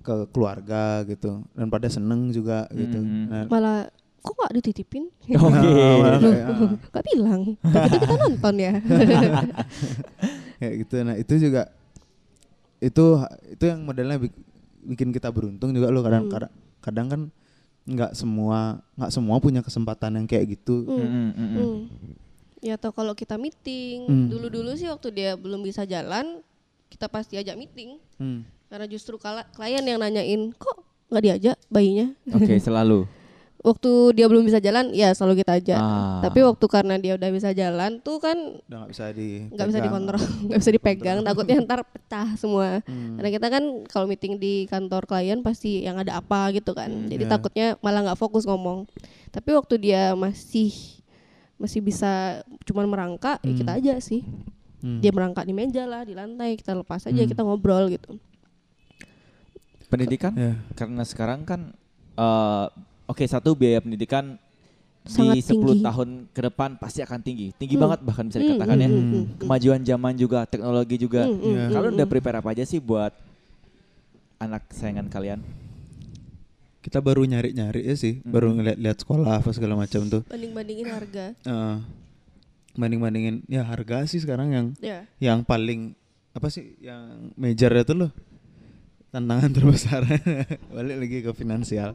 ke 0.03 0.15
keluarga 0.29 1.07
gitu 1.07 1.47
dan 1.55 1.67
pada 1.67 1.87
seneng 1.87 2.29
juga 2.29 2.67
gitu. 2.71 2.99
Mhm. 2.99 3.25
Nah, 3.31 3.45
malah 3.47 3.79
kok 4.19 4.35
gak 4.35 4.55
dititipin? 4.55 5.07
Nah, 5.31 6.19
Loh, 6.19 6.21
kayak, 6.21 6.47
ah, 6.47 6.71
gak 6.91 7.05
bilang. 7.07 7.41
Tapi 7.59 7.97
kita 7.97 8.15
nonton 8.19 8.55
ya. 8.59 8.73
kayak 10.59 10.75
gitu. 10.83 10.95
Nah, 11.03 11.15
itu 11.17 11.35
juga 11.39 11.63
itu 12.83 13.05
itu 13.47 13.63
yang 13.63 13.87
modelnya 13.87 14.19
bik- 14.19 14.43
bikin 14.85 15.15
kita 15.15 15.31
beruntung 15.31 15.71
juga 15.71 15.87
loh 15.89 16.03
kadang 16.03 16.27
Hmm. 16.27 16.33
kadang, 16.35 16.53
kadang 16.83 17.07
kan 17.07 17.21
nggak 17.83 18.13
semua 18.15 18.79
nggak 18.95 19.11
semua 19.11 19.37
punya 19.39 19.63
kesempatan 19.63 20.19
yang 20.19 20.27
kayak 20.27 20.59
gitu. 20.59 20.83
Hmm. 20.83 20.99
Mm-mm, 20.99 21.29
mm-mm. 21.33 21.63
Hmm. 21.63 21.81
Ya 22.63 22.79
atau 22.79 22.95
kalau 22.95 23.11
kita 23.13 23.35
meeting, 23.35 24.07
Hmm. 24.07 24.27
dulu-dulu 24.31 24.79
sih 24.79 24.87
waktu 24.87 25.11
dia 25.11 25.31
belum 25.35 25.67
bisa 25.67 25.83
jalan, 25.83 26.39
kita 26.87 27.11
pasti 27.11 27.35
ajak 27.35 27.59
meeting. 27.59 27.99
Hmm. 28.23 28.47
Karena 28.71 28.87
justru 28.87 29.19
kala 29.19 29.43
klien 29.51 29.83
yang 29.83 29.99
nanyain, 29.99 30.55
kok 30.55 30.79
nggak 31.11 31.23
diajak 31.27 31.57
bayinya? 31.67 32.15
Oke, 32.31 32.57
selalu. 32.57 33.03
Waktu 33.63 34.19
dia 34.19 34.27
belum 34.27 34.43
bisa 34.43 34.59
jalan, 34.59 34.91
ya 34.91 35.15
selalu 35.15 35.47
kita 35.47 35.55
ajak. 35.55 35.79
Ah. 35.79 36.19
Tapi 36.19 36.43
waktu 36.43 36.67
karena 36.67 36.99
dia 36.99 37.15
udah 37.15 37.31
bisa 37.31 37.55
jalan 37.55 38.03
tuh 38.03 38.19
kan 38.19 38.35
Udah 38.67 38.79
nggak 38.83 38.91
bisa 38.91 39.05
di 39.15 39.47
nggak 39.55 39.67
bisa 39.71 39.79
dikontrol, 39.79 40.19
nggak 40.51 40.59
bisa 40.59 40.71
dipegang, 40.75 41.19
takutnya 41.23 41.57
ntar 41.63 41.87
pecah 41.87 42.35
semua. 42.35 42.83
Hmm. 42.83 43.23
Karena 43.23 43.31
kita 43.31 43.47
kan 43.55 43.63
kalau 43.87 44.11
meeting 44.11 44.43
di 44.43 44.67
kantor 44.67 45.07
klien 45.07 45.47
pasti 45.47 45.87
yang 45.87 45.95
ada 45.95 46.19
apa 46.19 46.51
gitu 46.51 46.75
kan. 46.75 46.91
Hmm, 46.91 47.07
Jadi 47.07 47.23
iya. 47.23 47.31
takutnya 47.31 47.67
malah 47.79 48.03
nggak 48.03 48.19
fokus 48.19 48.43
ngomong. 48.51 48.91
Tapi 49.31 49.55
waktu 49.55 49.79
dia 49.79 50.19
masih 50.19 50.75
masih 51.63 51.79
bisa 51.79 52.43
cuman 52.65 52.85
merangkak, 52.85 53.39
ya 53.39 53.47
Hmm. 53.47 53.59
kita 53.63 53.73
aja 53.73 53.95
sih. 53.99 54.27
Hmm. 54.83 54.99
Dia 54.99 55.09
merangkak 55.09 55.47
di 55.47 55.55
meja 55.55 55.87
lah, 55.87 56.03
di 56.03 56.13
lantai, 56.13 56.59
kita 56.59 56.75
lepas 56.75 57.07
aja, 57.07 57.15
Hmm. 57.15 57.31
kita 57.31 57.41
ngobrol 57.41 57.87
gitu. 57.89 58.19
Pendidikan 59.87 60.33
Ya. 60.33 60.57
karena 60.75 61.05
sekarang 61.05 61.45
kan 61.45 61.71
eh, 62.13 62.67
oke 63.07 63.25
satu 63.25 63.53
biaya 63.53 63.79
pendidikan 63.79 64.37
Sangat 65.03 65.35
di 65.35 65.41
10 65.41 65.59
tinggi. 65.73 65.83
tahun 65.83 66.09
ke 66.29 66.41
depan 66.45 66.71
pasti 66.77 67.01
akan 67.01 67.19
tinggi. 67.19 67.51
Tinggi 67.53 67.75
Hmm. 67.75 67.83
banget 67.83 67.99
bahkan 68.03 68.25
bisa 68.25 68.37
Hmm, 68.37 68.47
dikatakan 68.47 68.75
hmm, 68.75 68.83
ya. 68.83 68.89
hmm, 68.89 69.03
hmm. 69.09 69.25
Kemajuan 69.39 69.81
zaman 69.81 70.15
juga, 70.15 70.39
teknologi 70.45 70.97
juga. 70.97 71.25
Hmm, 71.25 71.35
hmm, 71.35 71.43
Ya. 71.49 71.59
hmm, 71.59 71.73
Kalian 71.73 71.89
hmm. 71.89 71.99
udah 71.99 72.09
prepare 72.09 72.37
apa 72.37 72.49
aja 72.51 72.63
sih 72.63 72.79
buat 72.79 73.13
anak 74.39 74.63
sayangan 74.71 75.07
kalian? 75.09 75.41
Kita 76.83 76.99
baru 76.99 77.23
nyari-nyari 77.23 77.87
ya 77.87 77.95
sih, 77.95 78.19
Hmm. 78.21 78.29
baru 78.29 78.51
ngeliat-liat 78.53 78.99
sekolah 78.99 79.39
apa 79.39 79.51
segala 79.51 79.79
macam 79.79 80.03
tuh. 80.05 80.23
Banding-bandingin 80.27 80.87
harga. 80.87 81.27
Eh, 81.41 81.77
banding-bandingin 82.73 83.47
ya 83.47 83.63
harga 83.63 84.03
sih 84.05 84.19
sekarang 84.19 84.49
yang 84.51 84.67
Ya. 84.79 85.05
yang 85.19 85.45
paling 85.45 85.93
apa 86.33 86.49
sih 86.49 86.75
yang 86.81 87.31
major 87.37 87.69
itu 87.71 87.93
loh 87.93 88.09
tantangan 89.09 89.53
terbesar 89.57 90.01
balik 90.67 90.97
lagi 90.97 91.19
ke 91.21 91.31
finansial 91.33 91.93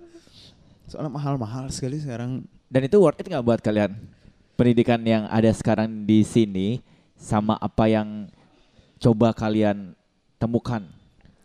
soalnya 0.85 1.09
mahal-mahal 1.09 1.65
sekali 1.67 1.97
sekarang 1.97 2.45
Dan 2.69 2.85
itu 2.85 3.01
worth 3.01 3.17
it 3.17 3.25
nggak 3.25 3.41
buat 3.41 3.57
kalian? 3.57 3.95
Pendidikan 4.53 5.01
yang 5.01 5.25
ada 5.25 5.49
sekarang 5.49 6.05
di 6.05 6.21
sini 6.21 6.77
sama 7.15 7.57
apa 7.57 7.87
yang 7.87 8.29
coba 8.97 9.31
kalian 9.31 9.97
temukan? 10.35 10.85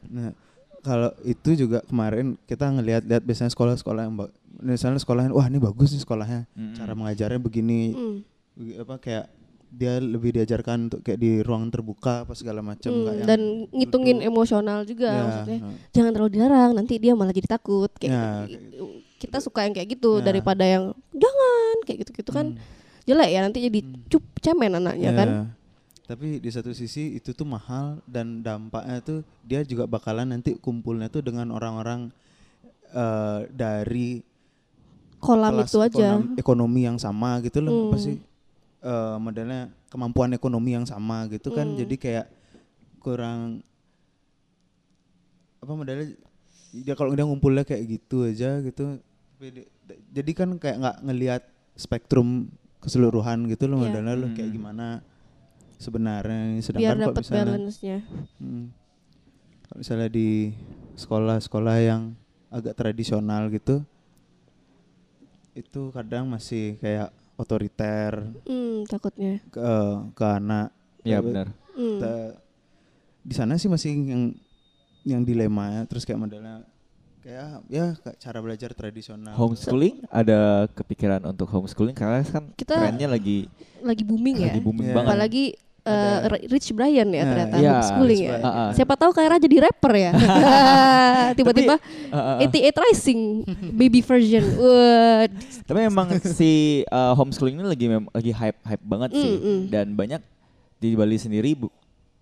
nah 0.04 0.34
kalau 0.82 1.10
itu 1.22 1.50
juga 1.56 1.78
kemarin 1.82 2.34
kita 2.42 2.66
ngelihat-lihat 2.68 3.22
biasanya 3.22 3.48
sekolah-sekolah 3.48 4.02
yang 4.02 4.14
misalnya 4.60 4.98
sekolahnya 4.98 5.30
wah 5.30 5.46
ini 5.46 5.56
bagus 5.56 5.90
nih 5.90 6.02
sekolahnya 6.02 6.40
Mm-mm. 6.50 6.74
cara 6.74 6.92
mengajarnya 6.92 7.38
begini 7.38 7.80
Hmm. 7.90 8.16
begi- 8.52 8.78
apa 8.78 8.94
kayak 8.98 9.26
dia 9.72 9.96
lebih 9.96 10.34
diajarkan 10.34 10.86
untuk 10.86 11.00
kayak 11.00 11.16
di 11.16 11.40
ruang 11.40 11.66
terbuka 11.66 12.22
apa 12.22 12.34
segala 12.34 12.60
macam 12.60 12.92
Hmm, 12.92 13.08
yang 13.14 13.24
dan 13.24 13.40
ngitungin 13.70 14.20
duduk. 14.20 14.28
emosional 14.28 14.78
juga 14.84 15.08
Ya, 15.08 15.22
maksudnya. 15.22 15.58
nah. 15.58 15.74
Jangan 15.90 16.10
terlalu 16.12 16.30
dilarang, 16.30 16.70
nanti 16.74 16.94
dia 16.98 17.12
malah 17.12 17.32
jadi 17.32 17.48
takut 17.48 17.88
kayak 17.96 18.12
Ya, 18.12 18.24
gitu. 18.50 18.84
Kita 19.18 19.40
suka 19.40 19.64
yang 19.64 19.72
kayak 19.72 19.88
gitu 19.90 20.20
Ya. 20.20 20.24
daripada 20.24 20.60
yang 20.62 20.84
jangan 21.10 21.76
kayak 21.82 21.98
gitu-gitu 22.00 22.30
kan. 22.30 22.52
Hmm. 22.52 22.80
jelek 23.02 23.28
ya 23.28 23.40
nanti 23.40 23.58
jadi 23.60 23.80
cup 24.06 24.22
cemen 24.38 24.72
anaknya 24.72 25.10
kan 25.12 25.28
Ya. 25.28 25.42
Tapi 26.02 26.38
di 26.38 26.50
satu 26.50 26.70
sisi 26.70 27.14
itu 27.14 27.30
tuh 27.30 27.46
mahal 27.46 28.02
dan 28.04 28.40
dampaknya 28.40 28.98
tuh 29.00 29.18
dia 29.40 29.62
juga 29.62 29.86
bakalan 29.86 30.28
nanti 30.28 30.54
kumpulnya 30.54 31.06
tuh 31.06 31.20
dengan 31.20 31.48
orang-orang 31.48 32.10
eh, 32.90 33.40
dari 33.48 34.20
kolam 35.16 35.54
kelas 35.56 35.70
itu 35.70 35.78
aja 35.80 36.18
ekonom- 36.18 36.34
ekonomi 36.36 36.80
yang 36.82 36.98
sama 36.98 37.40
gitu 37.40 37.58
loh 37.58 37.88
apa 37.88 37.96
Hmm. 37.96 38.04
sih 38.04 38.16
eh, 38.82 39.16
modelnya 39.16 39.60
kemampuan 39.88 40.30
ekonomi 40.32 40.74
yang 40.74 40.84
sama 40.84 41.24
gitu 41.26 41.48
kan 41.50 41.70
Hmm. 41.70 41.78
jadi 41.78 41.94
kayak 41.96 42.26
kurang 42.98 43.62
apa 45.58 45.72
modelnya 45.72 46.18
dia 46.74 46.92
kalau 46.92 47.14
dia 47.14 47.22
ngumpulnya 47.22 47.62
kayak 47.62 47.86
gitu 47.86 48.26
aja 48.26 48.58
gitu 48.60 48.98
jadi 50.10 50.30
kan 50.34 50.58
kayak 50.58 50.76
nggak 50.78 50.96
ngelihat 51.02 51.42
spektrum 51.72 52.50
keseluruhan 52.78 53.46
gitu 53.46 53.64
loh 53.66 53.78
Iya. 53.78 53.84
modelnya 53.88 54.14
loh 54.18 54.30
kayak 54.32 54.50
Hmm. 54.50 54.56
gimana 54.58 54.86
sebenarnya 55.82 56.42
biar 56.54 56.62
sedangkan 56.62 56.94
kalau 56.94 57.02
dapat 57.10 57.22
misalnya 57.22 57.44
balance-nya 57.50 57.98
Hmm. 58.38 58.66
Kalau 59.66 59.76
misalnya 59.80 60.08
di 60.08 60.30
sekolah-sekolah 60.94 61.76
yang 61.80 62.02
agak 62.48 62.76
tradisional 62.76 63.48
gitu, 63.48 63.80
itu 65.52 65.82
kadang 65.90 66.28
masih 66.28 66.76
kayak 66.76 67.08
otoriter 67.36 68.20
hmm, 68.44 68.84
takutnya 68.86 69.40
ke 69.48 69.64
ke 70.12 70.24
anak. 70.24 70.68
Ya 71.02 71.18
benar. 71.18 71.50
Kita- 71.72 72.36
di 73.22 73.34
sana 73.34 73.54
sih 73.56 73.70
masih 73.70 73.90
yang 73.96 74.22
yang 75.02 75.22
dilema 75.22 75.72
ya, 75.72 75.82
terus 75.88 76.04
kayak 76.04 76.20
modelnya 76.20 76.62
kayak 77.22 77.62
ya 77.70 77.94
kayak 77.96 78.16
cara 78.18 78.38
belajar 78.38 78.70
tradisional. 78.74 79.32
Homeschooling 79.32 80.04
ada 80.10 80.66
kepikiran 80.68 81.22
untuk 81.24 81.48
homeschooling 81.48 81.94
karena 81.94 82.20
kan 82.22 82.50
Kita- 82.52 82.76
trennya 82.76 83.08
lagi 83.08 83.46
lagi 83.80 84.02
booming 84.04 84.36
ya 84.36 84.52
lagi 84.52 84.60
booming 84.60 84.86
Iya. 84.90 84.94
banget. 84.94 85.08
apalagi 85.08 85.44
uh, 85.84 86.18
Rich 86.44 86.70
Brian 86.70 87.08
ya 87.08 87.20
Nah, 87.20 87.28
ternyata 87.28 87.54
iya, 87.56 87.70
homeschooling 87.72 88.20
Rich 88.20 88.30
ya. 88.30 88.36
Ah, 88.38 88.48
ah. 88.48 88.70
siapa 88.72 88.94
tahu 88.94 89.10
Kaira 89.10 89.36
jadi 89.36 89.56
rapper 89.62 89.92
ya 89.94 90.10
tiba-tiba 91.38 91.76
ah, 92.08 92.38
ah. 92.38 92.44
88 92.44 92.52
Rising 92.82 93.20
baby 93.72 94.00
version 94.00 94.44
Tapi 95.68 95.78
memang 95.82 96.06
si 96.20 96.50
uh, 96.88 97.14
homeschooling 97.14 97.56
ini 97.56 97.66
lagi 97.66 97.86
mem- 97.86 98.10
lagi 98.10 98.30
hype 98.30 98.58
hype 98.62 98.84
banget 98.84 99.10
sih 99.12 99.30
Mm, 99.32 99.40
mm. 99.40 99.60
dan 99.68 99.86
banyak 99.92 100.20
di 100.76 100.92
Bali 100.92 101.14
sendiri 101.14 101.54
bu- 101.56 101.72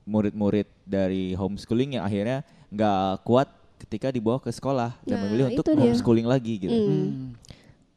murid-murid 0.02 0.68
dari 0.82 1.32
homeschooling 1.32 1.94
yang 1.94 2.04
akhirnya 2.04 2.42
nggak 2.68 2.96
kuat 3.22 3.48
ketika 3.78 4.08
dibawa 4.08 4.36
ke 4.36 4.48
sekolah 4.48 4.92
dan 5.02 5.16
Nah, 5.16 5.22
memilih 5.24 5.44
untuk 5.50 5.64
dia. 5.66 5.80
homeschooling 5.80 6.24
lagi 6.24 6.54
gitu. 6.58 6.70
Hmm. 6.70 6.88
Hmm. 6.90 7.28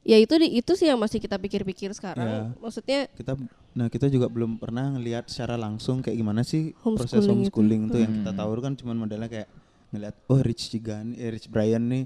ya 0.02 0.16
itu 0.16 0.34
di- 0.34 0.58
itu 0.58 0.72
sih 0.74 0.86
yang 0.86 0.96
masih 0.96 1.16
kita 1.18 1.36
pikir-pikir 1.36 1.92
sekarang 1.92 2.28
Ya. 2.28 2.42
maksudnya 2.58 3.00
kita 3.10 3.36
nah 3.74 3.88
kita 3.88 4.06
juga 4.06 4.26
belum 4.28 4.58
pernah 4.58 4.94
ngelihat 4.94 5.26
secara 5.26 5.54
langsung 5.56 6.00
kayak 6.00 6.14
gimana 6.16 6.42
sih 6.42 6.72
proses 6.76 6.86
Homeschooling 7.20 7.26
itu. 7.44 7.50
homeschooling 7.50 7.82
itu 7.84 7.98
yang 8.00 8.14
kita 8.16 8.32
Hmm. 8.32 8.40
tahu 8.40 8.50
kan 8.60 8.74
cuman 8.76 8.96
modelnya 9.00 9.26
kayak 9.28 9.50
ngelihat 9.90 10.16
oh 10.28 10.40
Rich 10.40 10.64
Jigan 10.70 11.14
eh 11.14 11.30
Rich 11.30 11.48
Brian 11.48 11.84
nih 11.84 12.06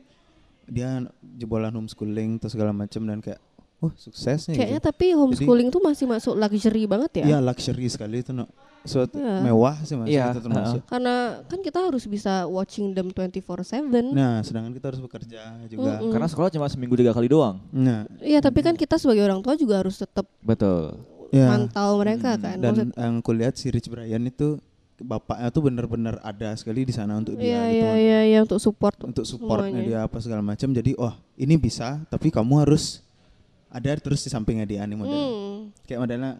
dia 0.66 1.04
jebolan 1.34 1.72
homeschooling 1.72 2.38
terus 2.38 2.52
segala 2.52 2.72
macam 2.72 3.00
dan 3.02 3.20
kayak 3.20 3.40
oh 3.78 3.92
sukses 3.94 4.48
nih 4.48 4.56
kayaknya 4.58 4.80
gitu. 4.80 4.90
tapi 4.90 5.06
homeschooling 5.14 5.68
tuh 5.68 5.80
masih 5.80 6.06
masuk 6.06 6.34
luxury 6.34 6.84
banget 6.84 7.12
ya 7.18 7.26
Iya 7.26 7.38
luxury 7.42 7.88
sekali 7.88 8.20
itu 8.20 8.32
no. 8.32 8.48
Suatu 8.84 9.20
Iya. 9.20 9.44
mewah 9.44 9.76
sih 9.82 9.94
masih 9.94 10.16
Iya, 10.16 10.32
itu 10.32 10.40
termasuk. 10.40 10.82
karena 10.88 11.16
kan 11.44 11.60
kita 11.60 11.80
harus 11.82 12.04
bisa 12.06 12.48
watching 12.48 12.92
them 12.92 13.12
24/7 13.12 13.84
Nah, 14.10 14.40
sedangkan 14.40 14.72
kita 14.72 14.86
harus 14.88 15.02
bekerja 15.02 15.42
juga. 15.66 16.00
Mm-mm. 16.00 16.08
Karena 16.08 16.24
sekolah 16.26 16.48
cuma 16.50 16.68
seminggu 16.68 16.96
tiga 16.96 17.12
kali 17.12 17.28
doang. 17.28 17.60
Nah, 17.70 18.08
Iya 18.18 18.40
tapi 18.40 18.60
kan 18.62 18.74
kita 18.74 18.96
sebagai 18.96 19.22
orang 19.22 19.40
tua 19.42 19.54
juga 19.54 19.78
harus 19.78 19.96
tetap 19.96 20.24
Betul. 20.40 20.96
Ya. 21.30 21.48
mantau 21.48 21.98
mereka 21.98 22.30
Mm, 22.32 22.40
kan 22.40 22.56
Dan 22.58 22.72
Maksud- 22.72 22.94
yang 22.96 23.16
kulihat 23.20 23.54
si 23.54 23.68
Rich 23.68 23.88
Brian 23.88 24.24
itu 24.24 24.58
bapaknya 24.98 25.50
tuh 25.50 25.62
bener-bener 25.62 26.18
ada 26.22 26.50
sekali 26.54 26.82
di 26.82 26.90
sana 26.90 27.16
untuk 27.16 27.36
dia 27.36 27.62
gitu. 27.66 27.78
iya 27.78 27.92
iya 27.96 28.20
iya 28.26 28.40
untuk 28.40 28.58
support 28.58 28.98
Untuk 29.00 29.24
supportnya 29.24 29.70
semuanya. 29.76 29.90
dia 29.94 30.00
apa 30.04 30.18
segala 30.18 30.42
macam. 30.42 30.68
Jadi, 30.68 30.92
oh 30.96 31.10
ini 31.36 31.54
bisa, 31.56 32.02
tapi 32.08 32.28
kamu 32.28 32.54
harus 32.60 33.06
ada 33.68 33.94
terus 33.94 34.20
di 34.20 34.28
sampingnya 34.28 34.66
dia 34.66 34.82
nih 34.82 34.96
modelnya. 34.96 35.22
Hmm, 35.24 35.60
Kayak 35.84 36.00
modelnya 36.02 36.32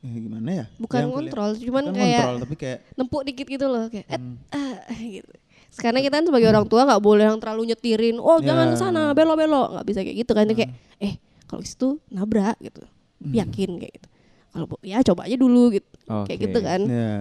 eh, 0.00 0.18
gimana 0.18 0.50
ya? 0.50 0.64
bukan 0.76 0.96
Yang 0.98 1.10
kulihat- 1.10 1.16
kontrol 1.32 1.50
cuman 1.58 1.82
bukan 1.82 1.94
kayak 1.94 2.18
kontrol 2.18 2.36
tapi 2.38 2.54
kayak 2.54 2.78
nempuk 2.94 3.22
dikit 3.22 3.46
gitu 3.48 3.66
loh 3.66 3.84
kayak 3.86 4.06
et, 4.06 4.16
Hmm. 4.16 4.36
ah, 4.50 4.76
gitu. 4.94 5.32
Sekarang 5.70 6.00
kita 6.00 6.14
kan 6.14 6.24
sebagai 6.24 6.48
orang 6.48 6.64
tua 6.64 6.84
nggak 6.84 7.02
boleh 7.02 7.24
yang 7.26 7.36
terlalu 7.36 7.62
nyetirin. 7.66 8.16
Oh 8.16 8.38
jangan 8.38 8.66
Ya. 8.66 8.72
ke 8.72 8.78
sana 8.78 9.02
belok 9.10 9.36
belok 9.36 9.68
nggak 9.72 9.86
bisa 9.86 10.00
kayak 10.00 10.16
gitu 10.18 10.32
kan 10.32 10.44
Itu 10.46 10.54
kayak 10.54 10.70
Hmm. 10.70 11.02
eh 11.02 11.14
kalau 11.44 11.62
situ 11.62 11.88
nabrak 12.08 12.56
gitu. 12.60 12.80
Yakin 13.26 13.70
kayak 13.78 13.92
gitu. 13.96 14.08
Kalau 14.50 14.66
ya 14.80 14.98
coba 15.02 15.24
aja 15.24 15.36
dulu 15.36 15.72
gitu. 15.72 15.88
Kayak 16.04 16.24
Oke. 16.28 16.44
gitu 16.44 16.58
kan. 16.60 16.80
ya 16.84 17.12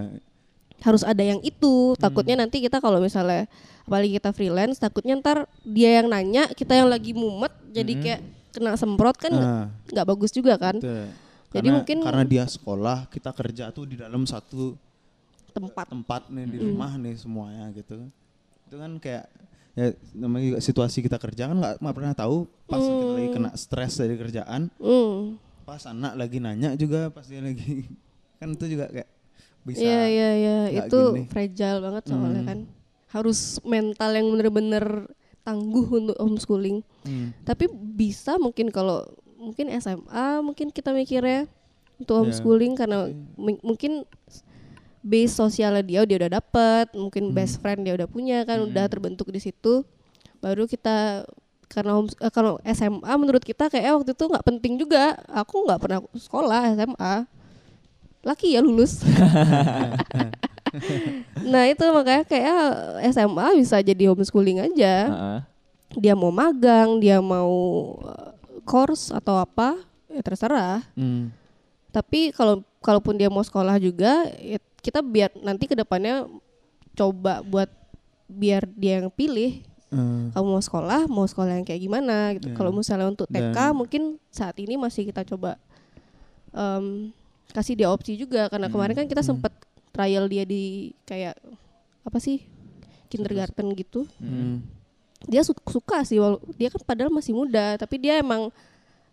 Harus 0.82 1.02
ada 1.02 1.24
yang 1.24 1.40
itu. 1.40 1.96
Hmm. 1.96 2.00
Takutnya 2.00 2.36
nanti 2.38 2.60
kita 2.60 2.78
kalau 2.78 3.00
misalnya 3.00 3.48
apalagi 3.84 4.16
kita 4.16 4.32
freelance 4.32 4.78
takutnya 4.78 5.16
ntar 5.16 5.44
dia 5.62 6.00
yang 6.00 6.08
nanya 6.08 6.48
kita 6.48 6.72
yang 6.74 6.88
lagi 6.88 7.12
mumet 7.12 7.52
jadi 7.68 7.92
Mhm. 7.92 8.00
kayak 8.00 8.22
kena 8.52 8.72
semprot 8.76 9.18
kan 9.18 9.28
nggak 9.28 9.92
nggak 9.92 10.06
bagus 10.08 10.32
juga 10.32 10.56
kan 10.56 10.80
Betul. 10.80 11.12
Jadi 11.52 11.62
Karena- 11.62 11.76
mungkin- 11.78 12.02
karena 12.02 12.24
dia 12.26 12.46
sekolah, 12.48 12.98
kita 13.08 13.30
kerja 13.30 13.70
tuh 13.70 13.86
di 13.86 13.94
dalam 13.94 14.24
satu 14.24 14.74
tempat. 15.52 15.86
tempat 15.86 16.22
nih 16.28 16.46
di 16.48 16.58
Mm. 16.58 16.66
rumah 16.66 16.92
nih 16.96 17.14
semuanya 17.14 17.70
gitu. 17.72 18.10
Itu 18.66 18.76
kan 18.76 18.92
kayak 18.98 19.30
ya 19.74 19.86
namanya 20.14 20.44
juga 20.48 20.60
situasi 20.62 21.02
kita 21.02 21.18
kerja 21.18 21.46
kan 21.46 21.58
nggak 21.78 21.94
pernah 21.94 22.14
tahu 22.14 22.50
pas 22.66 22.80
kita 22.80 23.06
lagi 23.12 23.28
Mm. 23.28 23.36
kena 23.36 23.52
stres 23.54 23.94
dari 23.96 24.16
kerjaan, 24.16 24.72
Hmm. 24.78 25.38
Pas 25.64 25.82
anak 25.84 26.14
lagi 26.14 26.38
nanya 26.38 26.76
juga 26.76 27.08
pas 27.08 27.24
dia 27.24 27.40
lagi 27.40 27.88
kan 28.40 28.52
itu 28.52 28.66
juga 28.70 28.88
kayak 28.88 29.10
bisa 29.64 29.80
Iya 29.80 30.02
iya 30.06 30.30
iya 30.36 30.58
itu 30.84 31.00
gini. 31.16 31.24
fragile 31.26 31.80
banget 31.80 32.04
soalnya 32.06 32.44
Hmm. 32.44 32.50
kan. 32.50 32.60
Harus 33.10 33.40
mental 33.64 34.12
yang 34.12 34.28
bener-bener 34.28 35.08
tangguh 35.42 35.88
untuk 35.88 36.18
homeschooling. 36.18 36.84
Hmm. 37.02 37.32
Tapi 37.42 37.68
bisa 37.72 38.36
mungkin 38.36 38.68
kalau 38.68 39.08
mungkin 39.36 39.72
SMA 39.72 40.40
mungkin 40.40 40.68
kita 40.68 40.92
mikirnya 40.92 41.48
untuk 41.96 42.12
Ya, 42.14 42.20
homeschooling 42.20 42.74
karena 42.76 43.08
mi- 43.36 43.62
mungkin 43.62 44.04
base 45.00 45.32
sosialnya 45.32 45.80
dia 45.80 46.04
dia 46.04 46.18
udah 46.18 46.32
dapet, 46.34 46.92
mungkin 46.94 47.32
Hmm. 47.32 47.36
best 47.36 47.60
friend 47.60 47.84
dia 47.84 47.94
udah 47.94 48.08
punya 48.08 48.44
kan 48.44 48.60
Hmm. 48.60 48.68
udah 48.68 48.84
terbentuk 48.86 49.28
di 49.30 49.40
situ. 49.40 49.84
Baru 50.40 50.64
kita 50.66 51.24
karena 51.72 52.00
homes- 52.00 52.20
eh, 52.20 52.32
kalau 52.34 52.60
SMA 52.64 53.14
menurut 53.20 53.44
kita 53.44 53.70
kayak 53.70 54.04
waktu 54.04 54.12
itu 54.16 54.24
nggak 54.28 54.46
penting 54.46 54.74
juga. 54.80 55.20
Aku 55.32 55.64
nggak 55.68 55.80
pernah 55.80 56.00
sekolah 56.16 56.74
SMA. 56.76 57.16
Laki 58.24 58.56
ya 58.56 58.64
lulus. 58.64 59.04
nah 61.54 61.70
itu 61.70 61.86
makanya 61.94 62.26
kayak 62.26 62.62
SMA 63.14 63.62
bisa 63.62 63.78
jadi 63.84 64.10
homeschooling 64.10 64.64
aja 64.74 64.96
dia 65.98 66.14
mau 66.18 66.34
magang, 66.34 66.98
dia 66.98 67.22
mau 67.22 67.52
uh, 68.02 68.34
course 68.66 69.14
atau 69.14 69.38
apa, 69.38 69.78
ya 70.10 70.22
terserah. 70.26 70.82
Hmm. 70.98 71.30
Tapi 71.94 72.34
kalau 72.34 72.66
kalaupun 72.82 73.18
dia 73.18 73.30
mau 73.30 73.46
sekolah 73.46 73.78
juga, 73.78 74.26
ya 74.42 74.58
kita 74.82 75.06
biar 75.06 75.30
nanti 75.42 75.70
ke 75.70 75.78
depannya 75.78 76.26
coba 76.98 77.46
buat 77.46 77.70
biar 78.26 78.66
dia 78.74 79.02
yang 79.02 79.14
pilih. 79.14 79.62
Eh, 79.94 80.24
Kamu 80.32 80.48
mau 80.50 80.60
sekolah, 80.60 81.02
mau 81.06 81.24
sekolah 81.24 81.54
yang 81.54 81.64
kayak 81.64 81.80
gimana 81.80 82.34
gitu. 82.34 82.50
Ya. 82.50 82.56
Kalau 82.56 82.72
misalnya 82.72 83.06
untuk 83.06 83.28
TK 83.28 83.54
Dan- 83.54 83.76
mungkin 83.76 84.02
saat 84.28 84.58
ini 84.58 84.74
masih 84.76 85.06
kita 85.06 85.22
coba 85.24 85.62
em, 86.52 87.10
kasih 87.50 87.74
dia 87.74 87.90
opsi 87.90 88.14
juga 88.16 88.46
karena 88.48 88.66
Hmm. 88.66 88.74
kemarin 88.74 88.96
kan 88.96 89.06
kita 89.06 89.22
Hmm. 89.22 89.38
sempet 89.38 89.54
trial 89.90 90.26
dia 90.26 90.42
di 90.44 90.64
kayak 91.04 91.38
apa 92.04 92.18
sih 92.18 92.42
kindergarten 93.08 93.70
gitu 93.74 94.10
hmm. 94.18 94.62
dia 95.24 95.40
su- 95.40 95.56
suka 95.64 96.02
sih 96.04 96.18
walau 96.18 96.42
dia 96.54 96.68
kan 96.68 96.82
padahal 96.84 97.10
masih 97.10 97.32
muda 97.32 97.74
tapi 97.76 97.96
dia 97.96 98.18
emang 98.18 98.50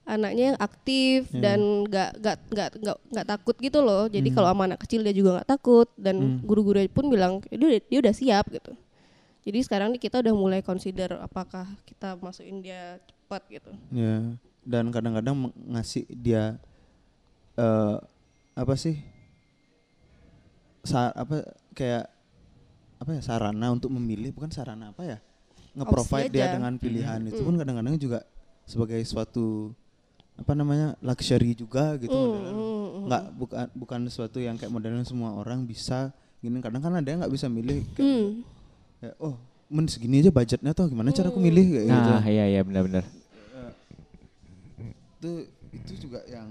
anaknya 0.03 0.53
yang 0.53 0.59
aktif 0.59 1.28
Hmm. 1.31 1.39
dan 1.39 1.59
nggak 1.87 2.11
nggak 2.18 2.37
nggak 2.49 2.68
nggak 2.76 2.97
nggak 3.09 3.26
takut 3.26 3.57
gitu 3.57 3.78
loh 3.78 4.05
jadi 4.07 4.26
Hmm. 4.26 4.35
kalau 4.35 4.49
sama 4.51 4.62
anak 4.66 4.81
kecil 4.81 5.01
dia 5.01 5.12
juga 5.12 5.31
nggak 5.39 5.49
takut 5.51 5.89
dan 5.95 6.16
Hmm. 6.16 6.41
guru-guru 6.43 6.81
pun 6.89 7.09
bilang 7.09 7.41
dia 7.47 7.78
dia 7.78 7.99
udah 8.01 8.12
siap 8.12 8.49
gitu 8.49 8.72
jadi 9.41 9.59
sekarang 9.61 9.88
nih 9.91 10.01
kita 10.01 10.20
udah 10.20 10.32
mulai 10.32 10.61
consider 10.61 11.16
apakah 11.16 11.64
kita 11.82 12.16
masukin 12.16 12.61
dia 12.61 13.01
cepat 13.03 13.43
gitu 13.49 13.70
Ya, 13.88 14.36
dan 14.62 14.88
kadang-kadang 14.88 15.36
ngasih 15.66 16.05
dia 16.11 16.59
eh 17.55 17.97
apa 18.53 18.74
sih? 18.74 19.01
Sa 20.80 21.12
apa 21.12 21.45
kayak 21.72 22.09
apa 23.01 23.11
ya 23.12 23.22
sarana 23.22 23.72
untuk 23.72 23.88
memilih 23.91 24.32
bukan 24.32 24.49
sarana 24.49 24.93
apa 24.93 25.03
ya? 25.07 25.18
Nge-provide 25.72 26.28
dia 26.28 26.51
dengan 26.51 26.74
pilihan 26.76 27.20
itu 27.24 27.41
Mm. 27.41 27.47
pun 27.47 27.55
kadang-kadang 27.57 27.97
juga 27.97 28.20
sebagai 28.66 28.99
suatu 29.05 29.70
apa 30.34 30.53
namanya 30.53 30.97
luxury 30.99 31.53
juga 31.53 31.95
gitu 31.97 32.11
Mm, 32.11 32.24
modelnya. 32.26 32.53
mm, 32.53 32.61
mm. 32.61 33.05
nggak 33.07 33.24
bukan 33.36 33.66
bukan 33.76 34.01
sesuatu 34.09 34.41
yang 34.41 34.57
kayak 34.57 34.72
modelnya 34.72 35.05
semua 35.05 35.32
orang 35.32 35.62
bisa 35.62 36.11
gini 36.41 36.59
kadang 36.59 36.80
kan 36.80 36.97
ada 36.97 37.05
yang 37.05 37.20
nggak 37.20 37.30
bisa 37.30 37.47
milih 37.47 37.84
kayak, 37.93 38.41
Hmm. 39.01 39.03
kayak, 39.03 39.16
oh 39.18 39.34
men 39.66 39.86
segini 39.86 40.20
aja 40.20 40.28
budgetnya 40.28 40.70
tuh 40.70 40.86
gimana 40.86 41.09
cara 41.09 41.26
aku 41.26 41.38
Hmm. 41.38 41.46
milih 41.46 41.64
kayak 41.70 41.86
gitu 41.86 42.11
Nah, 42.11 42.24
iya 42.26 42.44
iya 42.46 42.61
benar-benar. 42.61 43.05
itu 45.16 45.32
itu 45.70 45.92
juga 46.01 46.20
yang 46.26 46.48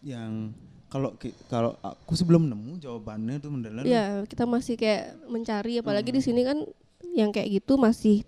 yang 0.00 0.52
kalau 0.86 1.16
kalau 1.48 1.74
aku 1.80 2.12
sih 2.14 2.22
belum 2.22 2.46
nemu 2.46 2.78
jawabannya 2.78 3.36
tuh 3.38 3.50
mendalam. 3.50 3.82
Ya, 3.82 4.22
kita 4.22 4.44
masih 4.44 4.76
kayak 4.76 5.16
mencari 5.26 5.80
apalagi 5.80 6.08
di 6.08 6.22
sini 6.22 6.44
kan 6.44 6.62
yang 7.10 7.28
kayak 7.28 7.50
gitu 7.56 7.74
masih 7.74 8.22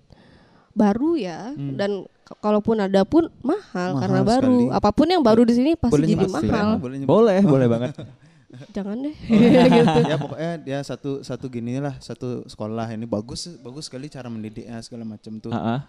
baru 0.72 1.14
ya 1.14 1.52
Hmm. 1.52 1.72
dan 1.74 1.90
kalaupun 2.36 2.76
ada 2.78 3.00
pun 3.02 3.30
mahal, 3.38 3.94
Mahal 3.94 4.00
karena 4.02 4.20
baru. 4.22 4.50
sekali. 4.50 4.74
Apa 4.74 4.90
pun 4.90 5.06
yang 5.06 5.22
baru 5.22 5.46
di 5.46 5.54
sini 5.54 5.70
pasti 5.72 5.94
Boleh 5.94 6.08
jadi 6.10 6.26
mahal. 6.26 6.68
boleh. 6.76 6.98
Boleh, 7.06 7.38
boleh 7.40 7.66
banget. 7.66 7.92
Jangan 8.70 8.96
deh. 9.00 9.14
gitu. 9.76 10.00
ya 10.04 10.16
pokoknya 10.16 10.52
dia 10.58 10.78
satu 10.80 11.20
satu 11.20 11.46
gini 11.46 11.76
lah 11.76 11.96
satu 11.98 12.44
sekolah 12.44 12.90
ini 12.90 13.04
bagus 13.04 13.48
bagus 13.58 13.86
sekali 13.86 14.06
cara 14.06 14.26
mendidiknya 14.26 14.78
segala 14.80 15.04
macam 15.04 15.36
tuh 15.36 15.50
Heeh. 15.50 15.80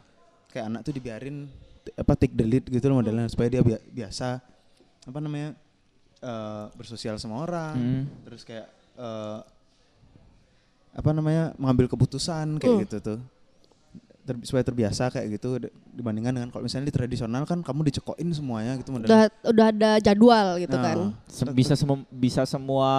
kayak 0.49 0.65
anak 0.65 0.82
tuh 0.82 0.91
dibiarin 0.91 1.47
apa 1.93 2.13
take 2.13 2.32
the 2.32 2.43
lead 2.43 2.63
gitu 2.63 2.86
loh 2.86 2.97
modelnya 2.97 3.28
supaya 3.28 3.47
dia 3.49 3.61
bia- 3.61 3.84
biasa 3.88 4.43
apa 5.03 5.20
namanya 5.20 5.55
eh, 6.18 6.65
bersosial 6.74 7.15
sama 7.15 7.39
orang 7.39 7.74
Hmm. 7.74 8.03
terus 8.24 8.41
kayak 8.41 8.68
eh, 8.95 9.39
apa 10.91 11.09
namanya 11.11 11.53
mengambil 11.55 11.86
keputusan 11.88 12.57
kayak 12.57 12.74
Hmm. 12.74 12.84
gitu 12.84 12.97
tuh 12.99 13.20
Ter- 14.28 14.44
supaya 14.44 14.60
terbiasa 14.62 15.08
kayak 15.08 15.40
gitu 15.40 15.56
dibandingkan 15.90 16.36
dengan 16.36 16.50
kalau 16.52 16.62
misalnya 16.62 16.92
di 16.92 16.94
tradisional 16.94 17.48
kan 17.48 17.64
kamu 17.64 17.88
dicekokin 17.88 18.28
semuanya 18.30 18.76
gitu 18.76 18.92
modelnya 18.92 19.08
udah 19.08 19.24
udah 19.48 19.66
ada 19.72 19.92
jadwal 19.98 20.48
gitu 20.60 20.76
Nah, 20.76 20.84
kan. 20.84 20.98
Bisa 21.56 21.74
semua 21.74 21.98
bisa 22.12 22.44
semua 22.44 22.92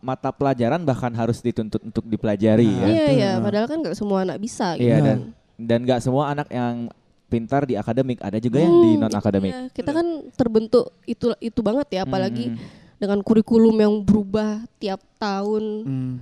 mata 0.00 0.32
pelajaran 0.32 0.80
bahkan 0.80 1.12
harus 1.12 1.38
dituntut 1.38 1.84
untuk 1.84 2.02
dipelajari 2.02 2.64
Nah, 2.64 2.80
ya. 2.80 2.88
Iya 2.88 3.06
iya, 3.12 3.30
nah. 3.36 3.44
padahal 3.44 3.66
kan 3.68 3.78
nggak 3.78 3.92
semua 3.92 4.24
anak 4.24 4.40
bisa 4.40 4.72
gitu. 4.74 4.88
Iya 4.88 4.96
Iya. 4.96 5.04
dan 5.04 5.18
dan 5.60 5.78
nggak 5.84 6.00
semua 6.00 6.32
anak 6.32 6.48
yang 6.48 6.88
pintar 7.28 7.62
di 7.62 7.76
akademik, 7.76 8.18
ada 8.18 8.40
juga 8.40 8.58
yang 8.58 8.74
di 8.80 8.90
Hmm, 8.90 9.02
non 9.02 9.12
akademik. 9.12 9.52
iya, 9.52 9.68
kita 9.68 9.92
kan 9.92 10.06
terbentuk 10.32 10.90
itu 11.04 11.30
itu 11.38 11.60
banget 11.60 11.86
ya, 11.92 12.00
apalagi 12.02 12.48
Hmm. 12.48 12.58
dengan 12.96 13.20
kurikulum 13.20 13.76
yang 13.76 13.94
berubah 14.00 14.64
tiap 14.76 14.98
tahun. 15.14 15.64
Hmm. 15.84 16.12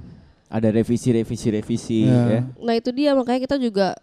Ada 0.48 0.68
revisi 0.68 1.08
revisi 1.08 1.48
revisi 1.48 2.00
Iya. 2.04 2.22
ya. 2.26 2.40
Nah 2.58 2.74
itu 2.74 2.90
dia 2.90 3.14
makanya 3.14 3.40
kita 3.40 3.56
juga 3.56 3.94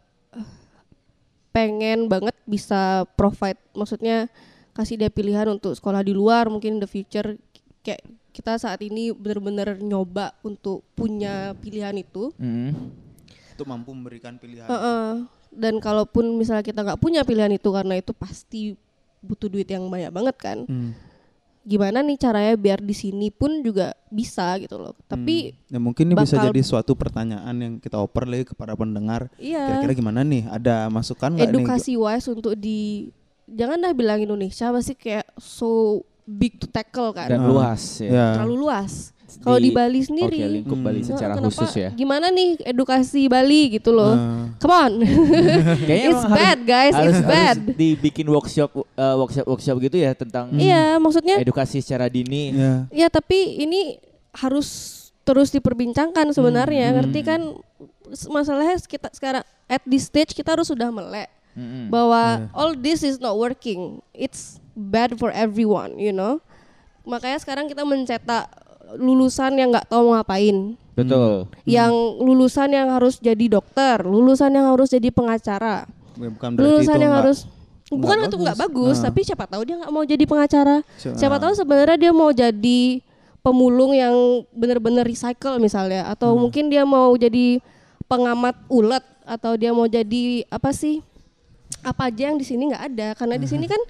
pengen 1.55 2.11
banget 2.11 2.35
bisa 2.43 3.07
provide, 3.15 3.55
maksudnya 3.71 4.27
kasih 4.75 4.99
dia 4.99 5.07
pilihan 5.07 5.47
untuk 5.47 5.71
sekolah 5.71 6.03
di 6.03 6.11
luar 6.11 6.51
mungkin 6.51 6.75
in 6.75 6.81
the 6.83 6.89
future 6.91 7.39
kayak 7.79 8.03
kita 8.35 8.59
saat 8.59 8.83
ini 8.83 9.15
benar-benar 9.15 9.79
nyoba 9.79 10.35
untuk 10.43 10.83
punya 10.91 11.55
pilihan 11.63 11.95
itu. 11.95 12.35
Hmm. 12.35 12.91
untuk 13.55 13.71
mampu 13.71 13.95
memberikan 13.95 14.35
pilihan 14.35 14.67
Heeh. 14.67 15.23
Dan 15.55 15.79
kalaupun 15.79 16.35
misalnya 16.35 16.59
kita 16.59 16.83
nggak 16.83 16.99
punya 16.99 17.23
pilihan 17.23 17.55
itu 17.55 17.71
karena 17.71 17.95
itu 17.95 18.11
pasti 18.11 18.75
butuh 19.23 19.47
duit 19.47 19.71
yang 19.71 19.87
banyak 19.87 20.11
banget 20.11 20.35
kan. 20.35 20.57
Hmm. 20.67 20.91
Gimana 21.65 21.99
nih 21.99 22.13
caranya 22.15 22.53
biar 22.53 22.77
di 22.77 22.93
sini 22.93 23.27
pun 23.27 23.59
juga 23.59 23.91
bisa 24.07 24.53
gitu 24.55 24.77
loh. 24.77 24.93
Tapi 25.03 25.57
Ya 25.65 25.81
mungkin 25.81 26.05
ini 26.05 26.15
bisa 26.15 26.37
jadi 26.37 26.61
suatu 26.61 26.93
pertanyaan 26.93 27.55
yang 27.55 27.73
kita 27.75 27.97
oper 27.97 28.23
lagi 28.23 28.45
kepada 28.45 28.73
pendengar. 28.73 29.33
iya. 29.35 29.65
Kira-kira 29.67 29.93
gimana 29.95 30.21
nih? 30.21 30.45
Ada 30.45 30.87
masukan 30.87 31.33
nggak 31.33 31.41
nih? 31.43 31.57
edukasi 31.57 31.97
wise 31.97 32.27
untuk 32.27 32.53
di 32.53 33.09
jangan 33.45 33.81
dah 33.81 33.91
bilang 33.91 34.21
Indonesia 34.21 34.69
pasti 34.69 34.93
kayak 34.93 35.25
so 35.35 36.01
big 36.21 36.57
to 36.57 36.65
tackle 36.65 37.09
kan 37.11 37.29
Dan 37.29 37.41
Ah. 37.41 37.49
luas 37.49 37.81
ya. 37.97 38.09
Ya. 38.09 38.27
terlalu 38.33 38.61
luas 38.61 39.09
kalau 39.41 39.57
di 39.57 39.69
Bali 39.69 39.99
sendiri 39.99 40.37
Oke, 40.37 40.53
lingkup 40.53 40.79
Bali 40.79 40.99
Hmm. 40.99 41.09
secara 41.09 41.33
kenapa- 41.33 41.49
khusus 41.51 41.71
ya. 41.75 41.89
gimana 41.91 42.27
nih 42.29 42.61
edukasi 42.61 43.25
Bali 43.25 43.61
gitu 43.73 43.91
loh 43.91 44.13
Nah, 44.13 44.55
come 44.57 44.73
on 44.73 44.93
Kayaknya 45.87 46.09
it's 46.09 46.21
harus- 46.21 46.37
bad 46.37 46.59
guys 46.61 46.93
harus, 46.93 47.09
it's 47.09 47.23
bad 47.23 47.57
harus 47.59 47.75
dibikin 47.75 48.27
workshop 48.27 48.69
uh, 48.73 49.15
workshop 49.15 49.45
workshop 49.45 49.75
gitu 49.79 49.97
ya 49.97 50.11
tentang 50.11 50.53
iya 50.53 50.95
maksudnya 50.95 51.35
edukasi 51.37 51.79
secara 51.79 52.07
dini. 52.07 52.51
ya. 52.51 52.73
ya 52.89 53.07
tapi 53.07 53.59
ini 53.59 53.97
harus 54.31 54.93
terus 55.21 55.49
diperbincangkan 55.49 56.29
sebenarnya 56.29 56.85
Hmm. 56.87 56.95
ngerti 57.01 57.19
kan 57.21 57.41
masalahnya 58.27 58.77
kita 58.79 59.09
sekarang 59.11 59.41
at 59.65 59.81
this 59.83 60.05
stage 60.05 60.31
kita 60.31 60.53
harus 60.53 60.67
sudah 60.67 60.89
melek 60.89 61.27
Mm-mm. 61.51 61.87
bahwa 61.87 62.51
all 62.51 62.75
this 62.75 62.99
is 62.99 63.17
not 63.17 63.33
working. 63.33 63.97
It's 64.11 64.59
bad 64.75 65.15
for 65.15 65.31
everyone, 65.31 65.95
you 65.95 66.11
know. 66.11 66.43
Makanya 67.01 67.39
sekarang 67.39 67.65
kita 67.65 67.81
mencetak 67.81 68.51
lulusan 68.95 69.51
yang 69.53 69.69
nggak 69.69 69.87
tahu 69.87 70.01
mau 70.05 70.13
ngapain, 70.15 70.77
Betul. 70.93 71.49
yang 71.65 71.91
lulusan 72.17 72.69
yang 72.69 72.87
harus 72.89 73.17
jadi 73.17 73.45
dokter, 73.51 74.01
lulusan 74.01 74.49
yang 74.49 74.69
harus 74.69 74.89
jadi 74.89 75.09
pengacara, 75.09 75.89
Ya, 76.15 76.29
Bukan 76.29 76.49
berarti 76.53 76.63
lulusan 76.63 76.95
itu 76.95 77.03
yang 77.03 77.13
harus 77.13 77.39
nggak 77.43 77.97
bukan 77.97 78.17
itu 78.23 78.35
nggak 78.39 78.57
bagus. 78.57 78.95
Nah. 78.95 79.03
tapi 79.05 79.19
siapa 79.21 79.45
tahu 79.45 79.61
dia 79.61 79.75
nggak 79.77 79.91
mau 79.91 80.03
jadi 80.03 80.23
pengacara, 80.23 80.77
Siapa- 80.95 81.17
siapa 81.17 81.37
tahu 81.37 81.53
sebenarnya 81.53 81.97
dia 81.99 82.11
mau 82.11 82.29
jadi 82.29 82.79
pemulung 83.41 83.91
yang 83.91 84.15
benar-benar 84.49 85.03
recycle 85.03 85.57
misalnya, 85.57 86.07
atau 86.07 86.31
Hmm. 86.31 86.41
mungkin 86.41 86.65
dia 86.67 86.81
mau 86.81 87.13
jadi 87.13 87.59
pengamat 88.05 88.55
ulet, 88.67 89.03
atau 89.23 89.53
dia 89.53 89.69
mau 89.69 89.85
jadi 89.85 90.45
apa 90.47 90.69
sih? 90.69 91.01
apa 91.81 92.09
aja 92.09 92.29
yang 92.29 92.37
di 92.37 92.45
sini 92.45 92.69
nggak 92.69 92.85
ada 92.87 93.07
karena 93.13 93.35
di 93.35 93.45
Hmm. 93.45 93.53
sini 93.53 93.65
kan 93.67 93.81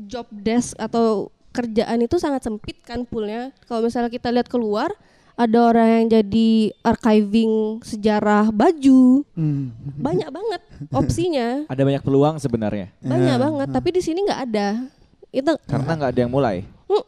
job 0.00 0.26
desk 0.32 0.74
atau 0.76 1.30
kerjaan 1.50 1.98
itu 1.98 2.16
sangat 2.16 2.42
sempit 2.42 2.78
kan 2.80 3.02
poolnya 3.02 3.50
kalau 3.64 3.82
misalnya 3.82 4.06
kita 4.06 4.28
lihat 4.28 4.46
keluar 4.46 4.90
ada 5.34 5.58
orang 5.64 5.88
yang 5.88 6.06
jadi 6.12 6.50
archiving 6.80 7.52
sejarah 7.80 8.48
baju 8.48 9.24
Hmm. 9.32 9.72
banyak 9.96 10.28
banget 10.28 10.60
opsinya 10.90 11.48
Ada 11.72 11.82
banyak 11.82 12.00
peluang 12.00 12.36
sebenarnya 12.36 12.92
banyak 13.00 13.34
Ya. 13.34 13.40
banget 13.40 13.68
tapi 13.70 13.88
di 13.90 14.00
sini 14.00 14.22
nggak 14.22 14.42
ada 14.44 14.68
itu 15.30 15.52
karena 15.64 15.92
nggak 15.94 16.10
ada 16.10 16.20
yang 16.20 16.30
mulai. 16.30 16.66
hmm, 16.84 17.04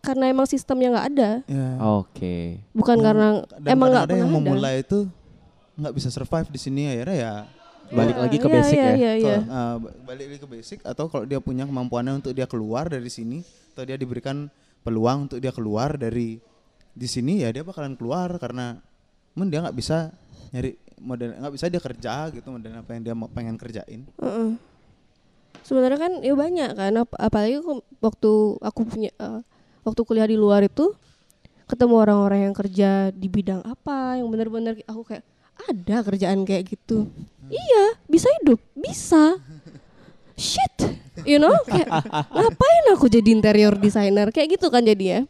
karena 0.00 0.24
emang 0.26 0.44
sistemnya 0.44 0.88
nggak 0.90 1.08
ada 1.10 1.30
Ya. 1.44 1.68
Oke. 1.92 2.60
bukan 2.70 2.96
karena 2.98 3.28
Dan 3.56 3.68
emang 3.70 3.88
nggak 3.90 4.04
pernah 4.06 4.18
yang 4.18 4.30
ada 4.30 4.36
memulai 4.38 4.74
itu 4.80 4.98
nggak 5.74 5.92
bisa 5.92 6.08
survive 6.08 6.48
di 6.48 6.60
sini 6.60 6.82
akhirnya 6.88 7.16
ya 7.16 7.34
Balik 7.90 8.14
Ya, 8.14 8.20
lagi 8.22 8.36
ke 8.36 8.46
iya, 8.46 8.54
basic 8.54 8.76
iya, 8.76 8.86
ya. 8.86 8.94
iya, 8.94 9.12
iya. 9.16 9.36
Uh, 9.42 9.76
ba- 9.82 9.94
balik 10.06 10.26
lagi 10.30 10.38
ke 10.38 10.48
basic 10.48 10.78
atau 10.80 11.10
kalau 11.10 11.26
dia 11.26 11.38
punya 11.38 11.66
kemampuannya 11.66 12.14
untuk 12.16 12.30
dia 12.30 12.46
keluar 12.46 12.86
dari 12.86 13.10
sini 13.10 13.42
atau 13.74 13.82
dia 13.82 13.94
diberikan 13.94 14.46
peluang 14.80 15.26
untuk 15.26 15.38
dia 15.38 15.50
keluar 15.50 15.94
dari 15.94 16.38
di 16.90 17.06
sini 17.06 17.42
ya 17.42 17.50
dia 17.50 17.60
bakalan 17.60 17.94
keluar 17.94 18.30
karena 18.36 18.78
men 19.32 19.46
dia 19.46 19.58
nggak 19.60 19.74
bisa 19.74 20.10
nyari 20.50 20.74
model 20.98 21.34
nggak 21.36 21.54
bisa 21.54 21.66
dia 21.66 21.80
kerja 21.80 22.12
gitu 22.30 22.46
model 22.46 22.72
apa 22.76 22.90
yang 22.92 23.02
dia 23.02 23.14
mau 23.14 23.26
pengen 23.26 23.54
kerjain 23.54 24.06
Heeh. 24.16 24.50
Sebenarnya 25.60 25.98
kan 25.98 26.12
ya 26.18 26.34
banyak 26.34 26.70
kan 26.72 26.92
ap- 26.96 27.18
apalagi 27.18 27.58
aku- 27.58 27.84
waktu 28.00 28.32
aku 28.58 28.80
punya 28.84 29.10
eh, 29.12 29.40
waktu 29.82 30.00
kuliah 30.02 30.26
di 30.26 30.34
luar 30.34 30.62
itu 30.62 30.94
ketemu 31.66 31.94
orang-orang 31.96 32.50
yang 32.50 32.54
kerja 32.54 32.90
di 33.10 33.26
bidang 33.26 33.62
apa 33.62 34.18
yang 34.18 34.26
benar-benar 34.26 34.74
aku 34.86 35.02
kayak 35.04 35.22
ada 35.60 36.02
kerjaan 36.02 36.42
kayak 36.42 36.66
gitu. 36.66 37.06
Iya, 37.50 37.84
bisa 38.06 38.30
hidup, 38.40 38.62
bisa. 38.72 39.36
Shit, 40.38 40.72
you 41.28 41.36
know, 41.36 41.52
kayak 41.66 41.90
ngapain 42.30 42.84
aku 42.94 43.06
jadi 43.06 43.28
interior 43.28 43.76
designer 43.76 44.30
kayak 44.30 44.56
gitu 44.56 44.72
kan 44.72 44.80
jadi 44.80 45.04
ya. 45.04 45.20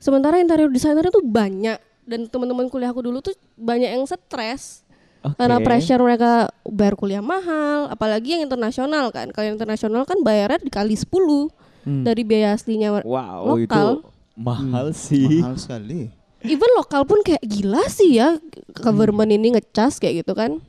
Sementara 0.00 0.40
interior 0.40 0.72
designer 0.72 1.06
itu 1.06 1.20
banyak 1.20 1.78
dan 2.02 2.20
teman-teman 2.26 2.66
kuliah 2.66 2.90
aku 2.90 3.04
dulu 3.04 3.20
tuh 3.20 3.36
banyak 3.54 3.92
yang 3.92 4.02
stres 4.02 4.82
Oke. 5.20 5.36
karena 5.36 5.60
pressure 5.60 6.00
mereka 6.00 6.48
bayar 6.64 6.96
kuliah 6.96 7.22
mahal, 7.22 7.86
apalagi 7.86 8.34
yang 8.34 8.42
internasional 8.42 9.12
kan. 9.12 9.28
Kalau 9.30 9.44
yang 9.44 9.54
internasional 9.54 10.02
kan 10.02 10.18
bayarnya 10.18 10.58
dikali 10.58 10.96
10 10.96 11.52
Hmm. 11.80 12.04
dari 12.04 12.28
biaya 12.28 12.52
aslinya 12.52 13.00
Wow, 13.00 13.56
itu 13.56 13.72
lokal. 13.72 14.04
mahal 14.36 14.92
sih. 14.92 15.40
mahal 15.40 15.56
sekali 15.56 16.12
Even 16.40 16.68
lokal 16.76 17.04
pun 17.04 17.20
kayak 17.20 17.40
gila 17.40 17.84
sih 17.88 18.16
ya 18.16 18.36
government 18.76 19.28
ini 19.28 19.56
ngecas 19.56 19.96
kayak 19.96 20.24
gitu 20.24 20.32
kan. 20.32 20.60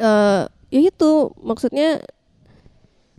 Eh 0.00 0.42
ya 0.70 0.80
itu 0.88 1.10
maksudnya 1.44 2.00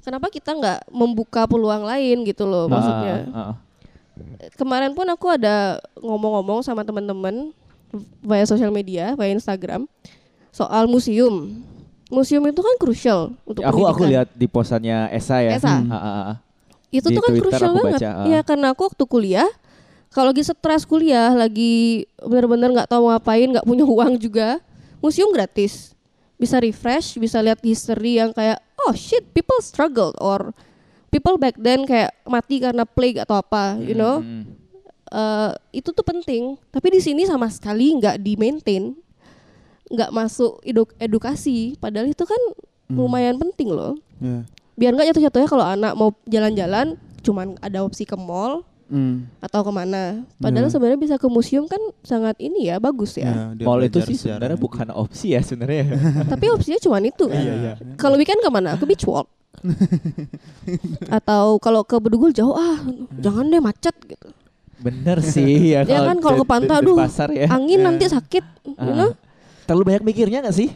kenapa 0.02 0.34
kita 0.34 0.56
nggak 0.56 0.80
membuka 0.90 1.46
peluang 1.46 1.86
lain 1.86 2.26
gitu 2.26 2.50
loh 2.50 2.66
maksudnya. 2.66 3.30
Ah, 3.30 3.38
ah, 3.38 3.48
ah. 3.54 3.56
Kemarin 4.58 4.98
pun 4.98 5.06
aku 5.08 5.30
ada 5.30 5.78
ngomong-ngomong 6.02 6.66
sama 6.66 6.82
teman-teman 6.82 7.54
via 8.24 8.46
sosial 8.50 8.74
media, 8.74 9.14
via 9.14 9.30
Instagram 9.30 9.86
soal 10.50 10.90
museum. 10.90 11.62
Museum 12.12 12.44
itu 12.44 12.60
kan 12.60 12.76
krusial 12.76 13.20
untuk 13.48 13.64
Aku 13.64 13.88
aku 13.88 14.04
pendidikan. 14.04 14.10
lihat 14.12 14.28
di 14.36 14.48
posannya 14.50 14.98
Esa 15.16 15.40
ya. 15.40 15.56
Esa. 15.56 15.80
Ah, 15.80 15.80
ah, 15.80 15.96
ah, 15.96 16.24
ah. 16.34 16.38
itu 16.92 17.08
Di 17.08 17.16
tuh 17.16 17.24
kan 17.24 17.32
krusial 17.40 17.72
aku 17.72 17.78
banget. 17.88 18.00
baca, 18.04 18.10
ah. 18.12 18.26
Iya, 18.28 18.40
karena 18.44 18.68
aku 18.76 18.82
waktu 18.92 19.04
kuliah 19.08 19.48
kalau 20.12 20.36
lagi 20.36 20.44
stres 20.44 20.84
kuliah, 20.84 21.32
lagi 21.32 22.04
benar-benar 22.20 22.68
nggak 22.76 22.90
tahu 22.92 23.08
ngapain, 23.08 23.48
nggak 23.48 23.64
punya 23.64 23.88
uang 23.96 24.20
juga, 24.20 24.60
museum 25.00 25.32
gratis. 25.32 25.96
Bisa 26.42 26.58
refresh, 26.58 27.22
bisa 27.22 27.38
lihat 27.38 27.62
history 27.62 28.18
yang 28.18 28.34
kayak 28.34 28.58
oh 28.90 28.98
shit, 28.98 29.22
people 29.30 29.62
struggle 29.62 30.10
or 30.18 30.50
people 31.14 31.38
back 31.38 31.54
then 31.62 31.86
kayak 31.86 32.10
mati 32.26 32.58
karena 32.58 32.82
plague 32.82 33.22
atau 33.22 33.38
apa, 33.38 33.78
you 33.78 33.94
know. 33.94 34.26
Hmm. 34.26 34.58
Eh, 35.12 35.52
itu 35.84 35.94
tuh 35.94 36.02
penting, 36.02 36.58
tapi 36.74 36.98
di 36.98 37.04
sini 37.04 37.30
sama 37.30 37.46
sekali 37.52 37.94
nggak 37.94 38.18
di 38.18 38.34
maintain, 38.40 38.98
nggak 39.92 40.10
masuk 40.10 40.58
edu- 40.66 40.98
edukasi. 40.98 41.78
Padahal 41.78 42.10
itu 42.10 42.26
kan 42.26 42.42
lumayan 42.90 43.38
penting 43.38 43.70
loh. 43.70 43.94
ya 44.18 44.42
biar 44.82 44.98
nggak 44.98 45.14
jatuh-jatuhnya 45.14 45.46
kalau 45.46 45.66
anak 45.68 45.94
mau 45.94 46.10
jalan-jalan 46.26 46.98
cuman 47.22 47.54
ada 47.62 47.86
opsi 47.86 48.02
ke 48.08 48.18
mall 48.18 48.66
Hmm. 48.92 49.24
atau 49.40 49.64
ke 49.64 49.72
mana. 49.72 50.28
Padahal 50.36 50.68
Ya. 50.68 50.72
sebenarnya 50.76 51.00
bisa 51.00 51.16
ke 51.16 51.24
museum 51.26 51.64
kan 51.64 51.80
sangat 52.04 52.36
ini 52.38 52.68
ya 52.68 52.76
bagus 52.76 53.16
ya. 53.16 53.24
Ya, 53.24 53.44
dia 53.56 53.64
Mall 53.64 53.80
itu 53.82 53.96
belajar 53.96 54.04
sih 54.06 54.18
sebenarnya 54.20 54.60
bukan 54.60 54.88
opsi 54.92 55.32
ya 55.32 55.40
sebenarnya. 55.40 55.96
Tapi 56.32 56.52
opsinya 56.52 56.76
cuman 56.78 57.08
itu. 57.08 57.26
Iya, 57.26 57.54
iya. 57.56 57.74
Kalau 57.96 58.20
weekend 58.20 58.38
ke 58.38 58.52
mana? 58.52 58.76
Ke 58.76 58.84
beach 58.84 59.08
walk. 59.08 59.32
atau 61.12 61.56
kalau 61.58 61.82
ke 61.82 61.96
Bedugul 61.98 62.32
jauh 62.32 62.52
ah 62.52 62.84
jangan 63.18 63.48
deh 63.48 63.60
macet 63.60 63.96
gitu. 64.04 64.28
Bener 64.78 65.22
sih 65.22 65.72
ya. 65.72 65.86
Ya 65.88 66.04
kan 66.04 66.18
kalau 66.18 66.42
ke 66.42 66.46
pantai 66.46 66.82
aduh 66.82 66.98
pasar 66.98 67.30
ya. 67.32 67.48
angin 67.48 67.80
nanti 67.80 68.06
sakit, 68.06 68.44
you 68.66 68.76
Ah, 68.76 68.96
know? 68.98 69.12
Terlalu 69.64 69.84
banyak 69.88 70.04
mikirnya 70.04 70.42
gak 70.42 70.58
sih? 70.58 70.68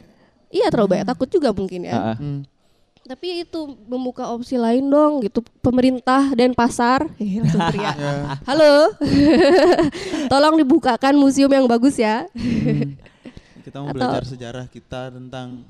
Iya 0.47 0.72
terlalu 0.72 0.95
banyak 0.95 1.07
takut 1.09 1.28
juga 1.28 1.51
mungkin 1.51 1.84
ya. 1.84 2.16
Ah. 2.16 2.16
Hmm. 2.16 2.47
Tapi 3.06 3.45
itu 3.45 3.60
membuka 3.86 4.26
opsi 4.28 4.58
lain 4.58 4.82
dong 4.84 5.22
gitu 5.22 5.45
pemerintah 5.62 6.34
dan 6.34 6.51
pasar. 6.51 7.06
Eh, 7.16 7.38
langsung 7.41 7.62
teriak. 7.64 7.95
Ya. 8.01 8.41
Halo. 8.43 8.74
Tolong 10.32 10.56
dibukakan 10.58 11.14
museum 11.14 11.47
yang 11.47 11.66
bagus 11.66 11.95
ya. 11.95 12.26
Kita 13.62 13.78
mau 13.78 13.89
Atau- 13.89 14.01
belajar 14.01 14.26
sejarah 14.26 14.66
kita 14.66 15.14
tentang 15.14 15.62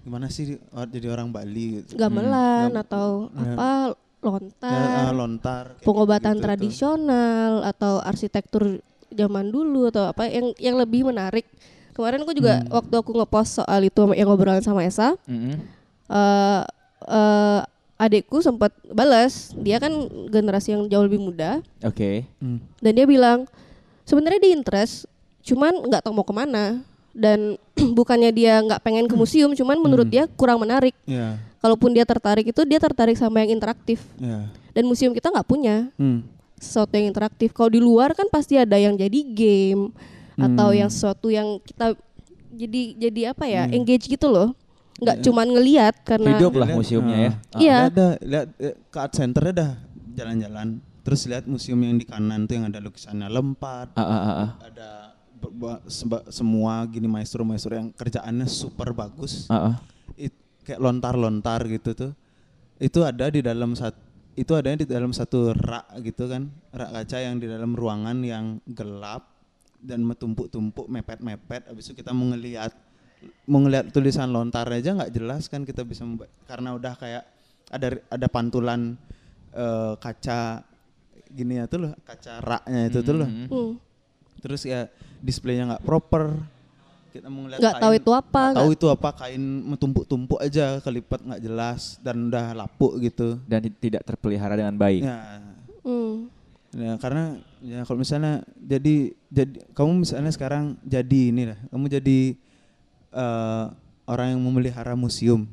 gimana 0.00 0.28
sih 0.28 0.60
jadi 0.86 1.08
orang 1.08 1.32
Bali 1.32 1.80
gitu. 1.80 1.96
Gamelan 1.96 2.68
Gam- 2.70 2.82
atau 2.82 3.06
Ya. 3.30 3.40
apa 3.50 3.70
Ya, 4.20 4.28
lontar, 4.28 4.84
ah, 5.00 5.12
lontar. 5.14 5.64
pengobatan 5.80 6.36
gitu 6.36 6.44
tradisional 6.44 7.64
atau 7.64 8.04
arsitektur 8.04 8.84
zaman 9.08 9.48
dulu 9.48 9.88
atau 9.88 10.04
apa 10.04 10.28
yang 10.28 10.52
yang 10.58 10.76
lebih 10.76 11.08
menarik. 11.08 11.48
Kemarin 11.96 12.20
aku 12.20 12.36
juga 12.36 12.60
Hmm. 12.60 12.68
waktu 12.70 12.94
aku 12.96 13.16
ngepost 13.16 13.50
soal 13.56 13.80
itu 13.80 13.96
yang 14.12 14.28
ngobrolan 14.28 14.60
sama 14.60 14.84
Esa, 14.84 15.16
Mm-mm. 15.24 15.56
Eh 16.10 16.62
eh, 17.06 17.60
adikku 17.96 18.40
sempat 18.40 18.72
balas. 18.86 19.54
Dia 19.54 19.78
kan 19.78 19.92
generasi 20.26 20.72
yang 20.72 20.84
jauh 20.86 21.04
lebih 21.04 21.20
muda 21.20 21.62
Oke. 21.80 22.26
Hmm. 22.36 22.58
dan 22.78 22.92
dia 22.92 23.06
bilang 23.06 23.46
sebenarnya 24.02 24.40
dia 24.40 24.52
interest, 24.52 25.06
cuman 25.40 25.86
nggak 25.86 26.02
tahu 26.02 26.12
mau 26.12 26.24
ke 26.24 26.32
mana 26.32 26.82
dan 27.12 27.54
bukannya 27.98 28.30
dia 28.30 28.58
nggak 28.58 28.80
pengen 28.80 29.06
ke 29.06 29.14
museum, 29.14 29.52
cuman 29.52 29.78
menurut 29.78 30.04
Hmm. 30.04 30.14
dia 30.16 30.24
kurang 30.30 30.58
menarik. 30.58 30.96
Ya, 31.04 31.38
Kalaupun 31.60 31.92
dia 31.92 32.02
tertarik 32.02 32.46
itu 32.46 32.64
dia 32.64 32.80
tertarik 32.80 33.14
sama 33.14 33.44
yang 33.44 33.52
interaktif 33.52 34.00
ya. 34.16 34.48
dan 34.70 34.82
museum 34.82 35.12
kita 35.12 35.28
nggak 35.28 35.44
punya 35.44 35.92
Hmm. 35.94 36.24
sesuatu 36.56 36.92
yang 36.92 37.06
interaktif. 37.06 37.52
Kalau 37.52 37.68
di 37.68 37.78
luar 37.78 38.12
kan 38.12 38.26
pasti 38.26 38.56
ada 38.56 38.74
yang 38.74 38.96
jadi 38.96 39.20
game 39.24 39.92
atau 40.34 40.72
Hmm. 40.72 40.78
yang 40.78 40.88
sesuatu 40.88 41.28
yang 41.28 41.60
kita 41.60 41.92
jadi 42.50 42.82
jadi 42.98 43.20
apa 43.30 43.44
ya 43.44 43.62
Hmm. 43.64 43.76
engage 43.76 44.08
gitu 44.08 44.26
loh. 44.26 44.56
Nggak 45.00 45.16
Ya. 45.16 45.22
cuman 45.24 45.46
ngeliat 45.48 45.94
karena 46.02 46.28
Hidup 46.30 46.52
lah 46.54 46.68
museumnya 46.70 47.16
ya. 47.16 47.30
ah. 47.30 47.34
Iya. 47.56 47.78
Lihat 47.80 47.94
dah, 47.94 48.12
lihat 48.20 48.48
eh, 48.56 48.74
ke 48.86 48.98
art 48.98 49.12
centernya 49.12 49.52
dah 49.52 49.70
jalan-jalan. 50.12 50.68
Terus 51.00 51.20
lihat 51.24 51.44
museum 51.44 51.80
yang 51.80 51.96
di 51.96 52.04
kanan 52.04 52.44
tuh 52.44 52.54
yang 52.54 52.68
ada 52.68 52.78
lukisannya 52.78 53.26
lempat, 53.26 53.96
Ah, 53.96 54.02
ah, 54.02 54.12
ah, 54.12 54.34
ah. 54.38 54.50
ada 54.62 54.88
be- 55.34 55.48
be- 55.50 55.82
seba- 55.86 56.28
semua 56.28 56.84
gini 56.84 57.08
maestro-maestro 57.08 57.72
yang 57.72 57.88
kerjaannya 57.90 58.44
super 58.44 58.92
bagus. 58.92 59.48
Ah, 59.48 59.72
ah. 59.72 59.74
It- 60.14 60.36
kayak 60.60 60.78
lontar-lontar 60.78 61.64
gitu 61.66 61.96
tuh. 61.96 62.12
Itu 62.76 63.00
ada 63.00 63.28
di 63.28 63.40
dalam 63.40 63.72
satu 63.72 64.12
itu 64.32 64.52
adanya 64.52 64.84
di 64.84 64.88
dalam 64.88 65.10
satu 65.10 65.52
rak 65.52 66.00
gitu 66.02 66.24
kan, 66.24 66.48
rak 66.70 66.92
kaca 66.94 67.18
yang 67.18 67.36
di 67.36 67.44
dalam 67.44 67.72
ruangan 67.72 68.20
yang 68.20 68.44
gelap 68.64 69.26
dan 69.76 70.00
metumpuk-tumpuk 70.00 70.84
mepet-mepet. 70.86 71.64
Habis 71.66 71.88
itu 71.88 71.98
kita 71.98 72.12
mau 72.12 72.24
ngelihat 72.26 72.72
mau 73.44 73.60
ngelihat 73.60 73.90
tulisan 73.90 74.30
lontar 74.30 74.66
aja 74.70 74.94
nggak 74.94 75.12
jelas 75.12 75.46
kan 75.46 75.62
kita 75.62 75.84
bisa 75.84 76.06
karena 76.44 76.72
udah 76.72 76.94
kayak 76.94 77.24
ada 77.68 77.88
ada 78.08 78.26
pantulan 78.26 78.96
eh, 79.52 79.94
kaca 79.96 80.64
gini 81.30 81.62
ya 81.62 81.70
tuh 81.70 81.86
loh, 81.86 81.92
kaca 82.02 82.42
raknya 82.42 82.90
itu 82.90 83.00
tuh 83.00 83.14
loh. 83.14 83.28
Hmm, 83.30 83.72
Terus 84.40 84.66
ya 84.66 84.90
displaynya 85.20 85.76
nggak 85.76 85.84
proper. 85.84 86.34
Kita 87.10 87.26
mau 87.26 87.46
ngeliat 87.46 87.58
nggak 87.58 87.74
tahu 87.78 87.92
itu 87.94 88.10
apa. 88.10 88.40
nggak 88.40 88.58
tahu 88.58 88.70
itu 88.74 88.86
apa 88.86 89.08
kain 89.14 89.42
metumpuk-tumpuk 89.66 90.38
aja 90.38 90.78
kelipat 90.78 91.20
nggak 91.22 91.42
jelas 91.42 91.98
dan 92.02 92.26
udah 92.26 92.54
lapuk 92.54 92.98
gitu. 92.98 93.38
Dan 93.46 93.66
ti- 93.66 93.78
tidak 93.90 94.02
terpelihara 94.02 94.58
dengan 94.58 94.74
baik. 94.74 95.02
Ya, 95.06 95.18
Hmm, 95.80 96.28
ya 96.76 96.92
karena 97.00 97.40
ya 97.62 97.80
kalau 97.82 97.98
misalnya 97.98 98.44
jadi 98.58 99.16
jadi 99.32 99.54
kamu 99.72 100.04
misalnya 100.04 100.28
sekarang 100.28 100.76
jadi 100.82 101.20
ini 101.32 101.42
lah, 101.50 101.58
kamu 101.72 101.86
jadi 101.88 102.18
eh, 103.10 103.64
orang 104.04 104.26
yang 104.28 104.40
memelihara 104.40 104.94
museum, 104.94 105.46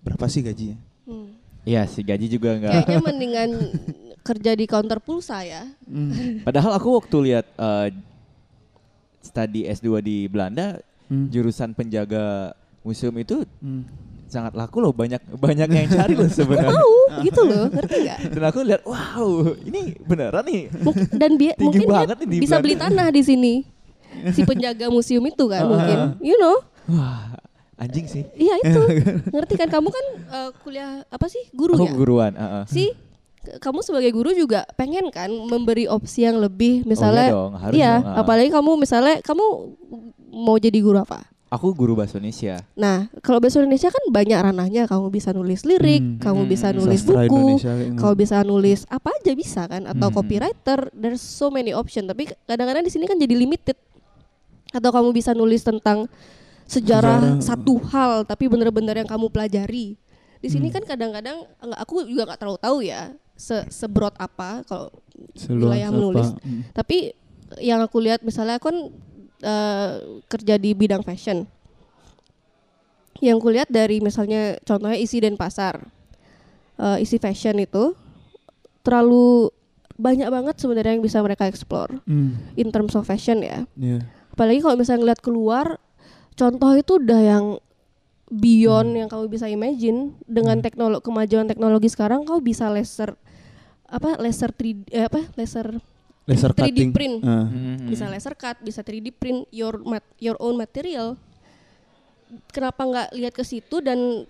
berapa 0.00 0.24
sih 0.26 0.40
gajinya? 0.40 0.78
hmm. 1.04 1.28
Iya 1.62 1.86
sih 1.86 2.02
gaji 2.02 2.26
juga 2.26 2.52
enggak. 2.52 2.74
Kayaknya 2.82 2.98
mendingan 3.00 3.50
kerja 4.20 4.50
di 4.52 4.64
counter 4.64 4.98
pulsa 4.98 5.40
ya. 5.40 5.62
Hmm. 5.84 6.42
Padahal 6.42 6.74
aku 6.74 6.88
waktu 6.96 7.16
lihat 7.24 7.46
eh, 7.48 7.88
studi 9.20 9.64
S2 9.64 9.88
di 10.00 10.26
Belanda, 10.26 10.82
Hmm. 11.04 11.28
jurusan 11.28 11.70
penjaga 11.70 12.50
museum 12.80 13.14
itu 13.14 13.44
Hmm. 13.58 13.84
sangat 14.26 14.56
laku 14.56 14.80
loh, 14.80 14.90
banyak 14.90 15.20
banyak 15.30 15.68
yang 15.68 15.86
cari 15.86 16.14
loh 16.14 16.26
sebenarnya. 16.26 16.72
Tahu 16.72 16.96
gitu 17.22 17.40
loh, 17.44 17.64
ngerti 17.70 17.96
nggak? 18.00 18.18
Dan 18.32 18.42
aku 18.42 18.58
lihat, 18.64 18.82
wow, 18.82 19.30
ini 19.60 19.80
beneran 20.00 20.42
nih. 20.42 20.62
Dan 21.12 21.30
bi- 21.36 21.52
Tinggi 21.52 21.84
mungkin 21.84 21.86
dia 21.86 22.16
nih 22.16 22.40
bisa 22.40 22.56
Belanda. 22.56 22.64
beli 22.64 22.74
tanah 22.74 23.06
di 23.08 23.22
sini. 23.22 23.54
Si 24.28 24.42
penjaga 24.42 24.88
museum 24.88 25.22
itu 25.22 25.44
kan 25.46 25.62
Ah, 25.62 25.68
mungkin. 25.68 25.96
ah. 25.96 26.10
You 26.18 26.36
know? 26.36 26.58
Wah, 26.86 27.38
anjing 27.76 28.06
sih. 28.06 28.24
Iya 28.34 28.54
itu. 28.60 28.80
Ngerti 29.34 29.54
kan 29.54 29.68
kamu 29.68 29.88
kan 29.88 30.04
eh, 30.28 30.50
kuliah 30.60 31.06
apa 31.06 31.26
sih? 31.26 31.42
Guru 31.50 31.74
Aku 31.74 31.86
ya? 31.86 31.92
guruan. 31.92 32.32
ah, 32.34 32.62
ah. 32.62 32.64
Si 32.66 32.90
kamu 33.42 33.82
sebagai 33.82 34.10
guru 34.10 34.30
juga 34.30 34.62
pengen 34.72 35.10
kan 35.10 35.26
memberi 35.26 35.90
opsi 35.90 36.22
yang 36.22 36.38
lebih 36.38 36.86
misalnya 36.86 37.26
iya 37.26 37.34
dong, 37.34 37.52
harus 37.58 37.74
iya, 37.74 37.92
dong, 37.98 38.06
ah. 38.06 38.20
apalagi 38.22 38.50
kamu 38.50 38.70
misalnya 38.78 39.18
kamu 39.18 39.44
mau 40.30 40.56
jadi 40.56 40.78
guru 40.78 40.98
apa? 40.98 41.26
Aku 41.50 41.76
guru 41.76 41.92
bahasa 41.92 42.16
Indonesia. 42.16 42.64
Nah, 42.72 43.12
kalau 43.20 43.36
bahasa 43.36 43.60
Indonesia 43.60 43.92
kan 43.92 44.00
banyak 44.08 44.40
ranahnya. 44.40 44.88
Kamu 44.88 45.12
bisa 45.12 45.36
nulis 45.36 45.68
lirik, 45.68 46.00
Hmm. 46.00 46.16
kamu 46.16 46.48
bisa 46.48 46.72
Hmm, 46.72 46.80
nulis 46.80 47.04
buku, 47.04 47.20
Indonesia 47.28 47.72
gitu. 47.76 47.98
Kau 48.00 48.14
bisa 48.16 48.36
nulis 48.40 48.80
apa 48.88 49.12
aja 49.12 49.32
bisa 49.36 49.68
kan 49.68 49.84
atau 49.84 50.08
Hmm. 50.08 50.16
copywriter 50.16 50.88
there's 50.96 51.20
so 51.20 51.52
many 51.52 51.76
option 51.76 52.08
tapi 52.08 52.24
kadang-kadang 52.48 52.80
di 52.80 52.88
sini 52.88 53.04
kan 53.04 53.20
jadi 53.20 53.36
limited 53.36 53.76
atau 54.72 54.88
kamu 54.88 55.12
bisa 55.12 55.36
nulis 55.36 55.60
tentang 55.60 56.08
sejarah, 56.64 57.38
Sejarah. 57.38 57.42
satu 57.42 57.74
hal 57.88 58.12
tapi 58.22 58.46
bener-bener 58.46 58.96
yang 58.96 59.06
kamu 59.06 59.28
pelajari 59.28 59.94
di 60.38 60.48
sini 60.48 60.68
Hmm. 60.68 60.76
kan 60.76 60.84
kadang-kadang 60.84 61.46
enggak 61.58 61.80
aku 61.80 62.02
juga 62.04 62.22
nggak 62.26 62.38
terlalu 62.38 62.58
tahu 62.58 62.78
ya 62.80 63.14
se 63.32 63.62
sebrot 63.68 64.14
apa 64.16 64.62
kalau 64.64 64.90
wilayah 65.48 65.88
menulis 65.88 66.34
Hmm. 66.38 66.66
tapi 66.72 67.14
yang 67.58 67.78
aku 67.78 67.98
lihat 67.98 68.20
misalnya 68.20 68.56
aku 68.56 68.68
kan 68.68 68.78
eh, 69.40 69.90
kerja 70.26 70.54
di 70.54 70.70
bidang 70.72 71.02
fashion 71.02 71.46
yang 73.18 73.38
kulihat 73.38 73.66
dari 73.66 73.98
misalnya 73.98 74.58
contohnya 74.62 74.98
isi 74.98 75.18
dan 75.18 75.34
pasar 75.34 75.82
Eh, 76.74 77.04
isi 77.04 77.20
fashion 77.20 77.60
itu 77.60 77.94
terlalu 78.82 79.52
banyak 79.94 80.26
banget 80.26 80.56
sebenarnya 80.56 80.98
yang 80.98 81.04
bisa 81.04 81.20
mereka 81.20 81.44
explore 81.44 82.00
Hmm. 82.02 82.34
in 82.56 82.72
terms 82.72 82.96
of 82.96 83.04
fashion 83.04 83.38
ya 83.38 83.68
Iya. 83.76 84.02
apalagi 84.32 84.58
kalau 84.58 84.74
misalnya 84.74 85.00
ngeliat 85.04 85.20
keluar 85.22 85.66
contoh 86.32 86.72
itu 86.72 86.92
udah 86.96 87.20
yang 87.20 87.44
beyond 88.26 88.88
Hmm. 88.88 88.98
yang 88.98 89.08
kamu 89.08 89.28
bisa 89.28 89.46
imagine 89.46 90.16
dengan 90.24 90.58
teknologi 90.58 91.04
kemajuan 91.04 91.44
teknologi 91.44 91.86
sekarang 91.86 92.22
kau 92.22 92.40
bisa 92.40 92.66
laser 92.66 93.12
apa 93.84 94.16
laser 94.16 94.48
3D 94.48 94.88
eh, 94.88 95.04
apa 95.04 95.28
laser 95.34 95.76
Laser 96.22 96.54
3D 96.54 96.70
cutting. 96.70 96.90
print. 96.90 97.16
Mhm. 97.18 97.90
bisa 97.90 98.06
laser 98.06 98.32
cut, 98.32 98.54
bisa 98.58 98.80
3D 98.80 99.10
print 99.10 99.42
your 99.50 99.82
mat 99.82 100.06
your 100.16 100.38
own 100.38 100.54
material. 100.54 101.18
Kenapa 102.48 102.80
nggak 102.80 103.08
lihat 103.12 103.34
ke 103.34 103.42
situ 103.42 103.82
dan 103.82 104.24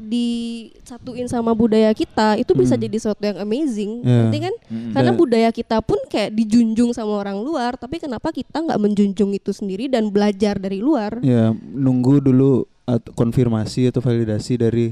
disatuin 0.00 1.26
sama 1.26 1.52
budaya 1.52 1.90
kita 1.90 2.38
itu 2.38 2.54
bisa 2.54 2.74
Hmm. 2.74 2.82
jadi 2.86 2.96
sesuatu 2.96 3.22
yang 3.22 3.38
amazing, 3.38 3.92
Ya. 4.00 4.10
ngerti 4.24 4.38
kan? 4.40 4.54
Mhm. 4.70 4.90
Karena 4.94 5.12
Dan- 5.12 5.20
budaya 5.20 5.48
kita 5.50 5.76
pun 5.82 5.98
kayak 6.06 6.30
dijunjung 6.32 6.90
sama 6.92 7.18
orang 7.18 7.38
luar, 7.38 7.74
tapi 7.74 7.98
kenapa 7.98 8.30
kita 8.30 8.56
nggak 8.56 8.78
menjunjung 8.78 9.34
itu 9.34 9.50
sendiri 9.50 9.90
dan 9.90 10.08
belajar 10.08 10.56
dari 10.56 10.78
luar? 10.78 11.18
Ya, 11.20 11.50
nunggu 11.52 12.22
dulu 12.22 12.64
at- 12.84 13.10
konfirmasi 13.12 13.90
atau 13.90 14.00
validasi 14.00 14.56
dari 14.56 14.86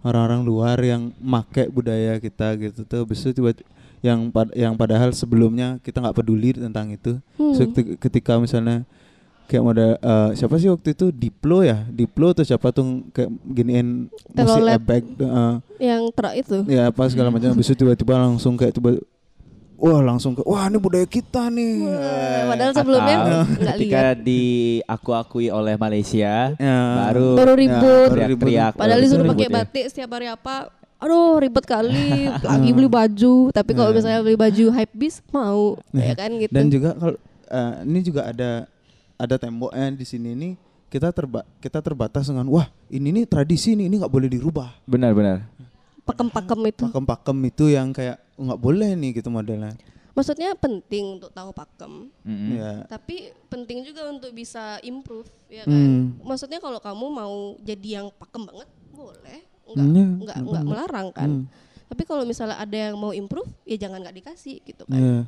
orang-orang 0.00 0.44
luar 0.44 0.78
yang 0.80 1.10
make 1.18 1.68
budaya 1.68 2.16
kita 2.16 2.56
gitu 2.56 2.84
tuh. 2.84 3.04
Habis 3.04 3.20
itu 3.20 3.36
tiba 3.36 3.52
yang 4.00 4.32
pad- 4.32 4.54
yang 4.54 4.72
padahal 4.74 5.12
sebelumnya 5.12 5.76
kita 5.80 6.00
nggak 6.00 6.16
peduli 6.16 6.56
tentang 6.56 6.88
itu. 6.88 7.20
Hmm. 7.36 7.52
So, 7.52 7.68
keti- 7.68 8.00
ketika 8.00 8.40
misalnya 8.40 8.88
kayak 9.50 9.62
ada 9.68 9.88
eh, 9.96 10.30
siapa 10.32 10.54
sih 10.56 10.68
waktu 10.68 10.94
itu 10.94 11.10
Diplo 11.10 11.60
ya 11.60 11.82
Diplo 11.84 12.30
atau 12.30 12.40
siapa 12.40 12.70
tuh 12.70 13.02
kayak 13.10 13.26
giniin 13.44 14.06
musik 14.06 14.38
Telolet. 14.38 14.78
ebek 14.78 15.02
eh, 15.18 15.54
Yang 15.82 16.02
ter 16.14 16.26
itu. 16.36 16.56
ya 16.68 16.82
apa 16.86 17.02
segala 17.06 17.28
macam 17.28 17.50
habis 17.50 17.66
itu 17.66 17.74
tiba-tiba 17.76 18.14
langsung 18.14 18.54
kayak 18.54 18.70
tiba 18.72 18.94
wah 19.74 19.98
langsung 19.98 20.32
ke 20.32 20.44
wah 20.44 20.64
ini 20.64 20.76
budaya 20.76 21.04
kita 21.04 21.48
nih 21.48 21.82
Wah, 21.82 22.42
Padahal 22.48 22.72
sebelumnya 22.72 23.16
Atau 23.16 23.40
ketika 23.66 24.00
lihat. 24.06 24.16
diaku-akui 24.20 25.46
oleh 25.48 25.74
Malaysia, 25.74 26.52
Ya. 26.54 26.78
baru 27.02 27.28
Baru 27.34 27.52
ribut. 27.54 27.80
baru 28.06 28.20
ribut. 28.28 28.44
teriak-teriak. 28.44 28.72
Padahal 28.76 29.00
disuruh 29.00 29.26
pakai 29.26 29.46
ya. 29.46 29.52
batik 29.52 29.84
setiap 29.88 30.10
hari 30.12 30.28
apa? 30.28 30.70
aduh 31.00 31.40
ribet 31.40 31.64
kali 31.64 32.28
lagi 32.44 32.76
beli 32.76 32.84
baju 32.84 33.48
tapi 33.48 33.72
kalau 33.72 33.88
Nah. 33.88 33.96
misalnya 33.96 34.20
beli 34.20 34.36
baju 34.36 34.64
hype 34.68 34.92
beast 34.92 35.24
mau 35.32 35.80
ya 35.96 36.12
kan 36.12 36.28
gitu 36.36 36.52
Dan 36.52 36.68
juga 36.68 36.92
kalau 36.92 37.16
eh, 37.48 37.74
ini 37.82 38.00
juga 38.02 38.20
ada 38.28 38.50
ada 39.20 39.36
temboknya 39.36 39.92
di 39.92 40.02
sini 40.02 40.32
nih 40.32 40.52
kita 40.88 41.12
terba 41.12 41.44
kita 41.60 41.78
terbatas 41.78 42.26
dengan 42.26 42.48
wah 42.48 42.66
ini 42.88 43.12
nih 43.12 43.24
tradisi 43.24 43.72
nih 43.72 43.86
ini 43.86 44.00
nggak 44.00 44.10
boleh 44.10 44.26
dirubah. 44.26 44.72
Benar-benar. 44.84 45.44
pakem-pakem 46.00 46.60
itu 46.66 46.84
Pakem-pakem 46.84 47.38
itu 47.44 47.64
yang 47.68 47.92
kayak 47.92 48.18
"Oh, 48.34 48.42
nggak 48.42 48.58
boleh 48.58 48.90
nih 48.94 49.10
gitu 49.14 49.28
modelnya. 49.28 49.76
maksudnya 50.10 50.52
penting 50.52 51.16
untuk 51.16 51.30
tahu 51.30 51.54
pakem 51.54 52.10
Mm-mm. 52.26 52.58
Ya. 52.58 52.82
tapi 52.84 53.30
penting 53.46 53.86
juga 53.86 54.10
untuk 54.10 54.34
bisa 54.34 54.82
improve 54.82 55.30
ya 55.46 55.62
kan 55.62 55.70
Hmm. 55.70 56.18
maksudnya 56.20 56.58
kalau 56.58 56.76
kamu 56.76 57.06
mau 57.06 57.34
jadi 57.56 58.02
yang 58.02 58.10
pakem 58.12 58.42
banget 58.42 58.66
boleh 58.90 59.38
nggak 59.70 59.86
Hmm, 59.86 59.94
ya, 59.94 60.06
nggak 60.18 60.36
nggak 60.42 60.64
melarang 60.66 61.08
kan 61.14 61.30
Hmm. 61.30 61.44
tapi 61.86 62.02
kalau 62.02 62.26
misalnya 62.26 62.58
ada 62.58 62.74
yang 62.74 62.98
mau 62.98 63.14
improve 63.14 63.48
ya 63.62 63.78
jangan 63.78 64.02
nggak 64.02 64.18
dikasih 64.18 64.58
gitu 64.60 64.82
kan 64.84 64.98
Iya. 64.98 65.20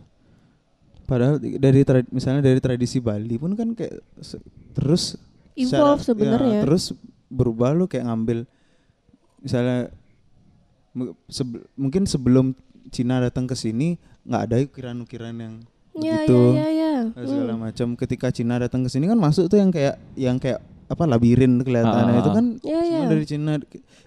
Padahal 1.13 1.37
dari 1.37 1.81
tra- 1.83 2.09
misalnya 2.09 2.41
dari 2.43 2.57
tradisi 2.57 2.97
Bali 2.99 3.37
pun 3.37 3.53
kan 3.53 3.77
kayak 3.77 4.01
se- 4.19 4.41
terus 4.73 5.21
Evolve 5.53 6.01
secara- 6.01 6.01
sebenarnya. 6.01 6.55
ya, 6.55 6.63
terus 6.65 6.97
berubah 7.29 7.71
lu 7.71 7.85
kayak 7.85 8.09
ngambil 8.09 8.49
misalnya 9.39 9.93
sebe- 11.29 11.69
mungkin 11.75 12.05
sebelum 12.05 12.57
Cina 12.89 13.21
datang 13.21 13.45
ke 13.45 13.53
sini 13.53 13.97
nggak 14.23 14.43
ada 14.43 14.57
ukiran-ukiran 14.63 15.35
yang 15.35 15.55
ya 15.93 16.25
begitu 16.25 16.41
ya 16.53 16.67
ya 16.67 16.69
ya 16.71 16.93
dan 17.11 17.25
segala 17.27 17.55
macam. 17.59 17.89
Ketika 17.95 18.27
Cina 18.31 18.57
datang 18.57 18.81
ke 18.81 18.91
sini 18.91 19.05
kan 19.05 19.17
masuk 19.17 19.47
tuh 19.47 19.57
yang 19.57 19.69
kayak 19.69 19.97
yang 20.15 20.37
kayak 20.37 20.61
apa 20.87 21.05
labirin 21.05 21.57
kelihatannya 21.59 22.13
Ah, 22.13 22.21
itu 22.21 22.31
ah, 22.31 22.35
kan 22.35 22.47
Ya, 22.61 22.81
semua 22.81 22.97
ya. 22.99 23.09
dari 23.09 23.25
Cina. 23.25 23.53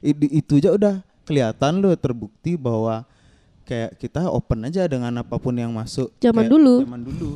I- 0.01 0.33
itu 0.35 0.53
aja 0.55 0.69
udah 0.71 0.95
kelihatan 1.23 1.73
loh 1.79 1.93
terbukti 1.95 2.53
bahwa 2.55 3.05
kayak 3.65 3.97
kita 3.97 4.25
open 4.27 4.63
aja 4.63 4.85
dengan 4.85 5.11
apa 5.17 5.35
pun 5.35 5.51
yang 5.51 5.69
masuk. 5.69 6.13
Zaman 6.17 6.41
Kayak 6.41 6.51
dulu. 6.51 6.75
Zaman 6.81 7.01
dulu. 7.03 7.29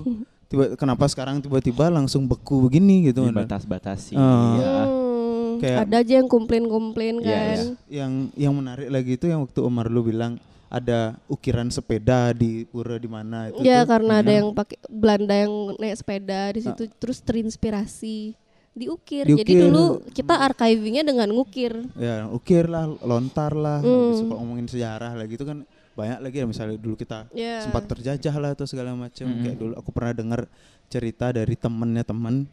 Tiba 0.45 0.63
kenapa 0.73 1.05
sekarang 1.05 1.37
tiba-tiba 1.39 1.89
langsung 1.89 2.25
beku 2.25 2.63
begini 2.63 3.05
gitu 3.05 3.21
kan. 3.23 3.33
Dibatas-batasi. 3.35 4.13
Ah. 4.13 4.53
ya. 4.55 4.73
Hmm, 4.85 5.57
Kayak- 5.59 5.79
ada 5.83 5.95
aja 5.99 6.13
yang 6.15 6.25
komplain-komplain 6.27 7.15
Iya, 7.17 7.25
kan 7.27 7.35
iya. 7.35 7.57
Yang 8.01 8.11
yang 8.39 8.53
menarik 8.55 8.87
lagi 8.87 9.11
itu 9.13 9.25
yang 9.25 9.43
waktu 9.43 9.59
Omar 9.59 9.85
lu 9.85 10.01
bilang 10.01 10.37
ada 10.67 11.17
ukiran 11.25 11.67
sepeda 11.67 12.29
di 12.31 12.63
pura 12.63 12.95
di 12.95 13.05
mana 13.05 13.49
itu. 13.49 13.59
Ya 13.59 13.81
tuh. 13.81 13.89
karena 13.89 14.21
ada 14.21 14.29
Nah, 14.29 14.35
yang 14.35 14.47
pakai 14.53 14.77
Belanda 14.87 15.35
yang 15.35 15.53
naik 15.75 15.97
sepeda 15.97 16.53
di 16.53 16.61
situ 16.63 16.85
terus 16.95 17.19
terinspirasi 17.19 18.37
diukir. 18.71 19.25
Jadi 19.25 19.43
Diukir. 19.43 19.61
dulu 19.65 19.85
kita 20.07 20.33
archivingnya 20.39 21.03
dengan 21.03 21.27
ngukir. 21.27 21.73
ya 21.95 22.25
ukir 22.27 22.65
lah 22.65 22.85
lontar 23.01 23.51
lah 23.51 23.81
Hmm. 23.81 23.91
habis 24.07 24.17
itu 24.17 24.25
kalau 24.25 24.39
ngomongin 24.39 24.67
sejarah 24.67 25.13
lagi 25.13 25.35
itu 25.35 25.43
kan 25.43 25.65
banyak 25.99 26.19
lagi 26.23 26.35
ya 26.39 26.45
misalnya 26.47 26.79
dulu 26.79 26.95
kita 26.95 27.27
Ya. 27.35 27.59
sempat 27.59 27.83
terjajah 27.85 28.35
lah 28.35 28.55
atau 28.55 28.63
segala 28.63 28.95
macam 28.95 29.27
Mm-mm. 29.27 29.43
kayak 29.43 29.57
dulu 29.57 29.73
aku 29.75 29.89
pernah 29.91 30.13
dengar 30.15 30.41
cerita 30.87 31.29
dari 31.29 31.53
temennya 31.53 32.07
temen 32.07 32.47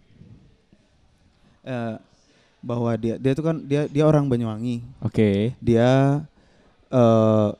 eh, 1.62 1.96
bahwa 2.60 2.90
dia 2.98 3.14
dia 3.16 3.30
itu 3.30 3.42
kan 3.42 3.62
dia 3.62 3.86
dia 3.86 4.02
orang 4.02 4.26
Banyuwangi 4.26 4.82
Oke. 5.00 5.54
dia 5.62 6.20
eh 6.90 7.50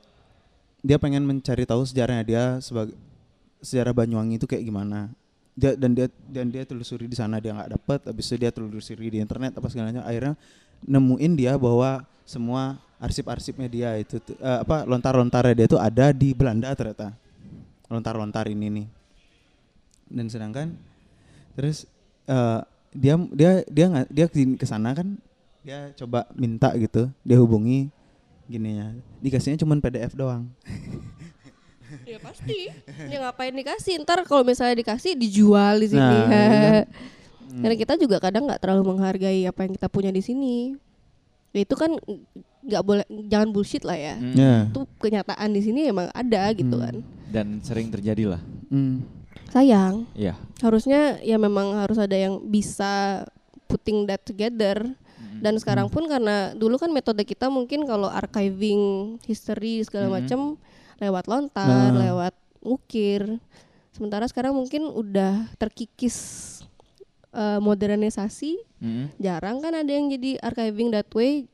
dia 0.82 1.02
pengen 1.02 1.26
mencari 1.26 1.66
tahu 1.66 1.82
sejarahnya 1.82 2.22
dia 2.22 2.44
sebagai 2.62 2.94
sejarah 3.58 3.90
Banyuwangi 3.90 4.38
itu 4.38 4.46
kayak 4.46 4.62
gimana 4.62 5.10
dia 5.56 5.72
dan 5.74 5.96
dia 5.96 6.06
dan 6.28 6.46
dia 6.52 6.62
telusuri 6.62 7.08
di 7.08 7.16
sana 7.16 7.40
dia 7.40 7.50
nggak 7.50 7.70
dapat 7.74 8.00
habis 8.06 8.28
itu 8.28 8.36
dia 8.38 8.50
telusuri 8.52 9.08
di 9.08 9.18
internet 9.18 9.56
apa 9.56 9.66
segalanya 9.66 10.04
akhirnya 10.04 10.36
nemuin 10.84 11.32
dia 11.34 11.56
bahwa 11.56 12.04
semua 12.22 12.76
arsip-arsipnya 12.96 13.68
dia 13.68 13.90
itu 14.00 14.16
eh, 14.40 14.58
apa 14.64 14.88
lontar-lontarnya 14.88 15.54
dia 15.54 15.66
itu 15.68 15.78
ada 15.78 16.12
di 16.12 16.32
Belanda 16.32 16.72
ternyata 16.72 17.12
lontar-lontar 17.86 18.48
ini 18.48 18.66
nih 18.72 18.86
dan 20.10 20.26
sedangkan 20.32 20.68
terus 21.54 21.84
eh, 22.26 22.60
dia 22.96 23.14
dia 23.36 23.50
dia 23.68 23.86
nggak 23.92 24.06
dia 24.08 24.26
ke 24.32 24.66
sana 24.66 24.96
kan 24.96 25.20
dia 25.60 25.92
coba 25.98 26.24
minta 26.32 26.72
gitu 26.78 27.10
dia 27.20 27.36
hubungi 27.36 27.92
gini 28.46 28.78
ya 28.78 28.88
dikasihnya 29.20 29.60
cuman 29.60 29.82
PDF 29.82 30.14
doang 30.14 30.46
Ya 32.06 32.18
pasti. 32.18 32.70
ya 33.10 33.16
ngapain 33.22 33.54
dikasih? 33.54 34.02
Ntar 34.02 34.26
kalau 34.26 34.42
misalnya 34.42 34.74
dikasih 34.82 35.14
dijual 35.14 35.78
di 35.78 35.94
sini. 35.94 36.02
Nah, 36.02 36.26
iya. 36.26 36.82
Karena 37.62 37.76
kita 37.78 37.94
juga 37.94 38.18
kadang 38.18 38.50
nggak 38.50 38.58
terlalu 38.58 38.94
menghargai 38.94 39.46
apa 39.46 39.60
yang 39.66 39.72
kita 39.78 39.86
punya 39.86 40.10
di 40.10 40.22
sini. 40.22 40.74
Ya 41.56 41.64
itu 41.64 41.72
kan 41.72 41.96
nggak 42.60 42.82
boleh 42.84 43.04
jangan 43.26 43.48
bullshit 43.48 43.80
lah 43.80 43.96
ya. 43.96 44.14
Mm. 44.14 44.34
ya 44.36 44.54
Itu 44.68 44.84
kenyataan 45.00 45.48
di 45.50 45.60
sini 45.60 45.88
emang 45.88 46.12
ada 46.12 46.52
gitu 46.52 46.76
Hmm. 46.76 46.84
kan. 46.84 46.94
Dan 47.32 47.46
sering 47.64 47.88
terjadi 47.88 48.36
lah. 48.36 48.42
Hmm. 48.68 49.08
Sayang. 49.48 50.04
Iya. 50.12 50.36
harusnya 50.56 51.20
ya 51.20 51.36
memang 51.36 51.76
harus 51.76 51.96
ada 51.96 52.12
yang 52.12 52.40
bisa 52.42 53.24
putting 53.66 54.04
that 54.04 54.20
together 54.20 54.88
dan 55.36 55.52
sekarang 55.56 55.88
pun 55.88 56.08
karena 56.08 56.52
dulu 56.52 56.76
kan 56.76 56.88
metode 56.88 57.20
kita 57.22 57.48
mungkin 57.48 57.84
kalau 57.84 58.08
archiving 58.08 59.16
history 59.22 59.84
segala 59.84 60.08
Mhm. 60.08 60.14
macam 60.16 60.40
lewat 60.96 61.24
lontar, 61.26 61.92
Nah. 61.92 62.00
lewat 62.00 62.34
ukir. 62.62 63.36
Sementara 63.92 64.24
sekarang 64.24 64.52
mungkin 64.52 64.88
udah 64.88 65.48
terkikis 65.56 66.16
eh, 67.36 67.60
modernisasi, 67.60 68.56
Mm-mm. 68.78 69.12
jarang 69.16 69.60
kan 69.60 69.72
ada 69.72 69.88
yang 69.88 70.08
jadi 70.08 70.40
archiving 70.40 70.88
that 70.90 71.06
way. 71.12 71.44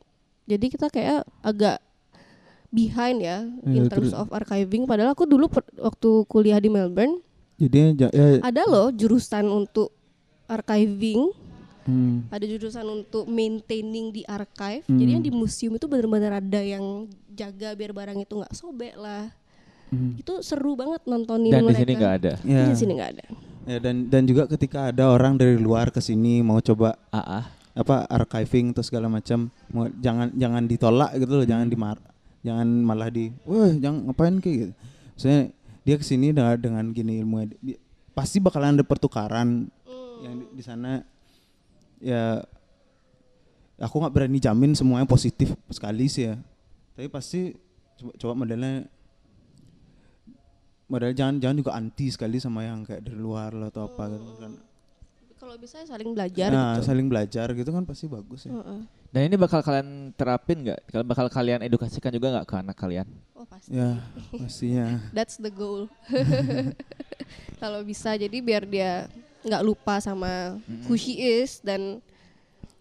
Jadi 0.45 0.66
kita 0.68 0.87
kayak 0.89 1.22
agak 1.41 1.83
behind 2.68 3.18
ya 3.18 3.43
in 3.62 3.83
Iya, 3.83 3.91
terms 3.91 4.11
of 4.12 4.30
archiving. 4.30 4.87
Padahal 4.87 5.12
aku 5.12 5.22
dulu 5.24 5.47
per- 5.47 5.68
waktu 5.76 6.11
kuliah 6.24 6.57
di 6.57 6.68
Melbourne 6.68 7.20
jadi 7.55 7.95
ja- 7.95 8.11
ya, 8.11 8.41
ada 8.41 8.62
loh 8.64 8.91
jurusan 8.91 9.47
untuk 9.47 9.93
archiving 10.47 11.30
hmm. 11.85 12.26
ada 12.28 12.43
jurusan 12.43 12.83
untuk 12.85 13.22
maintaining 13.24 14.11
di 14.11 14.22
archive 14.24 14.83
Hmm. 14.83 14.99
jadi 14.99 15.11
yang 15.12 15.22
di 15.22 15.30
museum 15.30 15.72
itu 15.72 15.87
benar-benar 15.87 16.39
ada 16.39 16.59
yang 16.59 17.07
jaga 17.28 17.72
biar 17.72 17.93
barang 17.93 18.18
itu 18.18 18.35
nggak 18.35 18.51
sobek 18.53 18.97
lah 18.97 19.30
Hmm. 19.89 20.16
itu 20.16 20.41
seru 20.41 20.72
banget 20.72 21.05
nontonin 21.05 21.53
Dan 21.53 21.62
di 21.62 21.66
mereka 21.68 21.80
sini 21.85 21.93
nggak 21.95 22.14
ada. 22.16 22.33
Ya. 22.43 22.64
di 22.64 22.74
sini 22.74 22.93
nggak 22.95 23.11
ada 23.12 23.26
ya 23.66 23.78
dan 23.78 24.10
dan 24.10 24.22
juga 24.26 24.50
ketika 24.50 24.90
ada 24.90 25.10
orang 25.10 25.38
dari 25.38 25.58
luar 25.58 25.90
ke 25.94 26.02
sini 26.02 26.42
mau 26.42 26.58
coba 26.60 26.98
AA. 27.10 27.62
apa 27.72 28.04
archiving 28.04 28.76
atau 28.76 28.84
segala 28.84 29.08
macam 29.08 29.48
mau 29.72 29.88
jangan 29.96 30.28
jangan 30.36 30.68
ditolak 30.68 31.16
gitu 31.16 31.40
loh 31.40 31.46
jangan 31.48 31.72
dimar 31.72 31.96
jangan 32.42 32.68
malah 32.68 33.08
di 33.08 33.30
wah 33.46 33.70
jangan 33.70 34.10
ngapain 34.10 34.36
kayak 34.42 34.56
gitu. 34.58 34.72
Maksudnya 35.14 35.40
dia 35.82 35.96
ke 35.98 36.04
sini 36.04 36.26
dengan 36.34 36.54
dengan 36.58 36.84
gini 36.90 37.22
ilmu 37.22 37.48
pasti 38.12 38.42
bakalan 38.42 38.76
ada 38.76 38.84
pertukaran 38.84 39.70
yang 40.20 40.34
di, 40.42 40.44
di 40.58 40.62
sana. 40.62 41.00
Ya 42.02 42.42
aku 43.78 44.02
nggak 44.02 44.14
berani 44.14 44.38
jamin 44.42 44.74
semuanya 44.74 45.06
positif 45.06 45.54
sekali 45.70 46.10
sih 46.10 46.34
ya. 46.34 46.36
Tapi 46.98 47.08
pasti 47.08 47.54
coba, 47.98 48.12
coba 48.18 48.32
modelnya 48.42 48.90
model 50.93 51.11
jangan 51.11 51.40
jangan 51.40 51.57
juga 51.57 51.72
anti 51.72 52.07
sekali 52.07 52.36
sama 52.36 52.61
yang 52.62 52.84
kayak 52.84 53.01
dari 53.03 53.16
luar 53.16 53.51
lah 53.51 53.68
atau 53.68 53.88
apa 53.88 54.12
gitu 54.12 54.32
kan 54.36 54.53
kalau 55.34 55.57
bisa 55.57 55.82
saling 55.82 56.12
belajar 56.12 56.49
nah 56.49 56.76
gitu 56.76 56.86
saling 56.86 57.09
belajar 57.09 57.47
gitu 57.51 57.70
kan 57.70 57.82
pasti 57.82 58.05
bagus 58.07 58.45
ya 58.45 58.53
Heeh. 58.53 58.80
Dan 59.12 59.28
ini 59.28 59.36
bakal 59.36 59.61
kalian 59.61 60.09
terapin 60.16 60.64
nggak? 60.64 60.88
Kalian 60.88 61.05
bakal 61.05 61.28
kalian 61.28 61.61
edukasikan 61.61 62.09
juga 62.09 62.32
nggak 62.32 62.49
ke 62.49 62.55
anak 62.57 62.72
kalian? 62.72 63.05
oh 63.36 63.45
pasti 63.45 63.68
Ya, 63.68 64.01
pastinya. 64.32 64.86
that's 65.16 65.36
the 65.36 65.53
goal 65.53 65.84
kalau 67.61 67.80
bisa 67.82 68.14
jadi 68.14 68.32
biar 68.32 68.64
dia 68.64 69.05
nggak 69.43 69.62
lupa 69.62 69.99
sama 69.99 70.57
who 70.86 70.95
she 70.95 71.18
is 71.18 71.59
dan 71.61 71.99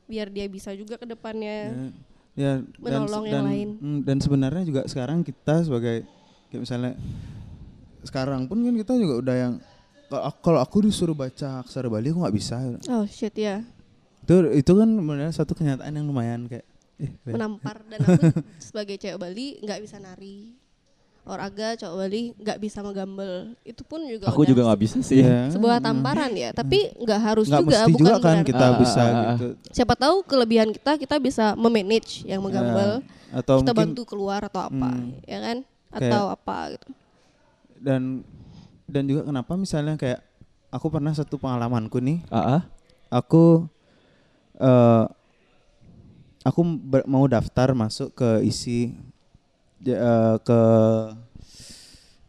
biar 0.06 0.28
dia 0.28 0.46
bisa 0.46 0.72
juga 0.72 0.96
ke 0.96 1.04
depannya 1.04 1.92
Ya, 2.32 2.64
ya 2.64 2.64
Menolong 2.80 3.26
yang 3.28 3.44
lain. 3.44 3.70
mm, 3.76 4.00
dan 4.02 4.18
sebenarnya 4.18 4.64
juga 4.64 4.82
sekarang 4.86 5.20
kita 5.20 5.68
sebagai 5.68 6.08
kayak 6.48 6.62
misalnya 6.62 6.94
sekarang 8.02 8.46
pun 8.46 8.58
kan 8.60 8.74
kita 8.74 8.94
juga 8.96 9.16
udah 9.20 9.36
yang 9.38 9.54
kalau 10.38 10.60
aku- 10.60 10.84
disuruh 10.84 11.14
baca 11.14 11.62
aksara 11.62 11.88
Bali 11.88 12.08
aku 12.08 12.20
nggak 12.20 12.36
bisa. 12.36 12.56
oh 12.88 13.06
shit 13.06 13.32
ya 13.34 13.64
Itu 14.22 14.44
itu 14.52 14.72
kan 14.72 14.90
sebenarnya 14.92 15.32
satu 15.32 15.52
kenyataan 15.52 15.92
yang 15.92 16.06
lumayan 16.06 16.46
kayak 16.46 16.66
eh, 16.98 17.10
menampar 17.26 17.82
dan 17.86 18.00
aku 18.00 18.22
sebagai 18.64 18.96
cewek 18.96 19.18
Bali 19.18 19.58
nggak 19.60 19.80
bisa 19.80 19.98
nari 19.98 20.54
Oraga 21.22 21.74
cowok 21.76 21.96
Bali 21.96 22.34
nggak 22.36 22.58
bisa 22.58 22.82
menggambel 22.82 23.54
itu 23.62 23.82
pun 23.82 24.02
juga 24.04 24.26
Aku 24.28 24.42
juga 24.44 24.62
nggak 24.64 24.80
bisa 24.80 24.98
sih. 25.00 25.22
Iya. 25.22 25.50
sebuah 25.50 25.78
tamparan 25.80 26.34
ya 26.34 26.50
tapi 26.52 26.90
nggak 26.96 27.22
harus 27.24 27.46
nggak 27.46 27.62
juga 27.62 27.78
mesti 27.78 27.92
bukan 27.92 28.02
juga 28.04 28.14
kan 28.20 28.38
kita 28.42 28.66
Ah, 28.68 28.74
bisa 28.76 29.00
ah, 29.00 29.06
ah. 29.08 29.26
gitu. 29.32 29.48
siapa 29.70 29.94
tahu 29.96 30.16
kelebihan 30.24 30.70
kita 30.72 30.98
kita 30.98 31.16
bisa 31.18 31.54
memanage 31.56 32.26
yang 32.26 32.42
menggambel 32.42 33.06
Ya, 33.28 33.40
atau 33.40 33.58
kita 33.58 33.70
mungkin 33.70 33.82
bantu 33.88 34.02
keluar 34.04 34.42
atau 34.44 34.62
apa 34.62 34.90
Hmm. 34.92 35.14
ya 35.24 35.40
kan 35.40 35.58
Kayak- 35.90 36.10
atau 36.10 36.24
apa 36.28 36.58
gitu 36.74 36.88
dan 37.82 38.22
dan 38.86 39.04
juga 39.10 39.26
kenapa 39.26 39.58
misalnya 39.58 39.98
kayak 39.98 40.22
aku 40.70 40.88
pernah 40.94 41.12
satu 41.12 41.42
pengalamanku 41.42 41.98
nih. 42.00 42.22
AA. 42.30 42.64
aku 43.12 43.68
eh 44.62 45.06
aku 46.42 46.62
ber- 46.64 47.10
mau 47.10 47.26
daftar 47.28 47.74
masuk 47.76 48.14
ke 48.14 48.30
isi 48.46 48.94
eh, 49.86 50.38
ke 50.42 50.60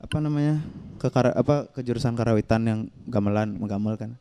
apa 0.03 0.17
namanya 0.19 0.59
ke 0.99 1.09
kara, 1.09 1.31
apa 1.33 1.71
ke 1.71 1.81
jurusan 1.87 2.19
karawitan 2.19 2.63
yang 2.67 2.81
gamelan 3.07 3.55
menggamel 3.55 3.95
kan. 3.95 4.19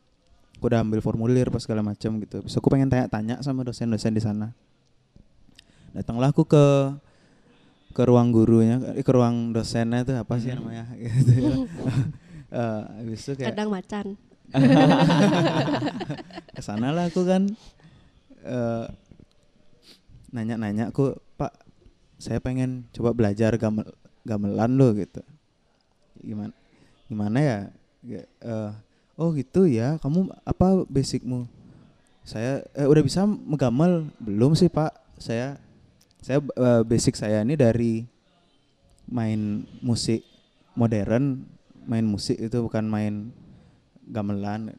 Aku 0.61 0.69
udah 0.69 0.85
ambil 0.85 1.01
formulir 1.01 1.49
pas 1.49 1.61
segala 1.65 1.81
macam 1.81 2.21
gitu. 2.21 2.45
Bisa 2.45 2.61
aku 2.61 2.69
pengen 2.69 2.85
tanya-tanya 2.85 3.41
sama 3.41 3.65
dosen-dosen 3.65 4.13
di 4.13 4.21
sana. 4.21 4.53
Datanglah 5.91 6.29
aku 6.29 6.45
ke 6.45 6.65
ke 7.91 8.03
ruang 8.07 8.31
gurunya 8.31 8.79
eh, 8.95 9.03
ke 9.03 9.11
ruang 9.11 9.51
dosennya 9.51 10.03
itu 10.07 10.13
apa 10.15 10.33
sih 10.39 10.51
namanya? 10.55 10.87
Gitu 10.95 11.31
ya. 11.37 11.55
Eh, 12.51 12.83
habis 12.99 13.23
itu 13.23 13.39
kayak 13.39 13.55
kadang 13.55 13.71
macan. 13.71 14.05
Ke 16.51 16.59
sana 16.59 16.91
lah 16.91 17.07
aku 17.07 17.23
kan. 17.23 17.47
Eh, 18.43 18.85
nanya-nanya 20.35 20.91
aku 20.91 21.15
pak 21.39 21.55
saya 22.19 22.43
pengen 22.43 22.91
coba 22.91 23.15
belajar 23.15 23.55
gamel 23.55 23.87
gamelan 24.27 24.75
lo 24.75 24.91
gitu. 24.99 25.23
Gimana 26.19 26.51
gimana 27.07 27.39
ya? 27.39 27.59
Eh, 28.19 28.71
oh 29.15 29.31
gitu 29.31 29.63
ya. 29.71 29.95
Kamu 30.03 30.27
apa 30.43 30.83
basicmu? 30.91 31.47
Saya 32.27 32.67
eh, 32.75 32.83
udah 32.83 32.99
bisa 32.99 33.23
menggamel 33.23 34.11
belum 34.19 34.59
sih 34.59 34.67
pak. 34.67 34.91
Saya 35.23 35.55
saya 36.21 36.39
eh, 36.39 36.81
basic 36.85 37.17
saya 37.17 37.41
ini 37.41 37.57
dari 37.57 38.05
main 39.11 39.65
musik 39.81 40.21
modern 40.77 41.43
main 41.83 42.05
musik 42.05 42.37
itu 42.37 42.57
bukan 42.61 42.85
main 42.85 43.33
gamelan. 44.05 44.77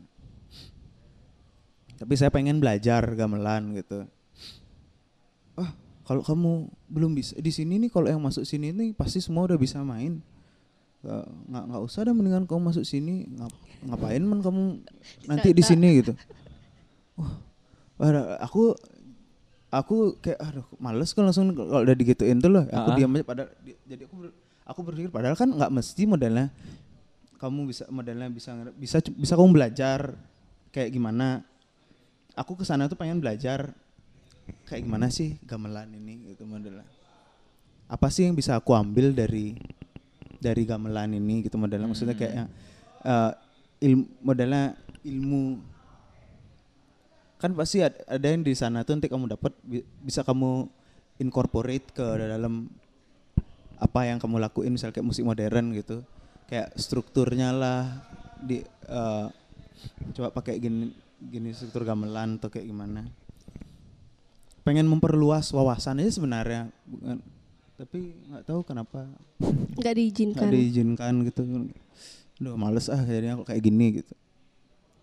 Tapi 1.99 2.15
saya 2.19 2.31
pengen 2.31 2.59
belajar 2.59 3.03
gamelan 3.15 3.75
gitu. 3.75 4.07
Ah 5.59 5.75
kalau 6.03 6.23
kamu 6.23 6.71
belum 6.91 7.13
bisa 7.15 7.39
di 7.39 7.51
sini 7.51 7.79
nih 7.79 7.91
kalau 7.91 8.07
yang 8.11 8.23
masuk 8.23 8.43
sini 8.47 8.71
nih 8.75 8.91
pasti 8.95 9.19
semua 9.19 9.47
udah 9.47 9.59
bisa 9.59 9.83
main. 9.83 10.23
Nggak- 11.03 11.67
nggak 11.75 11.83
usah 11.83 12.07
dah 12.07 12.15
mendingan 12.15 12.47
kamu 12.47 12.71
masuk 12.71 12.87
sini. 12.87 13.27
Ngap- 13.35 13.61
ngapain 13.83 14.23
man 14.23 14.39
kamu 14.43 14.63
nanti 15.27 15.51
di 15.51 15.63
sini 15.63 15.89
gitu? 16.03 16.15
Wah 17.19 17.35
wah, 17.99 18.39
aku 18.43 18.75
aku 19.73 20.21
kayak 20.21 20.39
aduh 20.39 20.67
males 20.77 21.11
kan 21.11 21.25
langsung 21.25 21.49
kalau 21.51 21.81
udah 21.81 21.97
digituin 21.97 22.37
tuh 22.39 22.53
loh. 22.53 22.65
Aku 22.69 22.93
Ah. 22.93 22.95
diam 22.95 23.09
aja 23.11 23.25
padahal 23.25 23.49
di- 23.59 23.79
jadi 23.83 24.05
aku 24.05 24.15
ber- 24.19 24.37
aku 24.63 24.81
berpikir 24.85 25.09
padahal 25.09 25.33
kan 25.33 25.49
nggak 25.49 25.73
mesti 25.73 26.03
modelnya. 26.05 26.53
Kamu 27.41 27.65
bisa 27.65 27.89
modelnya 27.89 28.29
bisa 28.29 28.53
bisa 28.73 29.01
bisa 29.09 29.33
kamu 29.33 29.51
belajar 29.51 30.15
kayak 30.71 30.93
gimana. 30.93 31.41
Aku 32.33 32.53
ke 32.53 32.63
sana 32.63 32.85
tuh 32.85 32.95
pengen 32.95 33.19
belajar 33.19 33.73
kayak 34.65 34.83
gimana 34.83 35.09
sih 35.09 35.41
gamelan 35.43 35.89
ini 35.91 36.31
gitu 36.31 36.45
modelnya. 36.45 36.85
Apa 37.89 38.09
sih 38.09 38.25
yang 38.25 38.33
bisa 38.33 38.55
aku 38.55 38.73
ambil 38.73 39.11
dari 39.11 39.57
dari 40.37 40.63
gamelan 40.63 41.13
ini 41.13 41.43
gitu 41.43 41.57
modelnya? 41.57 41.87
Maksudnya 41.87 42.13
kayak 42.13 42.35
yang, 42.35 42.49
eh, 43.03 43.33
ilmu 43.83 44.05
modelnya 44.23 44.63
ilmu 45.03 45.43
kan 47.43 47.51
pasti 47.59 47.83
ada, 47.83 47.99
yang 48.23 48.47
di 48.47 48.55
sana 48.55 48.87
tuh 48.87 48.95
nanti 48.95 49.11
kamu 49.11 49.35
dapat 49.35 49.51
bi- 49.67 49.83
bisa 50.07 50.23
kamu 50.23 50.71
incorporate 51.19 51.91
ke 51.91 52.07
dalam 52.15 52.71
apa 53.83 54.07
yang 54.07 54.23
kamu 54.23 54.39
lakuin 54.39 54.71
misalnya 54.71 54.95
kayak 54.95 55.11
musik 55.11 55.27
modern 55.27 55.75
gitu. 55.75 56.07
Kayak 56.47 56.71
strukturnya 56.79 57.51
lah 57.51 58.07
di 58.39 58.63
eh, 58.87 59.27
coba 60.15 60.31
pakai 60.31 60.63
gini 60.63 60.95
gini 61.19 61.51
struktur 61.51 61.83
gamelan 61.83 62.39
atau 62.39 62.47
kayak 62.47 62.71
gimana. 62.71 63.11
Pengen 64.63 64.87
memperluas 64.87 65.51
wawasan 65.51 65.99
aja 65.99 66.23
sebenarnya 66.23 66.71
bukan 66.87 67.19
tapi 67.75 68.15
nggak 68.31 68.47
tahu 68.47 68.63
kenapa. 68.63 69.11
Nggak 69.75 69.95
diizinkan. 69.99 70.39
Nggak 70.47 70.55
diizinkan 70.55 71.13
gitu. 71.27 71.43
Duh 72.39 72.55
males 72.55 72.87
ah 72.87 73.03
jadinya 73.03 73.43
kok 73.43 73.51
kayak 73.51 73.63
gini 73.67 73.87
gitu. 73.99 74.15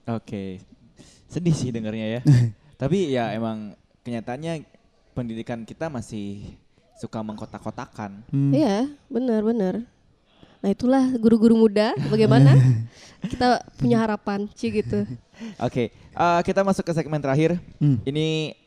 Oke. 0.07 0.63
Sedih 1.29 1.53
sih 1.53 1.69
dengarnya 1.69 2.19
ya. 2.19 2.21
Tapi 2.81 3.13
ya 3.13 3.29
emang 3.31 3.77
kenyataannya 4.01 4.65
pendidikan 5.13 5.61
kita 5.63 5.87
masih 5.87 6.57
suka 6.99 7.21
mengkotak-kotakan. 7.23 8.25
Hmm. 8.33 8.51
Iya, 8.51 8.89
benar-benar. 9.07 9.85
Nah 10.59 10.69
itulah 10.73 11.05
guru-guru 11.15 11.55
muda. 11.55 11.95
Bagaimana 12.11 12.51
kita 13.31 13.63
punya 13.79 14.01
harapan, 14.03 14.49
sih 14.57 14.73
gitu. 14.73 15.07
Oke, 15.65 15.93
eh, 15.95 16.41
kita 16.43 16.65
masuk 16.65 16.83
ke 16.83 16.91
segmen 16.91 17.21
terakhir. 17.23 17.55
Hmm. 17.79 18.03
Ini 18.03 18.57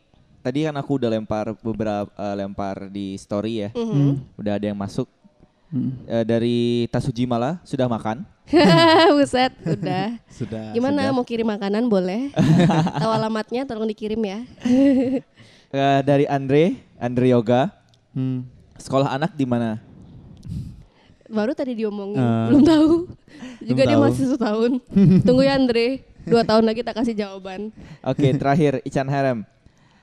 tadi 0.41 0.65
kan 0.65 0.75
aku 0.79 0.97
udah 0.97 1.13
lempar 1.13 1.53
beberapa 1.61 2.09
eh, 2.17 2.35
lempar 2.41 2.89
di 2.89 3.19
story 3.21 3.69
ya. 3.69 3.71
Mhm. 3.77 4.41
Udah 4.41 4.57
ada 4.57 4.67
yang 4.73 4.79
masuk 4.79 5.11
Hmm. 5.73 5.97
Eh, 6.05 6.21
dari 6.23 6.59
Tasuji 6.87 7.25
Mala 7.25 7.57
sudah 7.65 7.89
makan. 7.89 8.29
Buset, 9.17 9.57
udah. 9.65 10.21
sudah 10.39 10.77
Gimana 10.77 11.09
sudah. 11.09 11.15
mau 11.17 11.25
kirim 11.25 11.49
makanan 11.49 11.89
boleh? 11.89 12.29
Tahu 13.01 13.09
alamatnya 13.11 13.65
tolong 13.65 13.89
dikirim 13.89 14.21
ya. 14.21 14.45
Eh, 15.73 16.01
dari 16.05 16.29
Andre, 16.29 16.77
Andre 17.01 17.27
Yoga. 17.27 17.73
Hmm. 18.13 18.45
Sekolah 18.77 19.09
anak 19.11 19.33
di 19.33 19.49
mana? 19.49 19.81
Baru 21.33 21.57
tadi 21.57 21.73
diomongin, 21.73 22.21
Eh, 22.21 22.45
belum 22.53 22.63
tahu. 22.63 22.91
Juga 23.65 23.83
dia 23.89 23.97
tahu. 23.97 24.05
masih 24.05 24.25
setahun. 24.29 24.73
Tunggu 25.25 25.41
ya 25.41 25.57
Andre, 25.57 26.05
dua 26.29 26.45
tahun 26.45 26.69
lagi 26.69 26.85
tak 26.85 27.01
kasih 27.01 27.17
jawaban. 27.17 27.73
Oke, 28.05 28.29
terakhir 28.37 28.85
Ican 28.85 29.09
Harem. 29.09 29.49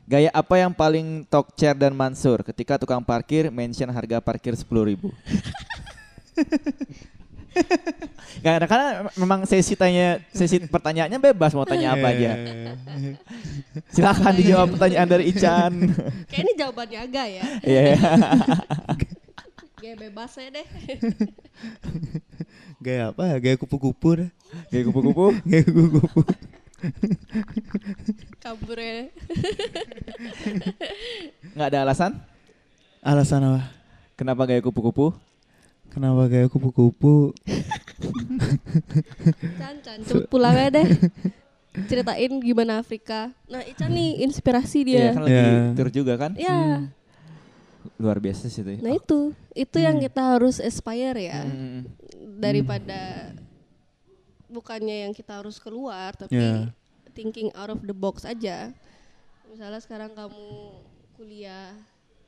Gaya 0.10 0.34
apa 0.34 0.58
yang 0.58 0.74
paling 0.74 1.22
talk 1.30 1.54
chair 1.54 1.78
dan 1.78 1.94
Mansur 1.94 2.42
ketika 2.42 2.82
tukang 2.82 2.98
parkir 3.06 3.54
mention 3.54 3.94
harga 3.94 4.18
parkir 4.18 4.58
10.000 4.58 4.66
ribu? 4.90 5.14
Gak 8.42 8.54
ada 8.58 8.66
karena 8.66 8.88
memang 9.14 9.46
sesi 9.46 9.78
tanya 9.78 10.18
sesi 10.34 10.66
pertanyaannya 10.66 11.22
bebas 11.22 11.54
mau 11.54 11.62
tanya 11.62 11.94
apa 11.94 12.10
aja. 12.10 12.32
Silakan 13.94 14.34
dijawab 14.34 14.68
pertanyaan 14.74 15.10
dari 15.14 15.30
Ican. 15.30 15.94
Kayak 16.30 16.42
ini 16.42 16.52
jawabannya 16.58 17.00
agak 17.06 17.28
ya. 17.30 17.44
Iya. 17.62 17.82
Gaya 19.78 19.96
bebas 20.10 20.32
ya 20.42 20.50
deh. 20.50 20.68
gaya 22.80 23.12
apa 23.12 23.24
ya 23.28 23.38
gaya 23.44 23.56
kupu-kupu 23.60 24.24
dah 24.24 24.30
Kayak 24.72 24.84
kupu-kupu. 24.90 25.36
gaya 25.44 25.64
kupu-kupu 25.68 26.22
Kabur 28.44 28.78
ya. 28.78 29.10
Nggak 31.56 31.68
ada 31.70 31.80
alasan? 31.84 32.12
alasan 33.00 33.40
apa 33.46 33.62
Kenapa 34.14 34.44
gaya 34.44 34.60
kupu-kupu? 34.60 35.16
kenapa 35.90 36.30
gaya 36.30 36.46
kupu-kupu 36.46 37.34
Can, 39.58 39.76
Can, 39.82 40.00
cepet 40.06 40.28
pulang 40.28 40.54
ya 40.54 40.70
deh. 40.70 40.86
Ceritain 41.88 42.30
gimana 42.38 42.78
Afrika. 42.78 43.32
Nah, 43.48 43.64
Ican 43.64 43.90
nih 43.90 44.22
inspirasi 44.22 44.84
Iya 44.84 44.86
dia. 44.86 45.06
kan 45.16 45.22
lagi 45.26 45.34
Ya. 45.34 45.50
tour 45.74 45.90
juga 45.90 46.14
kan? 46.16 46.32
Ya, 46.36 46.60
Luar 47.96 48.20
biasa 48.20 48.48
sih 48.48 48.60
itu. 48.60 48.70
ya. 48.70 48.78
nah 48.84 48.92
itu. 48.92 49.32
Itu 49.56 49.78
yang 49.80 49.98
kita 49.98 50.36
harus 50.36 50.60
aspire 50.60 51.16
ya. 51.18 51.42
Hmm. 51.42 51.88
Daripada 52.38 53.32
bukannya 54.50 55.08
yang 55.08 55.14
kita 55.14 55.40
harus 55.40 55.62
keluar, 55.62 56.18
tapi 56.18 56.36
Ya. 56.36 56.74
thinking 57.14 57.54
out 57.54 57.70
of 57.70 57.82
the 57.86 57.94
box 57.94 58.26
aja. 58.26 58.74
Misalnya 59.50 59.82
sekarang 59.82 60.14
kamu 60.14 60.74
kuliah 61.18 61.74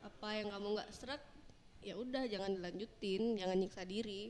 apa 0.01 0.27
yang 0.37 0.49
kamu 0.53 0.77
nggak 0.77 0.89
serak, 0.93 1.21
ya 1.81 1.97
udah 1.97 2.25
jangan 2.29 2.53
dilanjutin, 2.57 3.37
jangan 3.37 3.57
nyiksa 3.57 3.81
diri. 3.85 4.29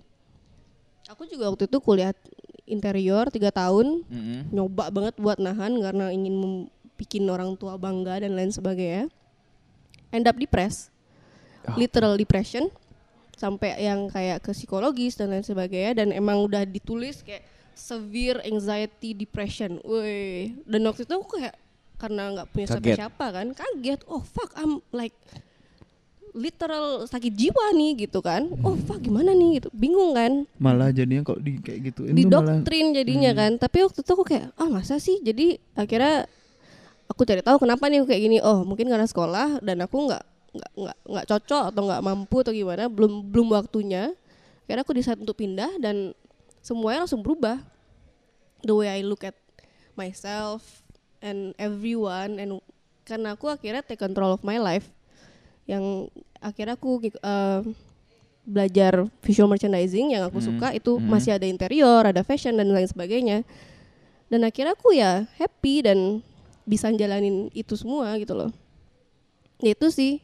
Aku 1.10 1.28
juga 1.28 1.52
waktu 1.52 1.68
itu 1.68 1.78
kuliah 1.84 2.16
interior 2.68 3.28
tiga 3.28 3.52
tahun, 3.52 4.06
Mm-mm. 4.08 4.54
nyoba 4.54 4.88
banget 4.94 5.16
buat 5.20 5.39
nahan 5.42 5.76
karena 5.82 6.14
ingin 6.14 6.68
bikin 6.96 7.26
orang 7.28 7.58
tua 7.58 7.76
bangga 7.76 8.22
dan 8.22 8.38
lain 8.38 8.54
sebagainya. 8.54 9.10
End 10.12 10.28
up 10.28 10.36
depressed, 10.38 10.92
literal 11.80 12.20
depression, 12.20 12.68
sampai 13.34 13.80
yang 13.82 14.12
kayak 14.12 14.44
ke 14.44 14.52
psikologis 14.54 15.18
dan 15.18 15.32
lain 15.34 15.42
sebagainya. 15.42 16.04
Dan 16.04 16.14
emang 16.14 16.44
udah 16.46 16.68
ditulis 16.68 17.24
kayak 17.26 17.42
severe 17.82 18.46
anxiety 18.46 19.18
depression. 19.18 19.82
Woi, 19.82 20.54
dan 20.70 20.86
waktu 20.86 21.10
itu 21.10 21.14
aku 21.18 21.42
kayak 21.42 21.58
karena 21.98 22.34
nggak 22.38 22.48
punya 22.54 22.66
siapa-siapa 22.70 23.26
kan, 23.34 23.48
kaget. 23.58 24.02
Oh 24.06 24.22
fuck, 24.22 24.54
I'm 24.54 24.86
like 24.94 25.18
literal 26.32 27.04
sakit 27.06 27.34
jiwa 27.36 27.76
nih 27.76 28.08
gitu 28.08 28.24
kan. 28.24 28.48
Oh 28.64 28.80
fuck 28.88 29.04
gimana 29.04 29.36
nih 29.36 29.60
gitu, 29.60 29.70
bingung 29.76 30.16
kan. 30.16 30.48
Malah 30.58 30.96
jadinya 30.96 31.28
kok 31.28 31.44
di 31.44 31.60
kayak 31.60 31.80
gitu. 31.92 32.08
Di 32.08 32.24
doktrin 32.24 32.96
jadinya 32.96 33.32
kan. 33.36 33.60
Tapi 33.60 33.84
waktu 33.84 34.00
itu 34.00 34.12
aku 34.16 34.26
kayak 34.26 34.56
ah 34.56 34.70
masa 34.72 34.98
sih? 34.98 35.20
Jadi 35.20 35.60
akhirnya 35.76 36.26
aku 37.12 37.28
cari 37.28 37.44
tahu 37.44 37.60
kenapa 37.68 37.92
nih 37.92 38.02
aku 38.02 38.08
kayak 38.16 38.24
gini. 38.24 38.38
Oh 38.40 38.64
mungkin 38.64 38.88
karena 38.88 39.06
sekolah 39.06 39.60
dan 39.60 39.84
aku 39.84 40.08
nggak 40.08 40.24
nggak 40.52 40.72
nggak 40.76 40.98
nggak 41.08 41.26
cocok 41.28 41.64
atau 41.76 41.82
nggak 41.84 42.02
mampu 42.02 42.36
atau 42.40 42.54
gimana. 42.56 42.88
Belum 42.88 43.28
belum 43.28 43.52
waktunya. 43.52 44.16
Akhirnya 44.64 44.88
aku 44.88 44.96
decide 44.96 45.20
untuk 45.20 45.36
pindah 45.36 45.84
dan 45.84 46.16
semuanya 46.62 47.05
langsung 47.05 47.26
berubah 47.26 47.59
the 48.62 48.74
way 48.74 48.89
I 48.89 49.01
look 49.01 49.26
at 49.26 49.38
myself 49.97 50.86
and 51.22 51.57
everyone 51.57 52.38
and 52.38 52.62
karena 53.03 53.34
aku 53.36 53.49
akhirnya 53.49 53.82
take 53.84 53.99
control 53.99 54.34
of 54.38 54.45
my 54.45 54.62
life 54.62 54.88
yang 55.66 56.09
akhirnya 56.41 56.78
aku 56.78 57.01
eh, 57.05 57.62
belajar 58.41 59.05
visual 59.22 59.49
merchandising 59.49 60.18
yang 60.18 60.26
aku 60.26 60.41
Hmm, 60.41 60.47
suka 60.53 60.68
itu 60.74 60.97
hmm. 60.97 61.05
masih 61.05 61.32
ada 61.38 61.45
interior, 61.45 62.01
ada 62.01 62.26
fashion 62.26 62.57
dan 62.57 62.70
lain 62.74 62.89
sebagainya. 62.89 63.45
Dan 64.32 64.47
akhirnya 64.47 64.74
aku 64.74 64.95
ya 64.95 65.28
happy 65.38 65.86
dan 65.86 66.24
bisa 66.66 66.89
jalanin 66.95 67.51
itu 67.53 67.76
semua 67.78 68.16
gitu 68.18 68.34
loh. 68.34 68.49
Ya 69.62 69.78
itu 69.78 69.88
sih. 69.93 70.24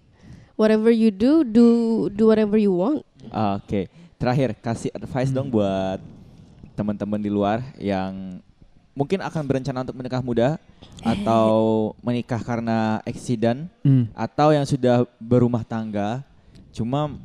Whatever 0.57 0.89
you 0.89 1.13
do, 1.13 1.45
do 1.45 1.67
do 2.09 2.33
whatever 2.33 2.57
you 2.57 2.73
want. 2.73 3.05
Oke, 3.29 3.85
terakhir 4.17 4.57
kasih 4.57 4.89
advice 4.97 5.29
dong 5.29 5.53
buat 5.53 6.01
teman-teman 6.78 7.17
di 7.17 7.34
luar 7.34 7.65
yang 7.82 8.38
mungkin 8.93 9.21
akan 9.25 9.43
berencana 9.45 9.82
untuk 9.82 9.97
menikah 9.97 10.21
muda 10.21 10.61
atau 11.01 11.49
menikah 12.05 12.41
karena 12.41 13.01
eksiden 13.05 13.65
Hmm. 13.82 14.05
atau 14.13 14.53
yang 14.53 14.65
sudah 14.65 15.05
berumah 15.17 15.65
tangga 15.65 16.21
cuma 16.69 17.17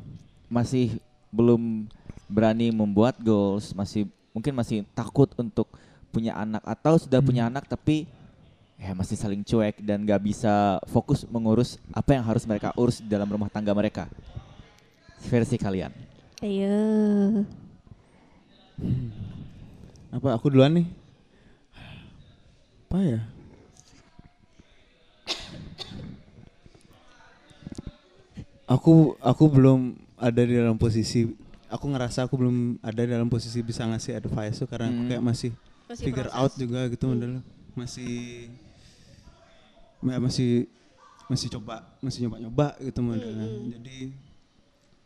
masih 0.49 0.97
belum 1.29 1.85
berani 2.29 2.73
membuat 2.73 3.17
goals, 3.21 3.73
masih 3.77 4.09
mungkin 4.33 4.53
masih 4.57 4.81
takut 4.97 5.29
untuk 5.37 5.69
punya 6.09 6.33
anak 6.37 6.61
atau 6.65 6.97
sudah 6.97 7.21
punya 7.21 7.49
anak 7.49 7.65
tapi 7.65 8.05
ya 8.77 8.93
masih 8.93 9.17
saling 9.17 9.41
cuek 9.41 9.81
dan 9.81 10.05
gak 10.05 10.21
bisa 10.21 10.77
fokus 10.89 11.25
mengurus 11.29 11.81
apa 11.93 12.17
yang 12.17 12.25
harus 12.25 12.45
mereka 12.45 12.73
urus 12.77 13.01
dalam 13.01 13.29
rumah 13.29 13.49
tangga 13.49 13.73
mereka. 13.73 14.09
Versi 15.29 15.57
kalian. 15.57 15.93
Ayo. 16.41 17.45
Apa 20.13 20.37
aku 20.37 20.45
duluan 20.53 20.73
nih? 20.77 20.87
Apa 22.87 22.97
ya? 23.01 23.19
Aku 28.69 29.19
aku 29.19 29.43
belum 29.51 29.79
ada 30.15 30.41
di 30.41 30.55
dalam 30.55 30.79
posisi 30.79 31.27
aku 31.67 31.85
ngerasa 31.89 32.29
aku 32.29 32.37
belum 32.39 32.79
ada 32.79 33.01
dalam 33.03 33.27
posisi 33.27 33.59
bisa 33.59 33.83
ngasih 33.83 34.15
advice 34.15 34.61
tuh 34.61 34.69
karena 34.69 34.87
aku 34.87 35.01
Hmm. 35.03 35.09
kayak 35.09 35.23
masih, 35.25 35.51
Masih 35.89 36.03
figure 36.07 36.29
proses. 36.29 36.39
out 36.39 36.53
juga 36.55 36.79
gitu 36.87 37.03
model 37.09 37.41
masih 37.73 38.13
ya, 40.05 40.17
masih 40.21 40.69
masih 41.25 41.47
coba 41.49 41.81
masih 41.99 42.23
nyoba-nyoba 42.23 42.77
gitu 42.77 42.99
modelnya. 43.01 43.47
Jadi 43.73 43.97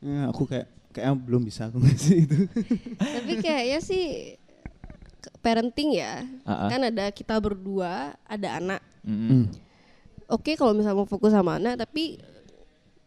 ya 0.04 0.28
aku 0.28 0.44
kayak 0.44 0.68
kayak 0.92 1.16
belum 1.18 1.48
bisa 1.48 1.72
aku 1.72 1.80
ngasih 1.80 2.28
itu. 2.28 2.38
Tapi 3.16 3.34
kayaknya 3.40 3.80
sih 3.80 4.36
parenting 5.42 5.98
ya. 5.98 6.26
Ah. 6.44 6.70
Kan 6.70 6.88
ada 6.88 7.10
kita 7.14 7.38
berdua, 7.40 8.16
ada 8.26 8.50
anak. 8.60 8.82
Mm-mm. 9.06 9.28
Hmm. 9.28 9.44
Oke 10.28 10.60
kalau 10.60 10.76
misalnya 10.76 11.00
mau 11.00 11.08
fokus 11.08 11.32
sama 11.32 11.56
anak, 11.56 11.80
tapi 11.80 12.20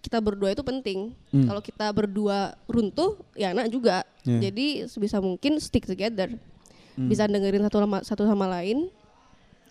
kita 0.01 0.17
berdua 0.25 0.57
itu 0.57 0.65
penting. 0.65 1.13
Hmm. 1.29 1.45
Kalau 1.45 1.61
kita 1.61 1.93
berdua 1.93 2.57
runtuh, 2.65 3.21
ya 3.37 3.53
anak 3.53 3.69
juga. 3.69 4.09
Yeah. 4.25 4.49
Jadi 4.49 4.89
sebisa 4.89 5.21
mungkin 5.21 5.61
stick 5.61 5.85
together. 5.85 6.33
Hmm. 6.97 7.09
Bisa 7.13 7.29
dengerin 7.29 7.61
satu 7.69 7.85
sama, 7.85 7.99
satu 8.01 8.25
sama 8.25 8.49
lain, 8.49 8.89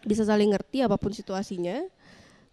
bisa 0.06 0.22
saling 0.22 0.54
ngerti 0.54 0.86
apa 0.86 0.96
pun 1.02 1.10
situasinya. 1.10 1.82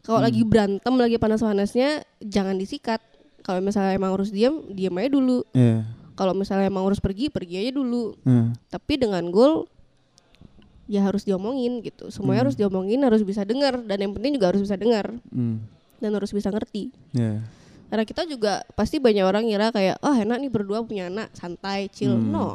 Kalau 0.01 0.23
lagi 0.25 0.41
Hmm. 0.41 0.51
berantem, 0.51 0.95
lagi 0.97 1.17
panas-panasnya, 1.21 2.07
jangan 2.25 2.57
disikat. 2.57 3.03
Kalau 3.45 3.61
misalnya 3.61 3.93
emang 3.95 4.17
harus 4.17 4.33
diam, 4.33 4.65
diam 4.73 4.97
aja 4.97 5.11
dulu. 5.13 5.45
Iya. 5.53 5.85
Kalau 6.17 6.33
misalnya 6.33 6.73
emang 6.73 6.89
harus 6.89 6.99
pergi, 6.99 7.29
pergi 7.29 7.61
aja 7.61 7.77
dulu. 7.77 8.17
Nah. 8.25 8.57
Tapi 8.73 8.97
dengan 8.97 9.29
goal 9.29 9.69
ya 10.87 11.03
harus 11.03 11.23
diomongin 11.23 11.79
gitu. 11.81 12.09
Semuanya 12.09 12.41
Hmm. 12.41 12.47
harus 12.47 12.57
diomongin, 12.57 12.99
harus 13.01 13.21
bisa 13.21 13.43
dengar 13.43 13.79
dan 13.79 13.99
yang 13.99 14.13
penting 14.13 14.35
juga 14.35 14.51
harus 14.51 14.63
bisa 14.63 14.75
dengar 14.75 15.11
Hmm. 15.29 15.63
dan 15.97 16.11
harus 16.13 16.31
bisa 16.31 16.49
ngerti. 16.49 16.91
Ya. 17.11 17.43
Karena 17.87 18.03
kita 18.03 18.23
juga 18.25 18.67
pasti 18.73 18.99
banyak 18.99 19.23
orang 19.23 19.47
ngira 19.47 19.71
kayak, 19.71 19.99
oh 20.01 20.11
enak 20.11 20.37
nih 20.37 20.51
berdua 20.51 20.83
punya 20.83 21.07
anak, 21.07 21.31
santai, 21.31 21.87
chill. 21.87 22.13
Hmm, 22.13 22.35
No, 22.35 22.47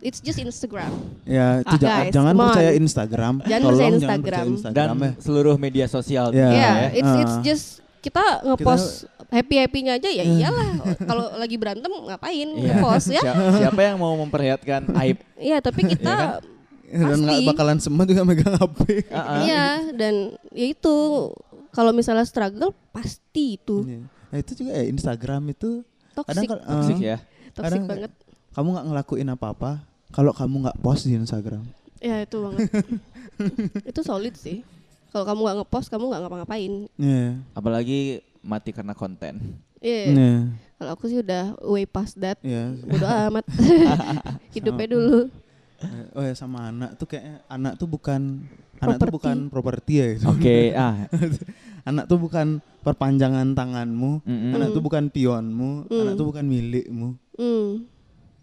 it's 0.00 0.18
just 0.18 0.38
Instagram. 0.38 0.86
Ya, 1.24 1.58
itu 1.60 1.74
Ah, 1.74 1.78
jangan, 1.80 1.98
guys, 2.00 2.12
jangan 2.12 2.34
percaya 2.36 2.70
Instagram. 2.72 3.34
Jangan 3.40 3.58
Tolong 3.58 3.66
percaya 3.68 3.82
jangan 3.82 3.98
Instagram. 3.98 4.22
percaya 4.22 4.44
Dan 4.44 4.54
Instagram 4.54 4.96
ya. 4.96 5.10
seluruh 5.18 5.56
media 5.56 5.86
sosial. 5.86 6.26
Ya. 6.30 6.46
juga 6.46 6.46
Ya, 6.52 6.70
ya. 6.78 6.88
it's 6.92 7.12
it's 7.16 7.34
Ah. 7.34 7.42
just 7.42 7.66
kita 7.98 8.22
ngepost 8.44 8.86
happy 9.28 9.54
happynya 9.56 9.92
aja 9.94 10.08
ya 10.08 10.22
iyalah. 10.24 10.70
Kalau 11.00 11.24
lagi 11.36 11.56
berantem 11.56 11.90
ngapain 11.90 12.48
Iya. 12.48 12.62
ngepost 12.72 13.06
ya? 13.08 13.20
Siapa, 13.20 13.42
siapa 13.58 13.80
yang 13.80 13.96
mau 13.96 14.14
memperlihatkan 14.16 14.94
aib? 14.96 15.18
Iya, 15.34 15.58
tapi 15.58 15.86
kita 15.88 16.38
Dan 16.92 17.18
nggak 17.18 17.40
bakalan 17.48 17.78
semua 17.80 18.04
juga 18.04 18.20
megang 18.22 18.52
HP. 18.52 19.08
Ah. 19.08 19.40
iya 19.42 19.66
dan 19.92 20.14
ya 20.52 20.66
itu 20.68 20.94
kalau 21.70 21.88
misalnya 21.90 22.22
struggle 22.22 22.76
pasti 22.90 23.56
itu 23.56 23.80
Iya. 23.82 24.04
Nah 24.28 24.38
itu 24.38 24.52
juga 24.54 24.70
ya 24.72 24.84
Instagram 24.84 25.42
itu 25.48 25.84
kadang 26.12 26.44
toxic, 26.44 26.48
kalau- 26.48 26.64
Toxic 26.68 26.96
eh, 26.96 27.04
ya. 27.06 27.16
toxic 27.50 27.64
kadang 27.64 27.82
banget. 27.84 28.12
kamu 28.52 28.68
nggak 28.70 28.86
ngelakuin 28.86 29.28
apa-apa 29.30 29.70
kalau 30.08 30.32
kamu 30.32 30.68
nggak 30.68 30.78
post 30.78 31.04
di 31.04 31.16
Instagram. 31.16 31.64
Ya 31.98 32.20
itu 32.20 32.36
banget. 32.36 32.68
itu 33.90 34.00
solid 34.02 34.34
sih. 34.34 34.60
Kalau 35.08 35.24
kamu 35.24 35.40
nggak 35.42 35.56
ngepost, 35.60 35.88
kamu 35.88 36.04
nggak 36.08 36.20
ngapa-ngapain. 36.20 36.72
Iya. 36.96 37.40
Apalagi 37.52 38.00
mati 38.40 38.72
karena 38.72 38.92
konten. 38.92 39.56
Iya. 39.78 40.02
Iya. 40.08 40.32
Kalau 40.76 40.90
aku 40.92 41.06
sih 41.06 41.20
udah 41.20 41.56
way 41.62 41.84
past 41.84 42.16
that. 42.16 42.40
Iya. 42.40 42.72
Bodo 42.82 43.04
amat. 43.06 43.44
Hidupnya 44.56 44.88
dulu. 44.88 45.28
Oh 46.12 46.22
ya 46.22 46.32
sama 46.32 46.68
anak 46.68 46.94
tuh 46.96 47.06
kayak 47.06 47.42
anak 47.46 47.74
tuh 47.76 47.86
bukan 47.86 48.44
anak 48.78 48.98
tuh 48.98 49.10
bukan 49.10 49.36
properti 49.46 49.92
ya 49.98 50.06
gitu. 50.18 50.26
Oke, 50.28 50.74
ah. 50.78 51.06
anak 51.82 52.04
tuh 52.06 52.18
bukan 52.18 52.58
perpanjangan 52.82 53.54
tanganmu. 53.54 54.22
Mm-mm. 54.22 54.52
Anak 54.54 54.68
tuh 54.70 54.82
bukan 54.82 55.06
pionmu, 55.06 55.86
Hmm. 55.86 56.00
anak 56.02 56.12
tuh 56.14 56.26
bukan 56.26 56.44
milikmu. 56.44 57.14
Hmm, 57.38 57.86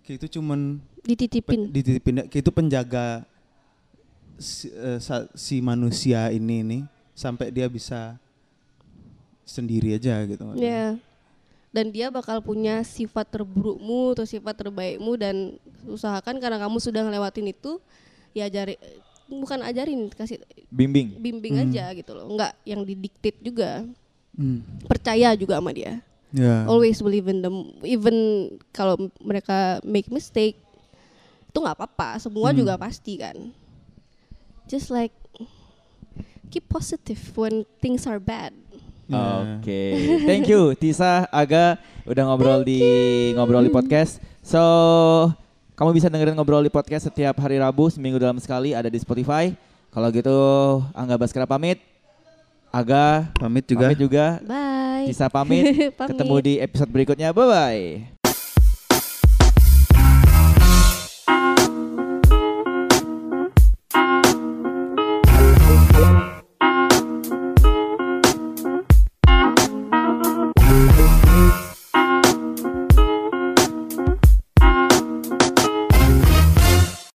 Kayak 0.01 0.25
itu 0.25 0.39
cuman 0.39 0.79
dititipin. 1.03 1.67
Pe- 1.67 1.71
dititipin 1.71 2.15
kayak 2.25 2.41
itu 2.41 2.51
penjaga 2.51 3.23
si, 4.35 4.71
eh, 4.71 4.97
sa- 4.97 5.29
si 5.33 5.59
manusia 5.59 6.31
ini 6.31 6.63
nih 6.63 6.81
sampai 7.13 7.51
dia 7.51 7.67
bisa 7.67 8.15
sendiri 9.43 9.93
aja 9.93 10.23
gitu. 10.23 10.45
Ya. 10.55 10.95
Dan 11.69 11.93
dia 11.93 12.09
bakal 12.09 12.41
punya 12.41 12.81
sifat 12.81 13.29
terburukmu 13.29 14.17
atau 14.17 14.25
sifat 14.25 14.57
terbaikmu 14.57 15.13
dan 15.15 15.53
usahakan 15.85 16.41
karena 16.41 16.57
kamu 16.57 16.81
sudah 16.81 17.05
ngelewatin 17.05 17.53
itu 17.53 17.77
ya 18.33 18.49
ajari 18.49 18.73
bukan 19.29 19.61
ajarin 19.61 20.09
kasih 20.09 20.41
Bimbing. 20.73 21.21
bimbing 21.21 21.61
Hmm. 21.61 21.69
aja 21.69 21.93
gitu 21.93 22.17
loh. 22.17 22.25
Enggak 22.25 22.57
yang 22.65 22.81
didiktit 22.81 23.37
juga. 23.45 23.85
Hmm. 24.33 24.65
Percaya 24.89 25.37
juga 25.37 25.61
sama 25.61 25.69
dia. 25.69 26.01
Ya. 26.33 26.65
Always 26.65 27.01
believe 27.01 27.29
in 27.29 27.41
them 27.41 27.73
even 27.85 28.17
kalau 28.73 28.97
mereka 29.21 29.77
make 29.85 30.09
mistake 30.09 30.57
itu 31.45 31.57
nggak 31.57 31.77
apa-apa, 31.77 32.17
semua 32.17 32.49
Hmm. 32.49 32.57
juga 32.65 32.77
pasti 32.77 33.21
kan. 33.21 33.37
Just 34.65 34.89
like 34.89 35.13
keep 36.49 36.65
positive 36.65 37.21
when 37.37 37.65
things 37.77 38.09
are 38.09 38.17
bad. 38.17 38.53
Oke, 39.09 39.81
thank 40.29 40.45
you 40.45 40.77
Tisa, 40.77 41.25
Aga 41.33 41.81
udah 42.05 42.23
ngobrol 42.29 42.61
di 42.61 42.77
ngobrol 43.33 43.65
di 43.65 43.73
podcast. 43.73 44.21
So 44.45 44.61
kamu 45.73 45.97
bisa 45.97 46.13
dengerin 46.13 46.37
ngobrol 46.37 46.61
di 46.61 46.69
podcast 46.69 47.09
setiap 47.09 47.33
hari 47.41 47.57
Rabu 47.57 47.89
seminggu 47.89 48.21
dalam 48.21 48.37
sekali 48.37 48.77
ada 48.77 48.85
di 48.85 48.99
Spotify. 49.01 49.49
Kalau 49.89 50.13
gitu 50.13 50.37
Angga 50.93 51.17
Baskara 51.17 51.49
pamit, 51.49 51.81
Aga 52.69 53.33
Pamit 53.41 53.65
juga. 53.65 53.89
pamit 53.89 53.97
juga, 53.97 54.25
Bye. 54.45 55.09
Tisa 55.09 55.25
pamit. 55.25 55.63
Pamit. 55.97 56.09
Ketemu 56.13 56.35
di 56.45 56.53
episode 56.61 56.89
berikutnya. 56.93 57.33
Bye 57.33 57.47
bye. 57.49 58.18